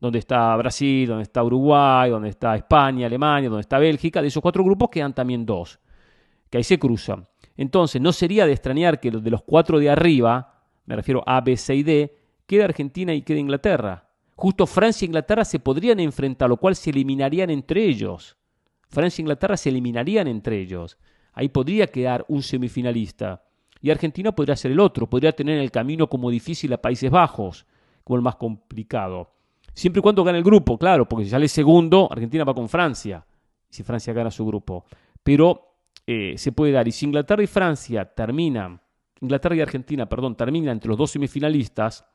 donde 0.00 0.18
está 0.18 0.56
Brasil, 0.56 1.06
donde 1.06 1.24
está 1.24 1.44
Uruguay, 1.44 2.10
donde 2.10 2.30
está 2.30 2.56
España, 2.56 3.06
Alemania, 3.06 3.50
donde 3.50 3.60
está 3.60 3.78
Bélgica, 3.78 4.22
de 4.22 4.28
esos 4.28 4.42
cuatro 4.42 4.64
grupos 4.64 4.88
quedan 4.88 5.14
también 5.14 5.44
dos, 5.44 5.78
que 6.48 6.56
ahí 6.56 6.64
se 6.64 6.78
cruzan. 6.78 7.28
Entonces, 7.56 8.00
no 8.00 8.12
sería 8.12 8.46
de 8.46 8.52
extrañar 8.52 9.00
que 9.00 9.10
de 9.10 9.30
los 9.30 9.42
cuatro 9.42 9.78
de 9.78 9.90
arriba, 9.90 10.64
me 10.86 10.96
refiero 10.96 11.22
a 11.26 11.42
B, 11.42 11.56
C 11.58 11.74
y 11.74 11.82
D, 11.82 12.16
quede 12.46 12.64
Argentina 12.64 13.12
y 13.12 13.20
quede 13.20 13.38
Inglaterra. 13.38 14.08
Justo 14.40 14.66
Francia 14.66 15.04
e 15.04 15.08
Inglaterra 15.08 15.44
se 15.44 15.60
podrían 15.60 16.00
enfrentar, 16.00 16.48
lo 16.48 16.56
cual 16.56 16.74
se 16.74 16.88
eliminarían 16.88 17.50
entre 17.50 17.84
ellos. 17.84 18.38
Francia 18.88 19.20
e 19.20 19.24
Inglaterra 19.24 19.54
se 19.54 19.68
eliminarían 19.68 20.26
entre 20.28 20.58
ellos. 20.58 20.96
Ahí 21.34 21.50
podría 21.50 21.88
quedar 21.88 22.24
un 22.26 22.42
semifinalista. 22.42 23.44
Y 23.82 23.90
Argentina 23.90 24.32
podría 24.32 24.56
ser 24.56 24.70
el 24.70 24.80
otro, 24.80 25.10
podría 25.10 25.32
tener 25.32 25.58
el 25.58 25.70
camino 25.70 26.08
como 26.08 26.30
difícil 26.30 26.72
a 26.72 26.80
Países 26.80 27.10
Bajos, 27.10 27.66
como 28.02 28.16
el 28.16 28.22
más 28.22 28.36
complicado. 28.36 29.30
Siempre 29.74 30.00
y 30.00 30.02
cuando 30.02 30.24
gane 30.24 30.38
el 30.38 30.44
grupo, 30.44 30.78
claro, 30.78 31.06
porque 31.06 31.26
si 31.26 31.30
sale 31.32 31.46
segundo, 31.46 32.08
Argentina 32.10 32.44
va 32.44 32.54
con 32.54 32.70
Francia, 32.70 33.22
si 33.68 33.82
Francia 33.82 34.14
gana 34.14 34.30
su 34.30 34.46
grupo. 34.46 34.86
Pero 35.22 35.74
eh, 36.06 36.38
se 36.38 36.52
puede 36.52 36.72
dar. 36.72 36.88
Y 36.88 36.92
si 36.92 37.04
Inglaterra 37.04 37.42
y 37.42 37.46
Francia 37.46 38.06
terminan, 38.06 38.80
Inglaterra 39.20 39.54
y 39.54 39.60
Argentina, 39.60 40.08
perdón, 40.08 40.34
terminan 40.34 40.72
entre 40.72 40.88
los 40.88 40.96
dos 40.96 41.10
semifinalistas 41.10 42.06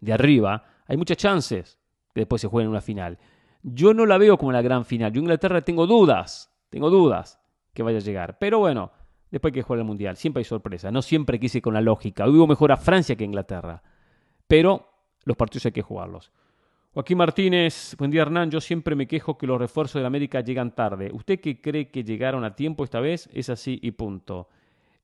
de 0.00 0.12
arriba, 0.12 0.64
hay 0.86 0.96
muchas 0.96 1.16
chances 1.16 1.78
que 2.14 2.20
después 2.22 2.40
se 2.42 2.48
jueguen 2.48 2.70
una 2.70 2.80
final. 2.80 3.18
Yo 3.62 3.94
no 3.94 4.06
la 4.06 4.18
veo 4.18 4.36
como 4.36 4.52
la 4.52 4.62
gran 4.62 4.84
final. 4.84 5.12
Yo 5.12 5.20
Inglaterra 5.20 5.60
tengo 5.60 5.86
dudas, 5.86 6.52
tengo 6.68 6.90
dudas 6.90 7.40
que 7.72 7.82
vaya 7.82 7.98
a 7.98 8.02
llegar. 8.02 8.38
Pero 8.38 8.58
bueno, 8.58 8.90
después 9.30 9.52
hay 9.52 9.54
que 9.54 9.62
jugar 9.62 9.80
el 9.80 9.86
Mundial. 9.86 10.16
Siempre 10.16 10.40
hay 10.40 10.44
sorpresa. 10.44 10.90
No 10.90 11.00
siempre 11.02 11.38
quise 11.38 11.62
con 11.62 11.74
la 11.74 11.80
lógica. 11.80 12.26
Vivo 12.26 12.46
mejor 12.46 12.72
a 12.72 12.76
Francia 12.76 13.16
que 13.16 13.24
a 13.24 13.26
Inglaterra. 13.26 13.82
Pero 14.46 14.88
los 15.24 15.36
partidos 15.36 15.66
hay 15.66 15.72
que 15.72 15.82
jugarlos. 15.82 16.32
Joaquín 16.94 17.16
Martínez, 17.16 17.96
buen 17.96 18.10
día 18.10 18.20
Hernán, 18.20 18.50
yo 18.50 18.60
siempre 18.60 18.94
me 18.94 19.06
quejo 19.06 19.38
que 19.38 19.46
los 19.46 19.58
refuerzos 19.58 19.94
de 19.94 20.02
la 20.02 20.08
América 20.08 20.42
llegan 20.42 20.74
tarde. 20.74 21.10
¿Usted 21.14 21.40
qué 21.40 21.58
cree 21.58 21.90
que 21.90 22.04
llegaron 22.04 22.44
a 22.44 22.54
tiempo 22.54 22.84
esta 22.84 23.00
vez? 23.00 23.30
Es 23.32 23.48
así 23.48 23.78
y 23.80 23.92
punto. 23.92 24.50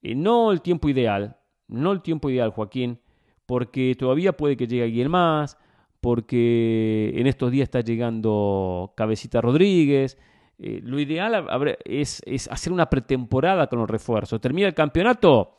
Eh, 0.03 0.15
no 0.15 0.53
el 0.53 0.61
tiempo 0.61 0.91
ideal, 0.91 1.39
no 1.67 1.93
el 1.93 2.03
tiempo 2.03 2.29
ideal, 2.29 2.51
Joaquín, 2.51 3.01
porque 3.47 3.95
todavía 3.99 4.37
puede 4.37 4.59
que 4.59 4.67
llegue 4.67 4.83
alguien 4.85 5.11
más, 5.11 5.57
porque 6.01 7.13
en 7.15 7.27
estos 7.27 7.51
días 7.51 7.65
está 7.65 7.81
llegando 7.81 8.93
Cabecita 8.97 9.41
Rodríguez. 9.41 10.19
Eh, 10.59 10.81
lo 10.83 10.99
ideal 10.99 11.47
es, 11.85 12.23
hacer 12.51 12.73
una 12.73 12.89
pretemporada 12.89 13.67
con 13.69 13.81
los 13.81 13.91
refuerzos. 13.91 14.41
Termina 14.41 14.69
el 14.69 14.75
campeonato, 14.75 15.57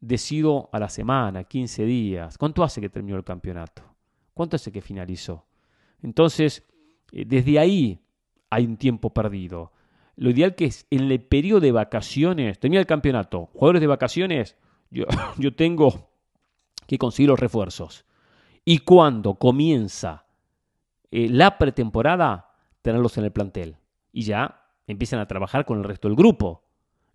decido 0.00 0.68
a 0.72 0.78
la 0.78 0.88
semana, 0.88 1.44
15 1.44 1.84
días. 1.84 2.38
¿Cuánto 2.38 2.62
hace 2.62 2.80
que 2.80 2.88
terminó 2.88 3.16
el 3.16 3.24
campeonato? 3.24 3.82
¿Cuánto 4.34 4.56
hace 4.56 4.72
que 4.72 4.80
finalizó? 4.80 5.46
Entonces, 6.02 6.66
eh, 7.12 7.24
desde 7.26 7.58
ahí 7.58 8.00
hay 8.50 8.66
un 8.66 8.76
tiempo 8.76 9.10
perdido. 9.10 9.72
Lo 10.16 10.30
ideal 10.30 10.54
que 10.54 10.66
es 10.66 10.86
en 10.90 11.10
el 11.10 11.22
periodo 11.22 11.60
de 11.60 11.72
vacaciones, 11.72 12.58
tenía 12.58 12.80
el 12.80 12.86
campeonato, 12.86 13.46
jugadores 13.46 13.80
de 13.80 13.86
vacaciones, 13.86 14.56
yo, 14.90 15.04
yo 15.38 15.54
tengo 15.54 16.10
que 16.86 16.98
conseguir 16.98 17.30
los 17.30 17.40
refuerzos. 17.40 18.04
Y 18.70 18.78
cuando 18.78 19.34
comienza 19.34 20.26
eh, 21.10 21.28
la 21.28 21.58
pretemporada, 21.58 22.52
tenerlos 22.82 23.18
en 23.18 23.24
el 23.24 23.32
plantel. 23.32 23.78
Y 24.12 24.22
ya 24.22 24.62
empiezan 24.86 25.18
a 25.18 25.26
trabajar 25.26 25.64
con 25.64 25.78
el 25.78 25.82
resto 25.82 26.06
del 26.06 26.16
grupo. 26.16 26.62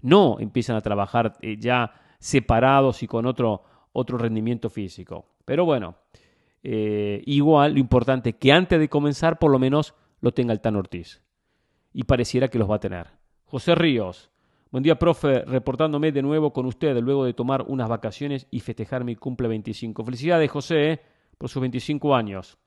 No 0.02 0.36
empiezan 0.42 0.76
a 0.76 0.82
trabajar 0.82 1.38
eh, 1.40 1.56
ya 1.58 1.94
separados 2.20 3.04
y 3.04 3.08
con 3.08 3.26
otro, 3.26 3.64
otro 3.94 4.18
rendimiento 4.18 4.70
físico. 4.70 5.28
Pero 5.46 5.64
bueno, 5.64 5.96
eh, 6.62 7.22
igual 7.26 7.76
lo 7.76 7.80
importante 7.80 8.32
es 8.32 8.36
que 8.36 8.52
antes 8.52 8.78
de 8.78 8.90
comenzar 8.90 9.40
por 9.40 9.50
lo 9.50 9.58
menos 9.58 9.94
lo 10.20 10.34
tenga 10.34 10.52
el 10.52 10.60
Tan 10.60 10.76
Ortiz. 10.76 11.22
Y 11.94 12.04
pareciera 12.04 12.50
que 12.50 12.60
los 12.60 12.70
va 12.70 12.76
a 12.76 12.80
tener. 12.82 13.08
José 13.46 13.76
Ríos. 13.76 14.30
Buen 14.72 14.84
día, 14.84 15.00
profe. 15.00 15.46
Reportándome 15.46 16.12
de 16.12 16.22
nuevo 16.22 16.52
con 16.52 16.66
ustedes 16.66 17.02
luego 17.02 17.24
de 17.24 17.34
tomar 17.34 17.64
unas 17.66 17.88
vacaciones 17.88 18.46
y 18.52 18.60
festejar 18.60 19.06
mi 19.06 19.16
cumple 19.16 19.48
25. 19.48 20.04
Felicidades, 20.04 20.52
José, 20.52 21.15
por 21.38 21.50
sus 21.50 21.62
25 21.62 22.16
años. 22.16 22.58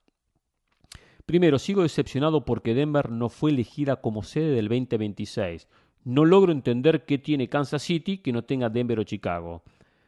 Primero, 1.26 1.58
sigo 1.58 1.82
decepcionado 1.82 2.44
porque 2.44 2.74
Denver 2.74 3.10
no 3.10 3.28
fue 3.28 3.50
elegida 3.50 3.96
como 3.96 4.22
sede 4.22 4.54
del 4.54 4.68
2026. 4.68 5.68
No 6.04 6.24
logro 6.24 6.52
entender 6.52 7.04
qué 7.04 7.18
tiene 7.18 7.48
Kansas 7.48 7.82
City 7.82 8.18
que 8.18 8.32
no 8.32 8.44
tenga 8.44 8.70
Denver 8.70 8.98
o 8.98 9.04
Chicago. 9.04 9.62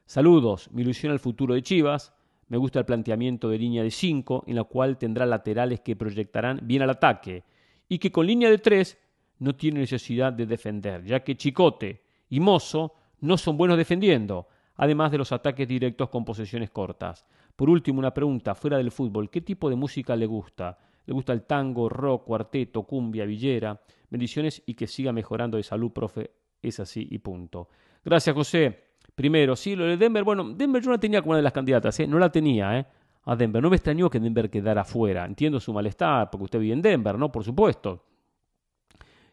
Saludos, 0.06 0.70
mi 0.72 0.82
ilusión 0.82 1.12
al 1.12 1.18
futuro 1.18 1.54
de 1.54 1.62
Chivas. 1.62 2.14
Me 2.48 2.56
gusta 2.56 2.78
el 2.78 2.86
planteamiento 2.86 3.48
de 3.48 3.58
línea 3.58 3.82
de 3.82 3.90
5, 3.90 4.44
en 4.46 4.56
la 4.56 4.64
cual 4.64 4.98
tendrá 4.98 5.26
laterales 5.26 5.80
que 5.80 5.94
proyectarán 5.94 6.60
bien 6.62 6.82
al 6.82 6.90
ataque, 6.90 7.44
y 7.88 7.98
que 7.98 8.10
con 8.10 8.26
línea 8.26 8.50
de 8.50 8.58
3 8.58 8.98
no 9.40 9.54
tiene 9.54 9.80
necesidad 9.80 10.32
de 10.32 10.46
defender, 10.46 11.04
ya 11.04 11.22
que 11.22 11.36
Chicote 11.36 12.02
y 12.28 12.40
Mozo 12.40 12.94
no 13.20 13.36
son 13.36 13.56
buenos 13.56 13.76
defendiendo, 13.76 14.48
además 14.76 15.12
de 15.12 15.18
los 15.18 15.32
ataques 15.32 15.68
directos 15.68 16.08
con 16.08 16.24
posesiones 16.24 16.70
cortas. 16.70 17.26
Por 17.60 17.68
último, 17.68 17.98
una 17.98 18.14
pregunta 18.14 18.54
fuera 18.54 18.78
del 18.78 18.90
fútbol, 18.90 19.28
¿qué 19.28 19.42
tipo 19.42 19.68
de 19.68 19.76
música 19.76 20.16
le 20.16 20.24
gusta? 20.24 20.78
¿Le 21.04 21.12
gusta 21.12 21.34
el 21.34 21.42
tango, 21.42 21.90
rock, 21.90 22.24
cuarteto, 22.24 22.84
cumbia, 22.84 23.26
villera? 23.26 23.78
Bendiciones 24.08 24.62
y 24.64 24.72
que 24.72 24.86
siga 24.86 25.12
mejorando 25.12 25.58
de 25.58 25.62
salud, 25.62 25.90
profe. 25.90 26.30
Es 26.62 26.80
así 26.80 27.06
y 27.10 27.18
punto. 27.18 27.68
Gracias, 28.02 28.34
José. 28.34 28.94
Primero, 29.14 29.54
sí, 29.56 29.76
lo 29.76 29.84
de 29.84 29.98
Denver, 29.98 30.24
bueno, 30.24 30.54
Denver 30.54 30.82
yo 30.82 30.90
no 30.90 30.98
tenía 30.98 31.20
como 31.20 31.32
una 31.32 31.36
de 31.36 31.42
las 31.42 31.52
candidatas, 31.52 32.00
¿eh? 32.00 32.06
no 32.06 32.18
la 32.18 32.32
tenía, 32.32 32.78
¿eh? 32.78 32.86
A 33.24 33.36
Denver. 33.36 33.62
No 33.62 33.68
me 33.68 33.76
extrañó 33.76 34.08
que 34.08 34.18
Denver 34.18 34.48
quedara 34.48 34.82
fuera. 34.82 35.26
Entiendo 35.26 35.60
su 35.60 35.74
malestar, 35.74 36.30
porque 36.30 36.44
usted 36.44 36.60
vive 36.60 36.72
en 36.72 36.80
Denver, 36.80 37.18
¿no? 37.18 37.30
Por 37.30 37.44
supuesto. 37.44 38.06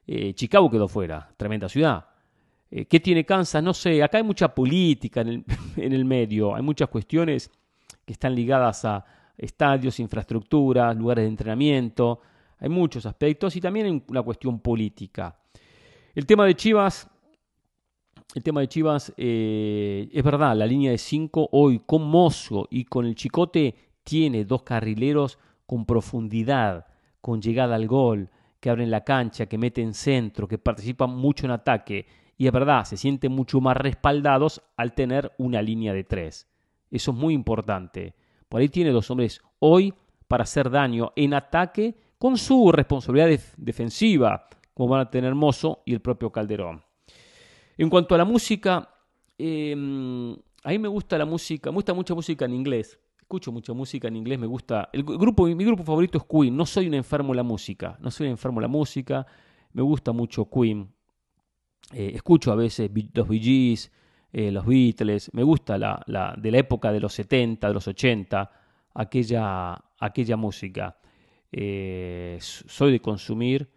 Eh, 0.05 0.34
Chicago 0.34 0.69
quedó 0.69 0.89
fuera, 0.89 1.30
tremenda 1.38 1.69
ciudad. 1.69 2.05
Eh, 2.69 2.88
¿Qué 2.88 2.99
tiene 2.99 3.25
Kansas? 3.25 3.63
No 3.63 3.73
sé, 3.73 4.03
acá 4.03 4.17
hay 4.17 4.25
mucha 4.25 4.53
política 4.53 5.21
en 5.21 5.45
el 5.78 6.03
medio, 6.03 6.53
hay 6.53 6.61
muchas 6.61 6.89
cuestiones 6.89 7.49
que 8.07 8.13
están 8.13 8.33
ligadas 8.33 8.85
a 8.85 9.03
estadios, 9.37 9.99
infraestructuras, 9.99 10.95
lugares 10.95 11.25
de 11.25 11.29
entrenamiento, 11.29 12.21
hay 12.57 12.69
muchos 12.69 13.05
aspectos 13.05 13.53
y 13.57 13.61
también 13.61 14.01
una 14.07 14.21
cuestión 14.21 14.61
política. 14.61 15.37
El 16.15 16.25
tema 16.25 16.45
de 16.45 16.55
Chivas, 16.55 17.09
el 18.33 18.41
tema 18.41 18.61
de 18.61 18.69
Chivas, 18.69 19.13
eh, 19.17 20.07
es 20.09 20.23
verdad, 20.23 20.55
la 20.55 20.65
línea 20.65 20.91
de 20.91 20.97
5 20.97 21.49
hoy 21.51 21.81
con 21.85 22.03
Mozo 22.03 22.69
y 22.71 22.85
con 22.85 23.05
el 23.05 23.13
Chicote 23.13 23.75
tiene 24.05 24.45
dos 24.45 24.63
carrileros 24.63 25.37
con 25.65 25.85
profundidad, 25.85 26.87
con 27.19 27.41
llegada 27.41 27.75
al 27.75 27.87
gol, 27.87 28.29
que 28.61 28.69
abren 28.69 28.89
la 28.89 29.03
cancha, 29.03 29.47
que 29.47 29.57
meten 29.57 29.93
centro, 29.93 30.47
que 30.47 30.57
participan 30.57 31.09
mucho 31.09 31.45
en 31.45 31.51
ataque. 31.51 32.05
Y 32.37 32.47
es 32.47 32.53
verdad, 32.53 32.85
se 32.85 32.95
sienten 32.95 33.33
mucho 33.33 33.59
más 33.59 33.75
respaldados 33.75 34.63
al 34.77 34.93
tener 34.93 35.33
una 35.37 35.61
línea 35.61 35.91
de 35.91 36.05
tres. 36.05 36.47
Eso 36.89 37.11
es 37.11 37.17
muy 37.17 37.33
importante. 37.33 38.15
Por 38.49 38.61
ahí 38.61 38.69
tiene 38.69 38.91
dos 38.91 39.09
hombres 39.11 39.41
hoy 39.59 39.93
para 40.27 40.43
hacer 40.43 40.69
daño 40.69 41.11
en 41.15 41.33
ataque 41.33 41.95
con 42.17 42.38
su 42.38 42.71
responsabilidad 42.71 43.39
defensiva, 43.57 44.47
como 44.73 44.89
van 44.89 45.01
a 45.01 45.09
tener 45.09 45.35
Mozo 45.35 45.83
y 45.85 45.93
el 45.93 46.01
propio 46.01 46.31
Calderón. 46.31 46.83
En 47.77 47.89
cuanto 47.89 48.15
a 48.15 48.17
la 48.17 48.25
música, 48.25 48.89
em, 49.38 50.33
a 50.63 50.69
mí 50.69 50.79
me 50.79 50.88
gusta 50.88 51.17
la 51.17 51.25
música, 51.25 51.71
me 51.71 51.75
gusta 51.75 51.93
mucha 51.93 52.15
música 52.15 52.45
en 52.45 52.53
inglés. 52.53 52.99
Escucho 53.19 53.51
mucha 53.51 53.73
música 53.73 54.07
en 54.07 54.15
inglés, 54.15 54.39
me 54.39 54.47
gusta. 54.47 54.89
El 54.93 55.03
grupo, 55.03 55.45
mi 55.47 55.65
grupo 55.65 55.83
favorito 55.83 56.17
es 56.17 56.23
Queen. 56.23 56.55
No 56.55 56.65
soy 56.65 56.88
un 56.88 56.93
enfermo 56.93 57.33
de 57.33 57.38
la 57.38 57.43
música. 57.43 57.97
No 57.99 58.09
soy 58.09 58.27
un 58.27 58.31
enfermo 58.31 58.61
de 58.61 58.63
la 58.63 58.67
música. 58.69 59.27
Me 59.73 59.81
gusta 59.81 60.13
mucho 60.13 60.49
Queen. 60.49 60.89
Eh, 61.93 62.13
escucho 62.15 62.51
a 62.51 62.55
veces 62.55 62.89
los 63.13 63.27
Bee 63.27 63.39
Gees, 63.39 63.91
eh, 64.34 64.51
los 64.51 64.65
Beatles. 64.65 65.34
Me 65.34 65.43
gusta 65.43 65.78
la, 65.78 66.36
de 66.38 66.51
la 66.51 66.57
época 66.57 66.91
de 66.91 66.99
los 66.99 67.13
70, 67.13 67.67
de 67.67 67.73
los 67.73 67.88
80, 67.88 68.51
aquella, 68.93 69.82
aquella 69.99 70.38
música. 70.38 70.97
Eh, 71.51 72.38
soy 72.41 72.91
de 72.91 72.99
consumir 72.99 73.69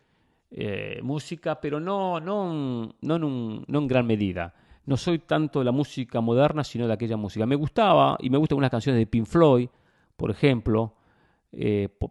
eh, 0.51 1.01
música, 1.03 1.61
pero 1.61 1.78
no, 1.78 2.18
no, 2.20 2.94
no, 3.01 3.64
en 3.68 3.86
gran 3.86 4.07
medida. 4.07 4.55
No 4.86 4.96
soy 4.96 5.20
tanto 5.20 5.61
de 5.61 5.66
la 5.66 5.72
música 5.72 6.20
moderna, 6.20 6.64
sino 6.64 6.86
de 6.88 6.94
aquella 6.94 7.16
música. 7.16 7.46
Me 7.46 7.55
gustaba, 7.55 8.16
y 8.20 8.28
me 8.28 8.38
gustan 8.38 8.59
unas 8.59 8.70
canciones 8.70 8.98
de 8.98 9.07
Pink 9.07 9.26
Floyd, 9.26 9.68
por 10.16 10.30
ejemplo, 10.30 10.96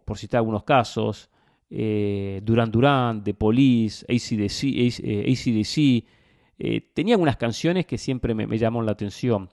por, 0.04 0.16
citar 0.16 0.38
algunos 0.38 0.64
casos, 0.64 1.28
Duran 1.68 2.70
Duran, 2.70 3.22
The 3.22 3.34
Police, 3.34 4.04
ACDC, 4.08 5.04
ACDC 5.28 6.19
eh, 6.62 6.92
tenían 6.92 7.22
unas 7.22 7.38
canciones 7.38 7.86
que 7.86 7.96
siempre 7.96 8.34
me, 8.34 8.46
me 8.46 8.58
llamaron 8.58 8.84
la 8.84 8.92
atención. 8.92 9.48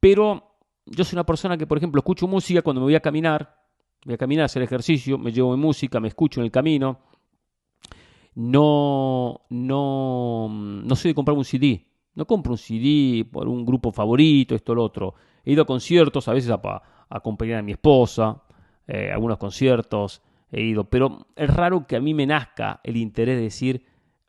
pero 0.00 0.56
yo 0.86 1.02
soy 1.02 1.16
una 1.16 1.26
persona 1.26 1.58
que, 1.58 1.66
por 1.66 1.78
ejemplo, 1.78 1.98
escucho 1.98 2.28
música 2.28 2.62
cuando 2.62 2.80
me 2.80 2.84
voy 2.84 2.94
a 2.94 3.00
caminar, 3.00 3.58
voy 4.04 4.14
a 4.14 4.18
caminar, 4.18 4.42
a 4.42 4.46
hacer 4.46 4.62
ejercicio, 4.62 5.18
me 5.18 5.32
llevo 5.32 5.56
mi 5.56 5.60
música, 5.60 5.98
me 5.98 6.08
escucho 6.08 6.40
en 6.40 6.44
el 6.44 6.52
camino. 6.52 7.00
no, 8.36 9.40
no, 9.50 10.48
no 10.48 10.96
soy 10.96 11.10
de 11.10 11.14
comprar 11.14 11.36
un 11.36 11.44
CD. 11.44 11.84
No 12.14 12.24
compro 12.24 12.52
un 12.52 12.58
CD 12.58 13.24
por 13.24 13.48
un 13.48 13.66
grupo 13.66 13.90
favorito, 13.90 14.54
esto, 14.54 14.74
lo 14.74 14.84
otro. 14.84 15.14
He 15.44 15.52
ido 15.52 15.62
a 15.62 15.66
conciertos, 15.66 16.28
a 16.28 16.32
veces 16.32 16.50
a, 16.50 16.60
a 16.62 16.82
acompañar 17.10 17.58
a 17.58 17.62
mi 17.62 17.72
esposa, 17.72 18.42
eh, 18.86 19.10
algunos 19.12 19.38
conciertos 19.38 20.22
he 20.52 20.62
ido, 20.62 20.84
pero 20.84 21.26
es 21.34 21.52
raro 21.52 21.86
que 21.86 21.96
a 21.96 22.00
mí 22.00 22.14
me 22.14 22.26
nazca 22.26 22.80
el 22.84 22.96
interés 22.96 23.36
de 23.36 23.42
decir, 23.42 23.84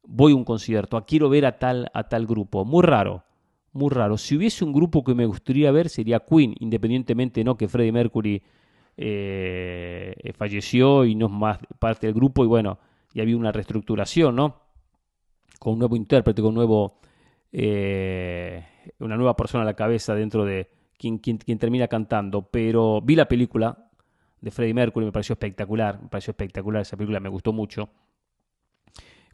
voy 0.07 0.31
a 0.31 0.35
un 0.35 0.45
concierto, 0.45 1.03
quiero 1.05 1.29
ver 1.29 1.45
a 1.45 1.59
tal, 1.59 1.91
a 1.93 2.07
tal 2.07 2.25
grupo. 2.25 2.65
Muy 2.65 2.83
raro, 2.83 3.23
muy 3.73 3.89
raro. 3.89 4.17
Si 4.17 4.35
hubiese 4.35 4.63
un 4.63 4.73
grupo 4.73 5.03
que 5.03 5.13
me 5.13 5.25
gustaría 5.25 5.69
ver 5.71 5.89
sería 5.89 6.21
Queen, 6.21 6.55
independientemente 6.59 7.43
no 7.43 7.57
que 7.57 7.67
Freddie 7.67 7.91
Mercury 7.91 8.41
eh, 8.95 10.33
falleció 10.35 11.05
y 11.05 11.13
no 11.13 11.27
es 11.27 11.31
más 11.31 11.59
parte 11.77 12.07
del 12.07 12.15
grupo 12.15 12.43
y 12.43 12.47
bueno, 12.47 12.79
y 13.13 13.21
había 13.21 13.37
una 13.37 13.51
reestructuración, 13.51 14.35
¿no? 14.35 14.61
Con 15.59 15.73
un 15.73 15.79
nuevo 15.79 15.95
intérprete, 15.95 16.41
con 16.41 16.49
un 16.49 16.55
nuevo, 16.55 16.99
eh, 17.51 18.63
una 18.99 19.17
nueva 19.17 19.35
persona 19.35 19.63
a 19.63 19.65
la 19.65 19.75
cabeza 19.75 20.15
dentro 20.15 20.45
de 20.45 20.69
quien, 20.97 21.17
quien, 21.19 21.37
termina 21.37 21.87
cantando. 21.87 22.43
Pero 22.49 23.01
vi 23.01 23.15
la 23.15 23.27
película 23.27 23.89
de 24.39 24.51
Freddie 24.51 24.73
Mercury, 24.73 25.05
me 25.05 25.11
pareció 25.11 25.33
espectacular, 25.33 26.01
me 26.01 26.09
pareció 26.09 26.31
espectacular, 26.31 26.81
esa 26.83 26.95
película 26.95 27.19
me 27.19 27.29
gustó 27.29 27.53
mucho. 27.53 27.89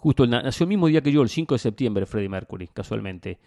Justo 0.04 0.28
nació 0.28 0.66
el 0.66 0.68
mismo 0.68 0.88
día 0.88 0.99
que 0.99 1.14
yo, 1.14 1.22
el 1.22 1.30
5 1.30 1.56
de 1.56 1.60
septiembre, 1.60 2.06
Freddie 2.06 2.28
Mercury, 2.28 2.68
casualmente. 2.68 3.39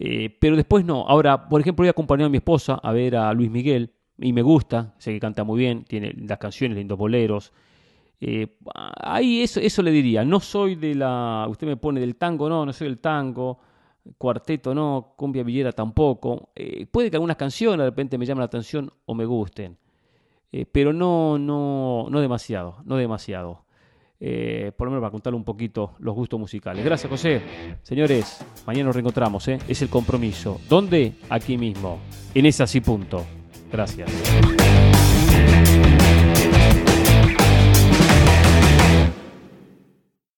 Eh, 0.00 0.36
pero 0.40 0.56
después 0.56 0.84
no. 0.84 1.06
Ahora, 1.06 1.48
por 1.48 1.60
ejemplo, 1.60 1.86
he 1.86 1.88
acompañado 1.88 2.26
a 2.26 2.28
mi 2.28 2.38
esposa 2.38 2.80
a 2.82 2.90
ver 2.90 3.14
a 3.14 3.32
Luis 3.32 3.52
Miguel 3.52 3.92
y 4.18 4.32
me 4.32 4.42
gusta, 4.42 4.96
sé 4.98 5.12
que 5.12 5.20
canta 5.20 5.44
muy 5.44 5.60
bien, 5.60 5.84
tiene 5.84 6.12
las 6.26 6.38
canciones, 6.38 6.76
lindos 6.76 6.98
boleros. 6.98 7.52
Eh, 8.20 8.56
ahí 8.74 9.42
eso, 9.42 9.60
eso 9.60 9.80
le 9.80 9.92
diría, 9.92 10.24
no 10.24 10.40
soy 10.40 10.74
de 10.74 10.96
la, 10.96 11.46
usted 11.48 11.68
me 11.68 11.76
pone 11.76 12.00
del 12.00 12.16
tango, 12.16 12.48
no, 12.48 12.66
no 12.66 12.72
soy 12.72 12.88
del 12.88 12.98
tango, 12.98 13.60
cuarteto 14.18 14.74
no, 14.74 15.14
cumbia 15.16 15.44
villera 15.44 15.70
tampoco. 15.70 16.50
Eh, 16.56 16.86
puede 16.86 17.12
que 17.12 17.16
algunas 17.16 17.36
canciones 17.36 17.78
de 17.78 17.90
repente 17.90 18.18
me 18.18 18.26
llamen 18.26 18.40
la 18.40 18.46
atención 18.46 18.92
o 19.04 19.14
me 19.14 19.24
gusten, 19.24 19.78
pero 20.72 20.92
no, 20.92 21.38
no, 21.38 22.08
no 22.10 22.20
demasiado, 22.20 22.78
no 22.84 22.96
demasiado. 22.96 23.65
Eh, 24.18 24.72
por 24.76 24.86
lo 24.86 24.92
menos 24.92 25.02
para 25.02 25.10
contarle 25.10 25.36
un 25.36 25.44
poquito 25.44 25.94
los 25.98 26.14
gustos 26.14 26.40
musicales. 26.40 26.84
Gracias, 26.84 27.10
José. 27.10 27.42
Señores, 27.82 28.44
mañana 28.66 28.86
nos 28.86 28.96
reencontramos, 28.96 29.46
¿eh? 29.48 29.58
es 29.68 29.82
el 29.82 29.88
compromiso. 29.88 30.60
¿Dónde? 30.68 31.14
Aquí 31.28 31.58
mismo, 31.58 31.98
en 32.34 32.46
esa 32.46 32.66
sí 32.66 32.80
punto. 32.80 33.24
Gracias. 33.70 34.10